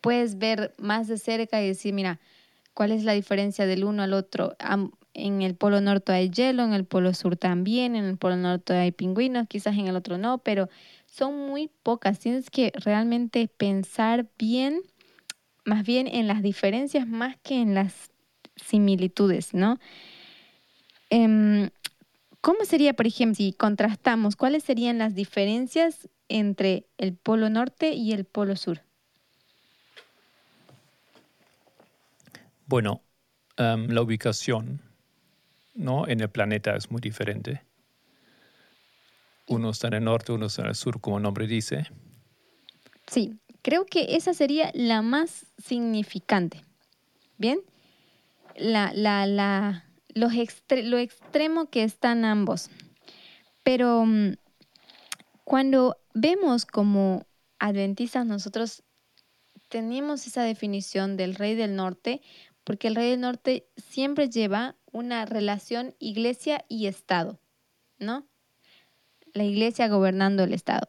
Puedes 0.00 0.38
ver 0.38 0.72
más 0.78 1.08
de 1.08 1.18
cerca 1.18 1.60
y 1.60 1.66
decir, 1.66 1.92
mira, 1.92 2.20
¿Cuál 2.74 2.92
es 2.92 3.04
la 3.04 3.12
diferencia 3.12 3.66
del 3.66 3.84
uno 3.84 4.02
al 4.02 4.14
otro? 4.14 4.56
En 5.14 5.42
el 5.42 5.54
polo 5.54 5.80
norte 5.80 6.12
hay 6.12 6.30
hielo, 6.30 6.64
en 6.64 6.72
el 6.72 6.84
polo 6.86 7.12
sur 7.12 7.36
también, 7.36 7.96
en 7.96 8.04
el 8.04 8.16
polo 8.16 8.36
norte 8.36 8.72
hay 8.72 8.92
pingüinos, 8.92 9.46
quizás 9.46 9.76
en 9.76 9.88
el 9.88 9.96
otro 9.96 10.16
no, 10.16 10.38
pero 10.38 10.68
son 11.06 11.46
muy 11.48 11.70
pocas. 11.82 12.18
Tienes 12.18 12.48
que 12.48 12.72
realmente 12.74 13.48
pensar 13.48 14.26
bien, 14.38 14.80
más 15.64 15.84
bien 15.84 16.06
en 16.06 16.26
las 16.26 16.42
diferencias 16.42 17.06
más 17.06 17.36
que 17.42 17.60
en 17.60 17.74
las 17.74 18.10
similitudes, 18.56 19.52
¿no? 19.52 19.78
Em, 21.10 21.68
¿Cómo 22.40 22.64
sería, 22.64 22.94
por 22.94 23.06
ejemplo, 23.06 23.36
si 23.36 23.52
contrastamos, 23.52 24.34
cuáles 24.34 24.64
serían 24.64 24.98
las 24.98 25.14
diferencias 25.14 26.08
entre 26.28 26.86
el 26.98 27.14
polo 27.14 27.50
norte 27.50 27.92
y 27.92 28.12
el 28.12 28.24
polo 28.24 28.56
sur? 28.56 28.82
Bueno, 32.72 33.02
em, 33.58 33.86
la 33.88 34.00
ubicación 34.00 34.80
¿no? 35.74 36.08
en 36.08 36.20
el 36.22 36.30
planeta 36.30 36.74
es 36.74 36.90
muy 36.90 37.02
diferente. 37.02 37.60
Uno 39.46 39.68
está 39.68 39.88
en 39.88 39.92
el 39.92 40.04
norte, 40.04 40.32
uno 40.32 40.46
está 40.46 40.62
en 40.62 40.68
el 40.68 40.74
sur, 40.74 40.98
como 40.98 41.18
el 41.18 41.22
nombre 41.22 41.46
dice. 41.46 41.84
Sí, 43.06 43.38
creo 43.60 43.84
que 43.84 44.16
esa 44.16 44.32
sería 44.32 44.70
la 44.72 45.02
más 45.02 45.44
significante. 45.62 46.64
¿Bien? 47.36 47.60
La, 48.56 48.90
la, 48.94 49.26
la, 49.26 49.84
lo 50.14 50.30
extremo 50.98 51.68
que 51.68 51.84
están 51.84 52.24
ambos. 52.24 52.70
Pero 53.64 54.06
mm, 54.06 54.36
cuando 55.44 55.98
vemos 56.14 56.64
como 56.64 57.26
adventistas 57.58 58.24
nosotros 58.24 58.82
tenemos 59.68 60.26
esa 60.26 60.42
definición 60.42 61.18
del 61.18 61.34
rey 61.34 61.54
del 61.54 61.76
norte 61.76 62.22
porque 62.64 62.88
el 62.88 62.94
rey 62.94 63.10
del 63.10 63.20
norte 63.20 63.66
siempre 63.76 64.28
lleva 64.28 64.76
una 64.90 65.24
relación 65.24 65.94
iglesia 65.98 66.64
y 66.68 66.86
Estado, 66.86 67.40
¿no? 67.98 68.26
La 69.32 69.44
iglesia 69.44 69.88
gobernando 69.88 70.44
el 70.44 70.52
Estado. 70.52 70.86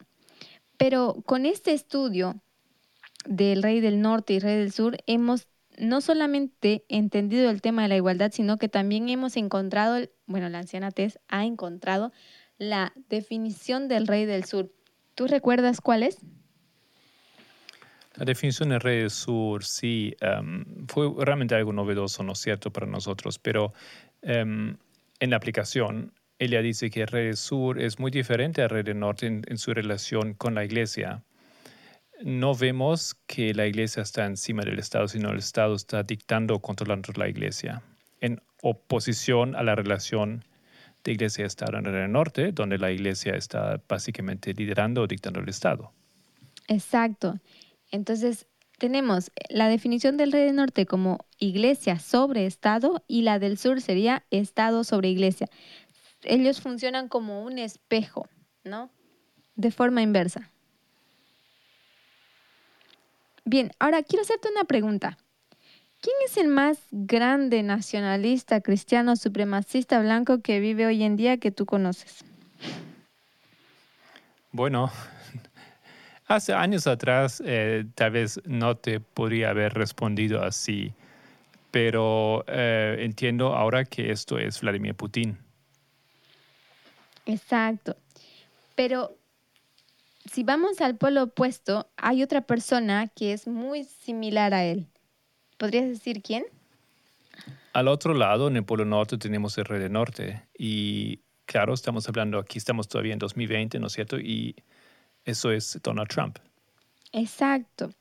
Pero 0.77 1.23
con 1.25 1.45
este 1.45 1.73
estudio 1.73 2.41
del 3.25 3.63
rey 3.63 3.79
del 3.79 4.01
norte 4.01 4.33
y 4.33 4.39
rey 4.39 4.57
del 4.57 4.71
sur, 4.71 4.97
hemos 5.07 5.47
no 5.77 6.01
solamente 6.01 6.85
entendido 6.89 7.49
el 7.49 7.61
tema 7.61 7.83
de 7.83 7.87
la 7.87 7.95
igualdad, 7.95 8.31
sino 8.31 8.57
que 8.57 8.69
también 8.69 9.09
hemos 9.09 9.37
encontrado, 9.37 10.05
bueno, 10.25 10.49
la 10.49 10.59
anciana 10.59 10.91
Tess 10.91 11.19
ha 11.27 11.45
encontrado 11.45 12.11
la 12.57 12.93
definición 13.09 13.87
del 13.87 14.07
rey 14.07 14.25
del 14.25 14.45
sur. 14.45 14.71
¿Tú 15.15 15.27
recuerdas 15.27 15.81
cuál 15.81 16.03
es? 16.03 16.17
La 18.15 18.25
definición 18.25 18.69
de 18.69 18.79
Rey 18.79 18.99
del 18.99 19.09
Sur, 19.09 19.63
sí, 19.63 20.15
em, 20.21 20.85
fue 20.87 21.11
realmente 21.17 21.55
algo 21.55 21.73
novedoso, 21.73 22.21
¿no 22.23 22.33
es 22.33 22.39
cierto?, 22.39 22.71
para 22.71 22.85
nosotros, 22.85 23.39
pero 23.39 23.73
em, 24.21 24.77
en 25.19 25.29
la 25.29 25.37
aplicación, 25.37 26.13
ella 26.37 26.61
dice 26.61 26.89
que 26.89 27.05
del 27.05 27.37
Sur 27.37 27.81
es 27.81 27.99
muy 27.99 28.11
diferente 28.11 28.61
al 28.61 28.69
Rey 28.69 28.83
del 28.83 28.99
Norte 28.99 29.27
en, 29.27 29.57
su 29.57 29.73
relación 29.73 30.33
con 30.33 30.55
la 30.55 30.63
Iglesia. 30.63 31.23
No 32.21 32.55
vemos 32.55 33.15
que 33.27 33.53
la 33.53 33.65
Iglesia 33.65 34.03
está 34.03 34.25
encima 34.25 34.63
del 34.63 34.79
Estado, 34.79 35.07
sino 35.07 35.31
el 35.31 35.39
Estado 35.39 35.75
está 35.75 36.03
dictando 36.03 36.55
o 36.55 36.59
controlando 36.59 37.13
la 37.15 37.27
Iglesia, 37.27 37.81
en 38.21 38.41
oposición 38.61 39.55
a 39.55 39.63
la 39.63 39.75
relación 39.75 40.43
de 41.03 41.13
Iglesia 41.13 41.43
y 41.43 41.47
Estado 41.47 41.77
en 41.77 41.87
el 41.87 42.11
Norte, 42.11 42.51
donde 42.51 42.77
la 42.77 42.91
Iglesia 42.91 43.35
está 43.35 43.81
básicamente 43.87 44.53
liderando 44.53 45.01
o 45.01 45.07
dictando 45.07 45.39
el 45.39 45.49
Estado. 45.49 45.91
Exacto. 46.67 47.39
Entonces, 47.93 48.47
tenemos 48.79 49.31
la 49.49 49.67
definición 49.67 50.17
del 50.17 50.31
rey 50.31 50.45
del 50.45 50.55
norte 50.55 50.87
como 50.87 51.19
iglesia 51.37 51.99
sobre 51.99 52.47
Estado 52.47 53.03
y 53.07 53.21
la 53.21 53.37
del 53.37 53.59
sur 53.59 53.81
sería 53.81 54.25
Estado 54.31 54.83
sobre 54.83 55.09
iglesia. 55.09 55.47
Ellos 56.23 56.59
funcionan 56.59 57.07
como 57.07 57.43
un 57.43 57.59
espejo, 57.59 58.27
¿no? 58.63 58.89
De 59.55 59.69
forma 59.69 60.01
inversa. 60.01 60.49
Bien, 63.45 63.71
ahora 63.77 64.01
quiero 64.01 64.23
hacerte 64.23 64.49
una 64.49 64.63
pregunta. 64.63 65.19
¿Quién 66.01 66.15
es 66.25 66.37
el 66.37 66.47
más 66.47 66.79
grande 66.89 67.61
nacionalista 67.61 68.61
cristiano 68.61 69.15
supremacista 69.17 70.01
blanco 70.01 70.41
que 70.41 70.59
vive 70.59 70.87
hoy 70.87 71.03
en 71.03 71.15
día 71.15 71.37
que 71.37 71.51
tú 71.51 71.67
conoces? 71.67 72.25
Bueno, 74.51 74.91
hace 76.27 76.53
años 76.53 76.87
atrás 76.87 77.41
eh, 77.45 77.85
tal 77.95 78.11
vez 78.11 78.41
no 78.45 78.75
te 78.75 78.99
podría 78.99 79.49
haber 79.49 79.73
respondido 79.73 80.43
así, 80.43 80.93
pero 81.71 82.43
eh, 82.47 82.97
entiendo 82.99 83.55
ahora 83.55 83.85
que 83.85 84.11
esto 84.11 84.37
es 84.37 84.61
Vladimir 84.61 84.95
Putin. 84.95 85.37
Exacto. 87.25 87.95
Pero 88.75 89.15
si 90.31 90.43
vamos 90.43 90.81
al 90.81 90.97
polo 90.97 91.23
opuesto, 91.23 91.87
hay 91.97 92.23
otra 92.23 92.41
persona 92.41 93.07
que 93.07 93.33
es 93.33 93.47
muy 93.47 93.83
similar 93.83 94.53
a 94.53 94.63
él. 94.63 94.87
¿Podrías 95.57 95.87
decir 95.87 96.21
quién? 96.21 96.45
Al 97.73 97.87
otro 97.87 98.13
lado, 98.13 98.47
en 98.47 98.57
el 98.57 98.63
polo 98.63 98.85
norte, 98.85 99.17
tenemos 99.17 99.57
el 99.57 99.65
rey 99.65 99.79
del 99.79 99.91
norte. 99.91 100.43
Y 100.57 101.19
claro, 101.45 101.73
estamos 101.73 102.07
hablando, 102.07 102.37
aquí 102.37 102.57
estamos 102.57 102.87
todavía 102.87 103.13
en 103.13 103.19
2020, 103.19 103.79
¿no 103.79 103.87
es 103.87 103.93
cierto? 103.93 104.19
Y 104.19 104.55
eso 105.25 105.51
es 105.51 105.79
Donald 105.83 106.09
Trump. 106.09 106.37
Exacto. 107.11 107.91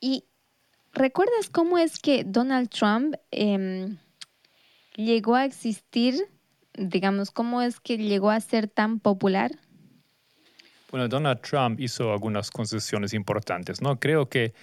¿Y 0.00 0.24
recuerdas 0.92 1.50
cómo 1.50 1.78
es 1.78 1.98
que 1.98 2.24
Donald 2.24 2.68
Trump 2.68 3.14
em, 3.30 3.98
llegó 4.96 5.34
a 5.34 5.44
existir? 5.44 6.14
Digamos, 6.74 7.30
¿cómo 7.30 7.62
es 7.62 7.80
que 7.80 7.98
llegó 7.98 8.30
a 8.30 8.40
ser 8.40 8.68
tan 8.68 9.00
popular? 9.00 9.52
Bueno, 10.90 11.08
Donald 11.08 11.40
Trump 11.40 11.80
hizo 11.80 12.12
algunas 12.12 12.50
concesiones 12.50 13.14
importantes, 13.14 13.80
¿no? 13.80 13.98
Creo 14.00 14.28
que 14.28 14.54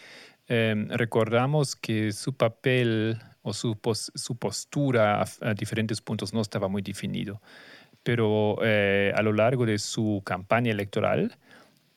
em, 0.47 0.89
recordamos 0.89 1.75
que 1.75 2.11
su 2.11 2.35
papel 2.35 3.17
o 3.41 3.53
su, 3.53 3.77
su 3.93 4.35
postura 4.37 5.23
a, 5.41 5.53
diferentes 5.53 6.01
puntos 6.01 6.33
no 6.33 6.41
estaba 6.41 6.67
muy 6.67 6.81
definido, 6.81 7.41
pero 8.03 8.57
eh, 8.61 9.13
a 9.15 9.21
lo 9.21 9.31
largo 9.31 9.65
de 9.65 9.77
su 9.77 10.21
campaña 10.25 10.71
electoral, 10.71 11.37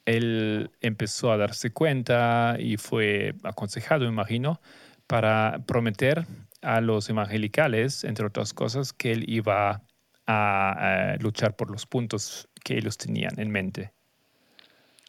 él 0.04 0.70
empezó 0.80 1.32
a 1.32 1.36
darse 1.36 1.72
cuenta 1.72 2.56
y 2.58 2.76
fue 2.76 3.34
aconsejado, 3.42 4.04
imagino, 4.06 4.60
para 5.06 5.62
prometer 5.66 6.26
a 6.62 6.80
los 6.80 7.08
evangelicales, 7.08 8.04
entre 8.04 8.26
otras 8.26 8.52
cosas, 8.52 8.92
que 8.92 9.12
él 9.12 9.24
iba 9.28 9.82
a, 10.26 11.16
luchar 11.20 11.56
por 11.56 11.70
los 11.70 11.86
puntos 11.86 12.48
que 12.62 12.78
ellos 12.78 12.96
tenían 12.96 13.38
en 13.38 13.50
mente. 13.50 13.92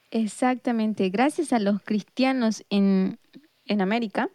Exactamente. 0.10 1.10
Gracias 1.10 1.54
a 1.54 1.60
los 1.60 1.82
cristianos 1.82 2.66
en, 2.70 3.20
en 3.66 3.82
América, 3.82 4.30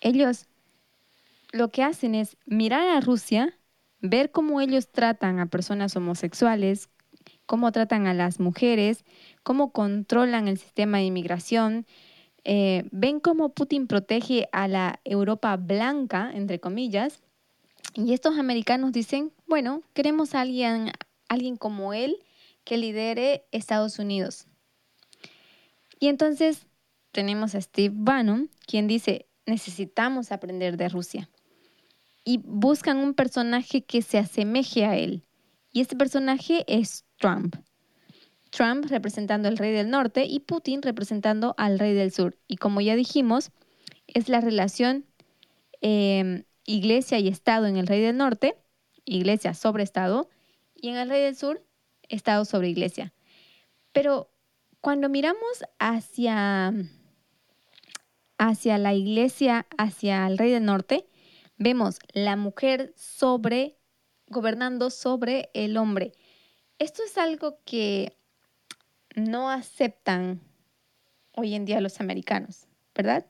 ellos 0.00 0.46
lo 1.52 1.70
que 1.70 1.82
hacen 1.82 2.14
es 2.14 2.36
mirar 2.44 2.88
a 2.88 3.00
Rusia, 3.00 3.58
ver 4.00 4.30
cómo 4.30 4.60
ellos 4.60 4.90
tratan 4.90 5.38
a 5.38 5.46
personas 5.46 5.96
homosexuales, 5.96 6.90
cómo 7.48 7.72
tratan 7.72 8.06
a 8.06 8.12
las 8.12 8.40
mujeres, 8.40 9.06
cómo 9.42 9.72
controlan 9.72 10.48
el 10.48 10.58
sistema 10.58 10.98
de 10.98 11.04
inmigración, 11.04 11.86
eh, 12.44 12.84
ven 12.92 13.20
cómo 13.20 13.54
Putin 13.54 13.86
protege 13.86 14.50
a 14.52 14.68
la 14.68 15.00
Europa 15.04 15.56
blanca, 15.56 16.30
entre 16.34 16.60
comillas, 16.60 17.22
y 17.94 18.12
estos 18.12 18.38
americanos 18.38 18.92
dicen, 18.92 19.32
bueno, 19.46 19.82
queremos 19.94 20.34
a 20.34 20.42
alguien, 20.42 20.92
alguien 21.30 21.56
como 21.56 21.94
él 21.94 22.18
que 22.64 22.76
lidere 22.76 23.46
Estados 23.50 23.98
Unidos. 23.98 24.46
Y 25.98 26.08
entonces 26.08 26.66
tenemos 27.12 27.54
a 27.54 27.62
Steve 27.62 27.94
Bannon, 27.96 28.50
quien 28.66 28.86
dice, 28.86 29.26
necesitamos 29.46 30.32
aprender 30.32 30.76
de 30.76 30.90
Rusia. 30.90 31.30
Y 32.24 32.42
buscan 32.44 32.98
un 32.98 33.14
personaje 33.14 33.84
que 33.84 34.02
se 34.02 34.18
asemeje 34.18 34.84
a 34.84 34.98
él. 34.98 35.24
Y 35.72 35.80
este 35.80 35.96
personaje 35.96 36.66
es 36.68 37.06
Trump. 37.18 37.56
Trump 38.50 38.86
representando 38.86 39.48
al 39.48 39.58
rey 39.58 39.72
del 39.72 39.90
norte 39.90 40.24
y 40.24 40.40
Putin 40.40 40.82
representando 40.82 41.54
al 41.58 41.78
rey 41.78 41.94
del 41.94 42.12
sur. 42.12 42.38
Y 42.46 42.56
como 42.56 42.80
ya 42.80 42.96
dijimos, 42.96 43.50
es 44.06 44.28
la 44.28 44.40
relación 44.40 45.04
em, 45.80 46.44
iglesia 46.64 47.18
y 47.18 47.28
Estado 47.28 47.66
en 47.66 47.76
el 47.76 47.86
rey 47.86 48.00
del 48.00 48.16
norte, 48.16 48.56
iglesia 49.04 49.54
sobre 49.54 49.82
Estado, 49.82 50.28
y 50.74 50.88
en 50.88 50.96
el 50.96 51.08
rey 51.08 51.22
del 51.22 51.36
sur, 51.36 51.62
Estado 52.08 52.44
sobre 52.44 52.70
iglesia. 52.70 53.12
Pero 53.92 54.30
cuando 54.80 55.08
miramos 55.08 55.64
hacia, 55.78 56.72
hacia 58.38 58.78
la 58.78 58.94
iglesia, 58.94 59.66
hacia 59.76 60.26
el 60.26 60.38
rey 60.38 60.50
del 60.50 60.64
norte, 60.64 61.06
vemos 61.58 61.98
la 62.12 62.36
mujer 62.36 62.94
sobre, 62.96 63.76
gobernando 64.28 64.90
sobre 64.90 65.50
el 65.52 65.76
hombre. 65.76 66.12
Esto 66.78 67.02
es 67.04 67.18
algo 67.18 67.58
que 67.64 68.16
no 69.16 69.50
aceptan 69.50 70.40
hoy 71.34 71.54
en 71.54 71.64
día 71.64 71.80
los 71.80 72.00
americanos, 72.00 72.66
¿verdad? 72.94 73.26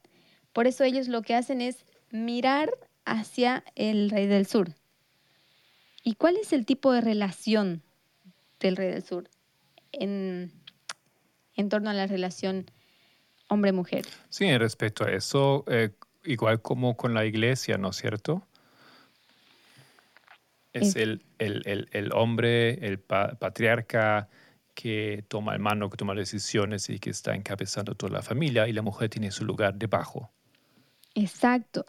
Por 0.52 0.66
eso 0.66 0.84
ellos 0.84 1.08
lo 1.08 1.22
que 1.22 1.34
hacen 1.34 1.60
es 1.60 1.84
mirar 2.10 2.70
hacia 3.04 3.64
el 3.74 4.10
rey 4.10 4.26
del 4.26 4.46
sur. 4.46 4.74
¿Y 6.02 6.14
cuál 6.14 6.36
es 6.36 6.52
el 6.52 6.66
tipo 6.66 6.92
de 6.92 7.00
relación 7.00 7.82
del 8.60 8.76
rey 8.76 8.90
del 8.90 9.02
sur? 9.02 9.28
En, 9.92 10.52
en 11.54 11.68
torno 11.68 11.90
a 11.90 11.94
la 11.94 12.06
relación 12.06 12.70
hombre-mujer. 13.48 14.06
Sí, 14.28 14.56
respecto 14.58 15.04
a 15.04 15.12
eso, 15.12 15.64
eh, 15.68 15.90
igual 16.24 16.60
como 16.60 16.96
con 16.96 17.14
la 17.14 17.24
iglesia, 17.24 17.78
¿no 17.78 17.90
es 17.90 17.96
cierto? 17.96 18.46
Es, 20.72 20.96
el, 20.96 21.24
el, 21.38 22.10
hombre, 22.12 22.86
el 22.86 22.98
patriarca 22.98 24.28
que 24.74 25.24
toma 25.28 25.54
el 25.54 25.60
mano, 25.60 25.90
que 25.90 25.96
toma 25.96 26.14
decisiones 26.14 26.88
y 26.88 26.98
que 26.98 27.10
está 27.10 27.34
encabezando 27.34 27.94
toda 27.94 28.12
la 28.12 28.22
familia 28.22 28.68
y 28.68 28.72
la 28.72 28.82
mujer 28.82 29.08
tiene 29.08 29.30
su 29.30 29.44
lugar 29.44 29.74
debajo. 29.74 30.30
Exacto. 31.14 31.84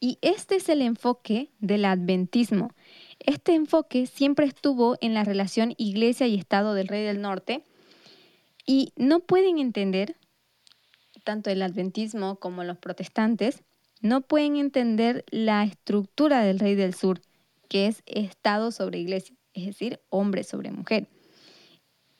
Y 0.00 0.18
este 0.20 0.56
es 0.56 0.68
el 0.68 0.82
enfoque 0.82 1.50
del 1.60 1.86
adventismo. 1.86 2.72
Este 3.20 3.54
enfoque 3.54 4.06
siempre 4.06 4.44
estuvo 4.44 4.98
en 5.00 5.14
la 5.14 5.24
relación 5.24 5.74
iglesia 5.78 6.26
y 6.26 6.34
Estado 6.34 6.74
del 6.74 6.88
Rey 6.88 7.04
del 7.04 7.22
Norte, 7.22 7.64
y 8.66 8.92
no 8.96 9.20
pueden 9.20 9.58
entender, 9.58 10.16
tanto 11.24 11.50
el 11.50 11.62
adventismo 11.62 12.36
como 12.36 12.64
los 12.64 12.76
protestantes, 12.76 13.62
no 14.00 14.22
pueden 14.22 14.56
entender 14.56 15.24
la 15.30 15.62
estructura 15.64 16.42
del 16.42 16.58
rey 16.58 16.74
del 16.74 16.92
sur, 16.92 17.22
que 17.68 17.86
es 17.86 18.02
Estado 18.06 18.70
sobre 18.70 18.98
iglesia, 18.98 19.36
es 19.54 19.66
decir, 19.66 20.00
hombre 20.08 20.44
sobre 20.44 20.70
mujer. 20.70 21.08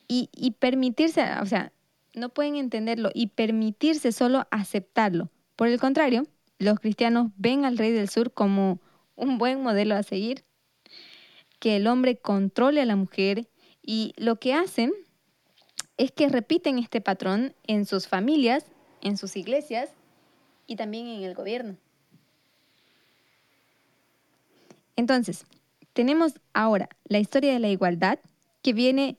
Y, 0.09 0.55
permitirse, 0.61 1.23
o 1.43 1.47
sea, 1.47 1.73
no 2.15 2.29
pueden 2.29 2.57
entenderlo 2.57 3.11
y 3.13 3.29
permitirse 3.29 4.13
solo 4.13 4.47
aceptarlo. 4.51 5.31
Por 5.57 5.69
el 5.69 5.81
contrario, 5.81 6.23
los 6.59 6.79
cristianos 6.79 7.33
ven 7.37 7.65
al 7.65 7.77
rey 7.77 7.91
del 7.91 8.09
sur 8.09 8.33
como 8.33 8.81
un 9.17 9.39
buen 9.39 9.63
modelo 9.63 9.97
a 9.97 10.03
seguir, 10.03 10.45
que 11.59 11.77
el 11.77 11.87
hombre 11.89 12.19
controle 12.19 12.81
a 12.81 12.87
la 12.87 12.97
mujer 12.97 13.49
y 13.83 14.13
lo 14.17 14.37
que 14.37 14.55
hacen 14.55 14.93
es 15.97 16.13
que 16.13 16.29
repiten 16.29 16.79
este 16.79 17.01
patrón 17.01 17.55
en 17.67 17.87
sus 17.87 18.07
familias, 18.07 18.65
en 19.03 19.17
sus 19.17 19.37
iglesias 19.37 19.91
y 20.67 20.77
también 20.77 21.09
en 21.09 21.23
el 21.23 21.35
gobierno. 21.35 21.77
Entonces, 24.97 25.45
tenemos 25.93 26.35
ahora 26.53 26.89
la 27.05 27.19
historia 27.19 27.53
de 27.53 27.61
la 27.61 27.69
igualdad 27.69 28.19
que 28.63 28.73
viene 28.73 29.19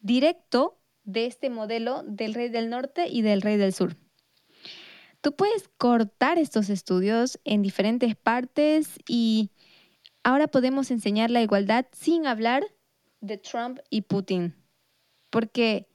directo 0.00 0.78
de 1.04 1.26
este 1.26 1.50
modelo 1.50 2.02
del 2.06 2.34
rey 2.34 2.48
del 2.48 2.70
norte 2.70 3.08
y 3.08 3.22
del 3.22 3.42
rey 3.42 3.56
del 3.56 3.72
sur. 3.72 3.96
Tú 5.20 5.34
puedes 5.34 5.68
cortar 5.78 6.38
estos 6.38 6.68
estudios 6.68 7.40
en 7.44 7.62
diferentes 7.62 8.14
partes 8.14 8.98
y 9.08 9.50
ahora 10.22 10.48
podemos 10.48 10.90
enseñar 10.90 11.30
la 11.30 11.42
igualdad 11.42 11.86
sin 11.92 12.26
hablar 12.26 12.64
de 13.20 13.38
Trump 13.38 13.80
y 13.88 14.02
Putin, 14.02 14.54
porque 15.30 15.88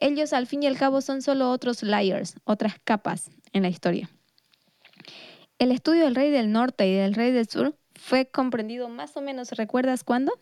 ellos 0.00 0.32
al 0.32 0.46
fin 0.46 0.62
y 0.62 0.66
al 0.66 0.76
cabo 0.76 1.00
son 1.00 1.22
solo 1.22 1.50
otros 1.50 1.82
layers, 1.82 2.36
otras 2.44 2.78
capas 2.84 3.30
en 3.52 3.62
la 3.62 3.68
historia. 3.68 4.10
El 5.58 5.70
estudio 5.70 6.04
del 6.04 6.14
rey 6.14 6.30
del 6.30 6.52
norte 6.52 6.86
y 6.86 6.94
del 6.94 7.14
rey 7.14 7.32
del 7.32 7.48
sur 7.48 7.74
fue 8.04 8.26
comprendido 8.26 8.90
más 8.90 9.16
o 9.16 9.22
menos, 9.22 9.50
¿recuerdas 9.52 10.04
cuándo? 10.04 10.38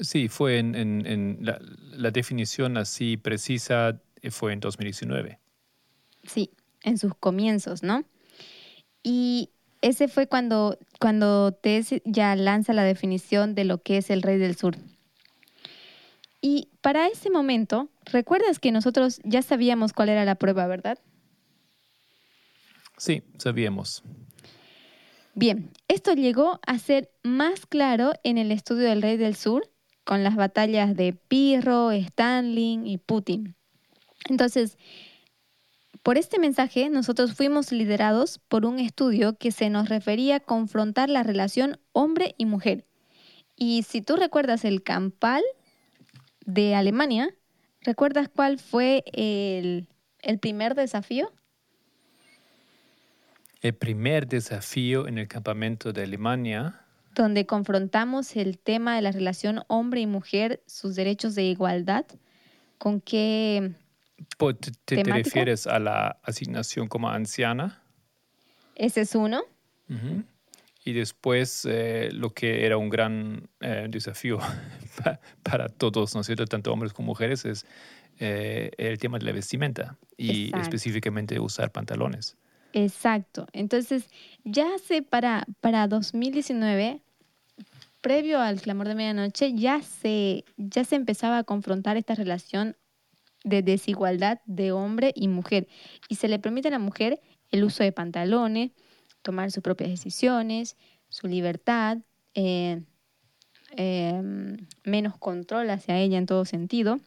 Sí, 0.00 0.28
fue 0.28 0.58
en, 0.58 1.38
la, 1.40 2.10
definición 2.10 2.76
así 2.76 3.16
precisa 3.16 3.98
eh, 4.20 4.30
fue 4.30 4.52
en 4.52 4.60
2019. 4.60 5.38
Sí, 6.24 6.50
en 6.82 6.98
sus 6.98 7.14
comienzos, 7.14 7.82
¿no? 7.82 8.04
Y 9.02 9.48
ese 9.80 10.08
fue 10.08 10.26
cuando, 10.26 10.78
cuando 11.00 11.52
Tess 11.52 12.02
ya 12.04 12.36
lanza 12.36 12.74
la 12.74 12.84
definición 12.84 13.54
de 13.54 13.64
lo 13.64 13.82
que 13.82 13.96
es 13.96 14.10
el 14.10 14.20
rey 14.20 14.36
del 14.36 14.54
sur. 14.54 14.76
Y 16.42 16.68
para 16.82 17.06
ese 17.08 17.30
momento, 17.30 17.88
recuerdas 18.04 18.58
que 18.58 18.72
nosotros 18.72 19.20
ya 19.24 19.40
sabíamos 19.40 19.94
cuál 19.94 20.10
era 20.10 20.26
la 20.26 20.34
prueba, 20.34 20.66
¿verdad? 20.66 20.98
Sí, 22.98 23.22
sabíamos. 23.38 24.04
Bien, 25.40 25.70
esto 25.86 26.14
llegó 26.14 26.58
a 26.66 26.80
ser 26.80 27.12
más 27.22 27.64
claro 27.64 28.12
en 28.24 28.38
el 28.38 28.50
estudio 28.50 28.88
del 28.88 29.02
Rey 29.02 29.16
del 29.16 29.36
Sur, 29.36 29.70
con 30.02 30.24
las 30.24 30.34
batallas 30.34 30.96
de 30.96 31.12
Pirro, 31.12 31.92
Stanley 31.92 32.80
y 32.84 32.98
Putin. 32.98 33.54
Entonces, 34.28 34.78
por 36.02 36.18
este 36.18 36.40
mensaje, 36.40 36.90
nosotros 36.90 37.34
fuimos 37.34 37.70
liderados 37.70 38.40
por 38.48 38.66
un 38.66 38.80
estudio 38.80 39.38
que 39.38 39.52
se 39.52 39.70
nos 39.70 39.88
refería 39.88 40.36
a 40.36 40.40
confrontar 40.40 41.08
la 41.08 41.22
relación 41.22 41.78
hombre 41.92 42.34
y 42.36 42.44
mujer. 42.44 42.84
Y 43.54 43.84
si 43.84 44.02
tú 44.02 44.16
recuerdas 44.16 44.64
el 44.64 44.82
Campal 44.82 45.44
de 46.46 46.74
Alemania, 46.74 47.32
¿recuerdas 47.82 48.28
cuál 48.28 48.58
fue 48.58 49.04
el, 49.12 49.86
el 50.18 50.40
primer 50.40 50.74
desafío? 50.74 51.30
El 53.60 53.74
primer 53.74 54.26
desafío 54.28 55.08
en 55.08 55.18
el 55.18 55.26
campamento 55.28 55.92
de 55.92 56.04
Alemania, 56.04 56.80
donde 57.14 57.46
confrontamos 57.46 58.36
el 58.36 58.58
tema 58.58 58.94
de 58.94 59.02
la 59.02 59.10
relación 59.10 59.62
hombre 59.66 60.00
y 60.00 60.06
mujer, 60.06 60.62
sus 60.66 60.94
derechos 60.94 61.34
de 61.34 61.42
igualdad, 61.44 62.06
con 62.78 63.00
qué 63.00 63.72
¿te, 64.36 64.54
te- 64.84 65.02
te 65.02 65.12
refieres 65.12 65.66
a 65.66 65.80
la 65.80 66.18
asignación 66.22 66.86
como 66.86 67.10
anciana? 67.10 67.82
ese 68.76 69.00
es 69.00 69.16
uno. 69.16 69.40
Ujú. 69.90 70.22
Y 70.84 70.92
después 70.92 71.66
eh, 71.68 72.10
lo 72.12 72.30
que 72.30 72.64
era 72.64 72.76
un 72.76 72.88
gran 72.88 73.48
eh, 73.60 73.88
desafío 73.90 74.38
pa- 75.02 75.18
para 75.42 75.68
todos, 75.68 76.14
¿no 76.14 76.20
es 76.20 76.26
cierto? 76.26 76.46
Tanto 76.46 76.72
hombres 76.72 76.92
como 76.92 77.06
mujeres, 77.06 77.44
es 77.44 77.66
eh, 78.20 78.70
el 78.78 78.98
tema 78.98 79.18
de 79.18 79.24
la 79.24 79.32
vestimenta 79.32 79.96
y 80.16 80.44
Exacto. 80.46 80.60
específicamente 80.62 81.40
usar 81.40 81.72
pantalones. 81.72 82.36
Exacto. 82.84 83.46
Entonces, 83.52 84.08
ya 84.44 84.74
hace 84.74 85.02
para, 85.02 85.46
para 85.60 85.88
2019, 85.88 87.02
previo 88.00 88.40
al 88.40 88.60
clamor 88.60 88.86
de 88.86 88.94
medianoche, 88.94 89.52
ya 89.54 89.82
se, 89.82 90.44
ya 90.56 90.84
se 90.84 90.94
empezaba 90.96 91.38
a 91.38 91.44
confrontar 91.44 91.96
esta 91.96 92.14
relación 92.14 92.76
de 93.42 93.62
desigualdad 93.62 94.40
de 94.46 94.70
hombre 94.70 95.12
y 95.14 95.26
mujer. 95.26 95.66
Y 96.08 96.16
se 96.16 96.28
le 96.28 96.38
permite 96.38 96.68
a 96.68 96.70
la 96.70 96.78
mujer 96.78 97.20
el 97.50 97.64
uso 97.64 97.82
de 97.82 97.90
pantalones, 97.90 98.70
tomar 99.22 99.50
sus 99.50 99.62
propias 99.62 99.90
decisiones, 99.90 100.76
su 101.08 101.26
libertad, 101.26 101.98
eh, 102.34 102.82
eh, 103.76 104.22
menos 104.84 105.16
control 105.18 105.70
hacia 105.70 105.98
ella 105.98 106.18
en 106.18 106.26
todo 106.26 106.44
sentido. 106.44 107.00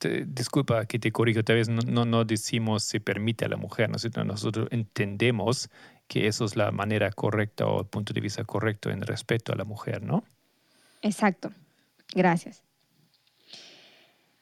Disculpa 0.00 0.86
que 0.86 0.98
te 0.98 1.10
corrijo, 1.12 1.42
tal 1.42 1.56
vez 1.56 1.68
no, 1.68 2.24
decimos 2.24 2.84
se 2.84 3.00
permite 3.00 3.44
a 3.44 3.48
la 3.48 3.56
mujer, 3.56 3.90
¿no 3.90 3.96
es 3.96 4.02
cierto? 4.02 4.24
Nosotros 4.24 4.68
entendemos 4.70 5.68
que 6.06 6.26
eso 6.26 6.44
es 6.44 6.56
la 6.56 6.70
manera 6.70 7.10
correcta 7.12 7.66
o 7.66 7.80
el 7.80 7.86
punto 7.86 8.12
de 8.12 8.20
vista 8.20 8.44
correcto 8.44 8.90
en 8.90 9.02
respeto 9.02 9.52
a 9.52 9.56
la 9.56 9.64
mujer, 9.64 10.02
¿no? 10.02 10.24
Exacto. 11.02 11.52
Gracias. 12.14 12.62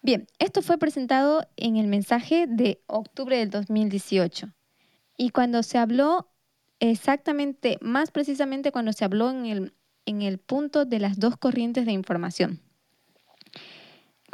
Bien, 0.03 0.27
esto 0.39 0.63
fue 0.63 0.79
presentado 0.79 1.49
en 1.57 1.77
el 1.77 1.89
mensaje 1.89 2.47
de 2.47 2.81
octubre 2.87 3.39
del 3.39 3.51
2018. 3.51 4.53
Y 5.17 5.31
cuando 5.31 5.63
se 5.63 5.79
habló 5.79 6.31
exactamente, 6.79 7.79
más 7.81 8.11
precisamente 8.11 8.71
cuando 8.71 8.93
se 8.93 9.05
habló 9.05 9.31
en 9.31 9.47
el, 9.47 9.75
en 10.05 10.23
el 10.23 10.39
punto 10.39 10.85
de 10.85 11.01
las 11.01 11.19
dos 11.19 11.37
corrientes 11.37 11.87
de 11.87 11.93
información. 11.93 12.61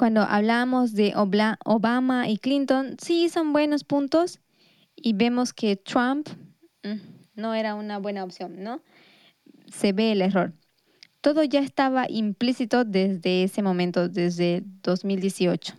Cuando 0.03 0.23
hablábamos 0.23 0.95
de 0.95 1.15
Obama 1.15 2.29
y 2.29 2.37
Clinton, 2.37 2.97
sí 3.01 3.29
son 3.29 3.53
buenos 3.53 3.85
puntos 3.85 4.41
y 4.97 5.13
vemos 5.13 5.53
que 5.53 5.77
Trump 5.77 6.29
mm, 6.83 6.97
no 7.37 7.55
era 7.55 7.77
una 7.77 7.99
buena 7.99 8.25
opción, 8.25 8.65
¿no? 8.65 8.83
Se 9.71 9.93
ve 9.93 10.11
el 10.11 10.23
error 10.23 10.55
todo 11.21 11.45
ya 11.45 11.61
estaba 11.61 12.07
implícito 12.09 12.85
desde 12.85 13.45
ese 13.45 13.63
momento, 13.63 14.09
desde 14.09 14.65
2018. 14.83 15.75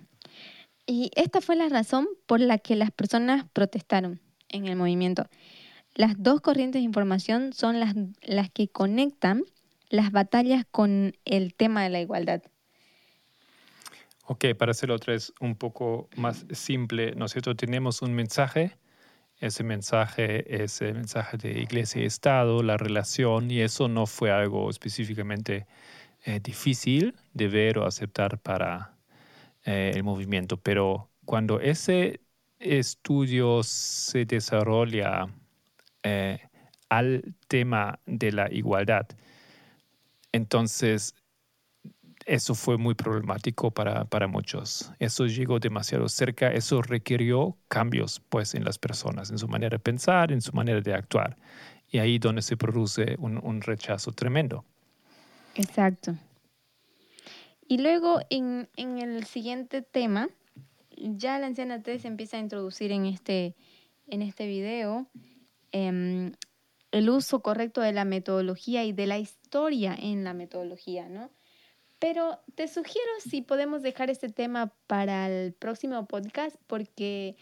Y 0.88 1.12
esta 1.18 1.42
fue 1.42 1.58
la 1.58 1.68
razón 1.68 2.08
por 2.26 2.40
la 2.40 2.60
que 2.60 2.78
las 2.78 2.92
personas 2.92 3.46
protestaron 3.52 4.22
en 4.48 4.68
el 4.68 4.78
movimiento. 4.78 5.28
Las 5.96 6.14
dos 6.18 6.40
corrientes 6.40 6.80
de 6.80 6.86
información 6.86 7.52
son 7.52 7.82
las, 7.82 7.94
las 8.22 8.50
que 8.50 8.70
conectan 8.70 9.44
las 9.90 10.14
batallas 10.14 10.64
con 10.72 11.14
el 11.26 11.56
tema 11.56 11.84
de 11.84 11.90
la 11.90 12.00
igualdad. 12.00 12.42
Ok, 14.26 14.46
para 14.58 14.72
hacerlo 14.72 14.96
otra 14.96 15.14
vez 15.14 15.34
un 15.42 15.56
poco 15.56 16.10
más 16.16 16.46
simple, 16.52 17.14
¿no 17.16 17.26
es 17.26 17.34
cierto? 17.34 17.56
Tenemos 17.56 18.02
un 18.02 18.14
mensaje, 18.14 18.78
ese 19.40 19.64
mensaje 19.66 20.64
es 20.64 20.82
el 20.82 20.94
mensaje 20.96 21.38
de 21.38 21.60
iglesia 21.62 22.02
y 22.04 22.06
Estado, 22.06 22.64
la 22.64 22.78
relación, 22.78 23.52
y 23.52 23.60
eso 23.60 23.90
no 23.90 24.06
fue 24.06 24.32
algo 24.32 24.70
específicamente 24.70 25.68
eh, 26.24 26.40
difícil 26.42 27.16
de 27.34 27.50
ver 27.50 27.78
o 27.80 27.86
aceptar 27.86 28.40
para 28.40 28.96
eh, 29.66 29.92
el 29.94 30.04
movimiento, 30.04 30.56
pero 30.58 31.10
cuando 31.26 31.60
ese 31.60 32.22
estudio 32.60 33.62
se 33.64 34.26
desarrolla 34.26 35.28
eh, 36.04 36.40
al 36.88 37.36
tema 37.50 38.00
de 38.06 38.32
la 38.32 38.50
igualdad, 38.54 39.06
entonces 40.32 41.14
eso 42.26 42.56
fue 42.56 42.78
muy 42.78 42.96
problemático 42.96 43.72
para, 43.72 44.06
para 44.06 44.28
muchos. 44.28 44.92
Eso 45.00 45.26
llegó 45.26 45.60
demasiado 45.60 46.08
cerca, 46.10 46.52
eso 46.52 46.82
requirió 46.82 47.58
cambios 47.68 48.22
pues 48.30 48.56
en 48.56 48.64
las 48.64 48.78
personas, 48.78 49.32
en 49.32 49.38
su 49.38 49.48
manera 49.48 49.78
de 49.78 49.80
pensar, 49.80 50.32
en 50.32 50.42
su 50.42 50.54
manera 50.54 50.82
de 50.82 50.94
actuar. 50.94 51.38
Y 51.90 52.00
ahí 52.00 52.20
donde 52.20 52.42
se 52.42 52.58
produce 52.58 53.16
un, 53.20 53.40
un 53.44 53.62
rechazo 53.62 54.12
tremendo. 54.12 54.66
Exacto. 55.56 56.16
Y 57.68 57.78
luego 57.78 58.20
en, 58.30 58.70
en 58.76 59.00
el 59.00 59.24
siguiente 59.26 59.82
tema, 59.82 60.30
ya 60.98 61.40
la 61.40 61.48
anciana 61.48 61.82
T 61.82 62.00
se 62.00 62.08
empieza 62.08 62.38
a 62.38 62.40
introducir 62.40 62.92
en 62.92 63.06
este, 63.06 63.56
en 64.08 64.22
este 64.22 64.48
video 64.48 65.08
em, 65.72 66.34
el 66.92 67.10
uso 67.10 67.42
correcto 67.42 67.82
de 67.82 67.94
la 67.94 68.06
metodología 68.06 68.84
y 68.84 68.94
de 68.94 69.08
la 69.08 69.18
historia 69.18 69.96
en 70.00 70.24
la 70.24 70.34
metodología, 70.34 71.10
¿no? 71.10 71.32
Pero 72.04 72.38
te 72.56 72.68
sugiero 72.68 73.10
si 73.26 73.42
podemos 73.42 73.82
dejar 73.82 74.10
este 74.10 74.28
tema 74.28 74.74
para 74.88 75.30
el 75.30 75.54
próximo 75.54 76.06
podcast, 76.06 76.58
porque 76.68 77.38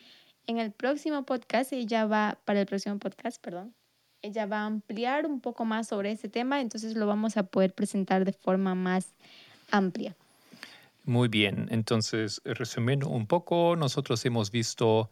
en 0.45 0.59
el 0.59 0.71
próximo 0.71 1.25
podcast 1.25 1.73
ella 1.73 2.05
va, 2.05 2.37
para 2.45 2.59
el 2.59 2.67
próximo 2.67 2.99
podcast, 2.99 3.41
perdón, 3.41 3.73
ella 4.21 4.45
va 4.45 4.59
a 4.59 4.65
ampliar 4.67 5.25
un 5.25 5.41
poco 5.41 5.65
más 5.65 5.87
sobre 5.87 6.11
ese 6.11 6.29
tema, 6.29 6.61
entonces 6.61 6.95
lo 6.95 7.07
vamos 7.07 7.37
a 7.37 7.43
poder 7.47 7.73
presentar 7.73 8.23
de 8.23 8.33
forma 8.33 8.75
más 8.75 9.15
amplia. 9.71 10.15
Muy 11.05 11.27
bien, 11.27 11.67
entonces 11.71 12.39
resumiendo 12.45 13.09
un 13.09 13.25
poco, 13.25 13.75
nosotros 13.75 14.23
hemos 14.25 14.51
visto 14.51 15.09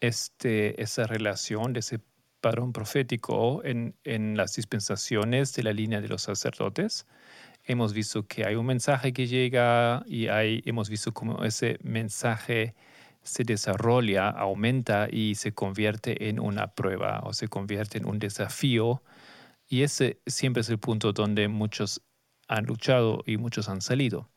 este, 0.00 0.82
esa 0.82 1.06
relación 1.06 1.72
de 1.72 1.78
ese 1.78 2.00
padrón 2.40 2.72
profético 2.72 3.62
en, 3.64 3.94
en 4.02 4.36
las 4.36 4.54
dispensaciones 4.54 5.52
de 5.54 5.62
la 5.62 5.72
línea 5.72 6.00
de 6.00 6.08
los 6.08 6.22
sacerdotes. 6.22 7.06
Hemos 7.68 7.92
visto 7.92 8.26
que 8.26 8.46
hay 8.46 8.54
un 8.54 8.64
mensaje 8.64 9.12
que 9.12 9.26
llega 9.26 10.02
y 10.06 10.28
hay, 10.28 10.62
hemos 10.64 10.88
visto 10.88 11.12
cómo 11.12 11.44
ese 11.44 11.78
mensaje 11.82 12.74
se 13.22 13.44
desarrolla, 13.44 14.30
aumenta 14.30 15.06
y 15.10 15.34
se 15.34 15.52
convierte 15.52 16.30
en 16.30 16.40
una 16.40 16.68
prueba 16.68 17.20
o 17.24 17.34
se 17.34 17.48
convierte 17.48 17.98
en 17.98 18.06
un 18.06 18.18
desafío. 18.18 19.02
Y 19.68 19.82
ese 19.82 20.18
siempre 20.26 20.62
es 20.62 20.70
el 20.70 20.78
punto 20.78 21.12
donde 21.12 21.46
muchos 21.48 22.00
han 22.48 22.64
luchado 22.64 23.22
y 23.26 23.36
muchos 23.36 23.68
han 23.68 23.82
salido. 23.82 24.30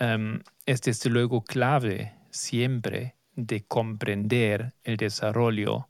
Um, 0.00 0.40
es 0.66 0.80
desde 0.82 1.08
luego 1.08 1.44
clave 1.44 2.14
siempre 2.30 3.14
de 3.36 3.62
comprender 3.62 4.74
el 4.82 4.96
desarrollo 4.96 5.88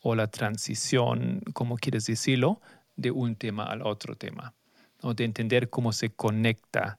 o 0.00 0.14
la 0.14 0.28
transición, 0.28 1.42
como 1.52 1.76
quieres 1.76 2.06
decirlo, 2.06 2.62
de 2.96 3.10
un 3.10 3.36
tema 3.36 3.64
al 3.64 3.82
otro 3.82 4.16
tema, 4.16 4.54
o 5.02 5.14
de 5.14 5.24
entender 5.24 5.70
cómo 5.70 5.92
se 5.92 6.10
conecta 6.10 6.98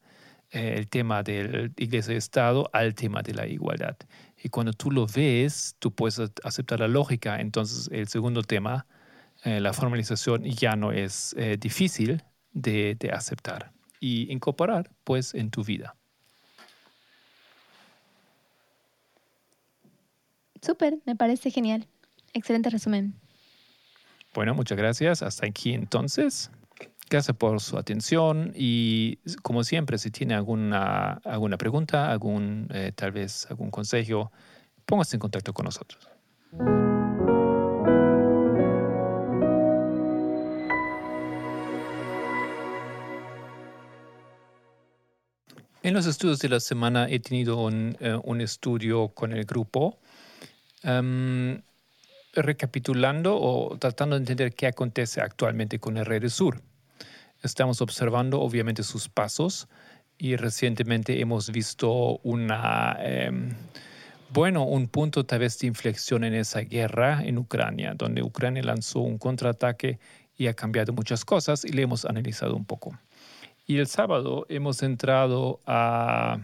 eh, 0.51 0.75
el 0.77 0.87
tema 0.87 1.21
de 1.23 1.71
iglesia 1.77 2.13
y 2.13 2.17
Estado 2.17 2.69
al 2.73 2.95
tema 2.95 3.21
de 3.21 3.33
la 3.33 3.47
igualdad. 3.47 3.95
Y 4.41 4.49
cuando 4.49 4.73
tú 4.73 4.91
lo 4.91 5.05
ves, 5.05 5.75
tú 5.79 5.91
puedes 5.91 6.19
aceptar 6.43 6.79
la 6.79 6.87
lógica. 6.87 7.39
Entonces, 7.39 7.89
el 7.91 8.07
segundo 8.07 8.41
tema, 8.41 8.85
eh, 9.43 9.59
la 9.59 9.73
formalización, 9.73 10.43
ya 10.45 10.75
no 10.75 10.91
es 10.91 11.35
eh, 11.37 11.57
difícil 11.59 12.23
de, 12.53 12.95
de 12.99 13.11
aceptar 13.11 13.71
y 13.99 14.31
incorporar, 14.31 14.89
pues, 15.03 15.33
en 15.33 15.51
tu 15.51 15.63
vida. 15.63 15.95
Súper, 20.61 20.99
me 21.05 21.15
parece 21.15 21.51
genial. 21.51 21.85
Excelente 22.33 22.69
resumen. 22.69 23.13
Bueno, 24.33 24.53
muchas 24.53 24.77
gracias. 24.77 25.21
Hasta 25.21 25.45
aquí 25.45 25.73
entonces. 25.73 26.51
Gracias 27.09 27.35
por 27.35 27.59
su 27.59 27.75
atención 27.75 28.53
y 28.55 29.17
como 29.41 29.63
siempre, 29.63 29.97
si 29.97 30.11
tiene 30.11 30.35
alguna, 30.35 31.13
alguna 31.25 31.57
pregunta, 31.57 32.11
algún, 32.11 32.67
eh, 32.71 32.91
tal 32.95 33.11
vez 33.11 33.47
algún 33.49 33.71
consejo, 33.71 34.31
póngase 34.85 35.15
en 35.15 35.19
contacto 35.19 35.51
con 35.51 35.65
nosotros. 35.65 36.07
En 45.81 45.93
los 45.95 46.05
estudios 46.05 46.37
de 46.39 46.49
la 46.49 46.59
semana 46.59 47.09
he 47.09 47.19
tenido 47.19 47.63
un, 47.63 47.97
eh, 47.99 48.19
un 48.23 48.41
estudio 48.41 49.07
con 49.09 49.33
el 49.33 49.45
grupo. 49.45 49.97
Em, 50.83 51.59
recapitulando 52.33 53.35
o 53.35 53.77
tratando 53.79 54.15
de 54.15 54.19
entender 54.21 54.53
qué 54.53 54.67
acontece 54.67 55.21
actualmente 55.21 55.79
con 55.79 55.97
el 55.97 56.05
Red 56.05 56.29
Sur. 56.29 56.61
Estamos 57.41 57.81
observando 57.81 58.41
obviamente 58.41 58.83
sus 58.83 59.07
pasos 59.07 59.67
y 60.17 60.35
recientemente 60.35 61.21
hemos 61.21 61.49
visto 61.51 62.19
una, 62.23 62.97
em, 62.99 63.55
bueno, 64.31 64.65
un 64.65 64.87
punto 64.87 65.25
tal 65.25 65.39
vez 65.39 65.57
de 65.59 65.67
inflexión 65.67 66.25
en 66.25 66.33
esa 66.33 66.59
guerra 66.61 67.21
en 67.23 67.37
Ucrania, 67.37 67.93
donde 67.95 68.21
Ucrania 68.21 68.61
lanzó 68.63 68.99
un 68.99 69.17
contraataque 69.17 69.99
y 70.35 70.47
ha 70.47 70.53
cambiado 70.53 70.91
muchas 70.91 71.23
cosas 71.23 71.63
y 71.63 71.69
le 71.69 71.83
hemos 71.83 72.03
analizado 72.03 72.55
un 72.55 72.65
poco. 72.65 72.97
Y 73.65 73.77
el 73.77 73.87
sábado 73.87 74.45
hemos 74.49 74.83
entrado 74.83 75.61
a 75.65 76.39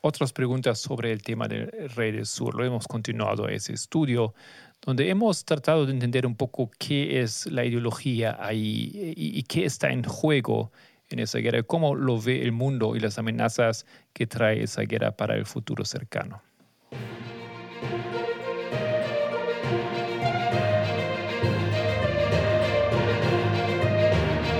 otras 0.00 0.32
preguntas 0.32 0.78
sobre 0.78 1.12
el 1.12 1.22
tema 1.22 1.48
del 1.48 1.70
Rey 1.96 2.12
del 2.12 2.26
Sur. 2.26 2.54
Lo 2.54 2.64
hemos 2.64 2.86
continuado 2.86 3.48
ese 3.48 3.74
estudio 3.74 4.34
donde 4.82 5.10
hemos 5.10 5.44
tratado 5.44 5.86
de 5.86 5.92
entender 5.92 6.26
un 6.26 6.36
poco 6.36 6.70
qué 6.78 7.20
es 7.20 7.46
la 7.46 7.64
ideología 7.64 8.36
ahí 8.40 9.14
y, 9.16 9.42
qué 9.44 9.64
está 9.64 9.90
en 9.90 10.02
juego 10.04 10.72
en 11.08 11.20
esa 11.20 11.38
guerra, 11.38 11.62
cómo 11.62 11.94
lo 11.94 12.20
ve 12.20 12.42
el 12.42 12.52
mundo 12.52 12.94
y 12.96 13.00
las 13.00 13.18
amenazas 13.18 13.86
que 14.12 14.26
trae 14.26 14.62
esa 14.62 14.82
guerra 14.82 15.12
para 15.12 15.36
el 15.36 15.46
futuro 15.46 15.84
cercano. 15.84 16.42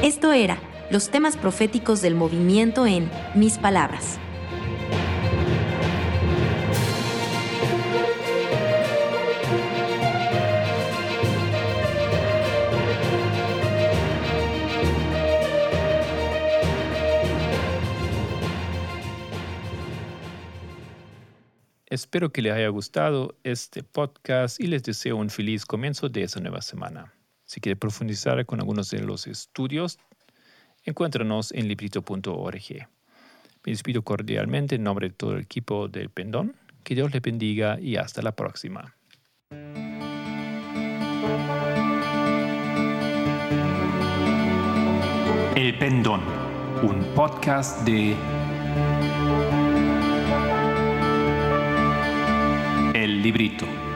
Esto 0.03 0.33
era 0.33 0.59
los 0.91 1.11
temas 1.11 1.37
proféticos 1.37 2.01
del 2.01 2.15
movimiento 2.15 2.87
en 2.87 3.11
Mis 3.35 3.59
Palabras. 3.59 4.19
Espero 21.91 22.31
que 22.31 22.43
les 22.43 22.53
haya 22.53 22.69
gustado 22.69 23.39
este 23.45 23.83
podcast 23.83 24.61
y 24.61 24.67
les 24.67 24.83
deseo 24.83 25.17
un 25.17 25.31
feliz 25.31 25.65
comienzo 25.65 26.11
de 26.11 26.23
esa 26.23 26.39
nueva 26.39 26.61
semana. 26.61 27.15
Si 27.47 27.63
quiere 27.63 27.77
profundizar 27.77 28.45
con 28.45 28.61
algunos 28.61 28.91
de 28.91 29.01
los 29.01 29.27
estudios, 29.27 29.99
encuéntranos 30.85 31.51
en 31.51 31.67
librito.org. 31.67 32.89
Me 33.65 33.73
despido 33.73 34.03
cordialmente 34.03 34.75
en 34.75 34.83
nombre 34.83 35.09
de 35.09 35.15
todo 35.15 35.33
el 35.37 35.41
equipo 35.41 35.89
del 35.89 36.11
Pendón. 36.11 36.55
Que 36.85 36.95
Dios 36.95 37.11
le 37.11 37.21
bendiga 37.21 37.81
y 37.81 37.97
hasta 37.97 38.21
la 38.21 38.33
próxima. 38.33 38.95
El 45.57 45.79
Pendón, 45.79 46.21
un 46.83 47.03
podcast 47.15 47.83
de 47.87 48.15
El 53.29 53.35
Librito. 53.35 53.88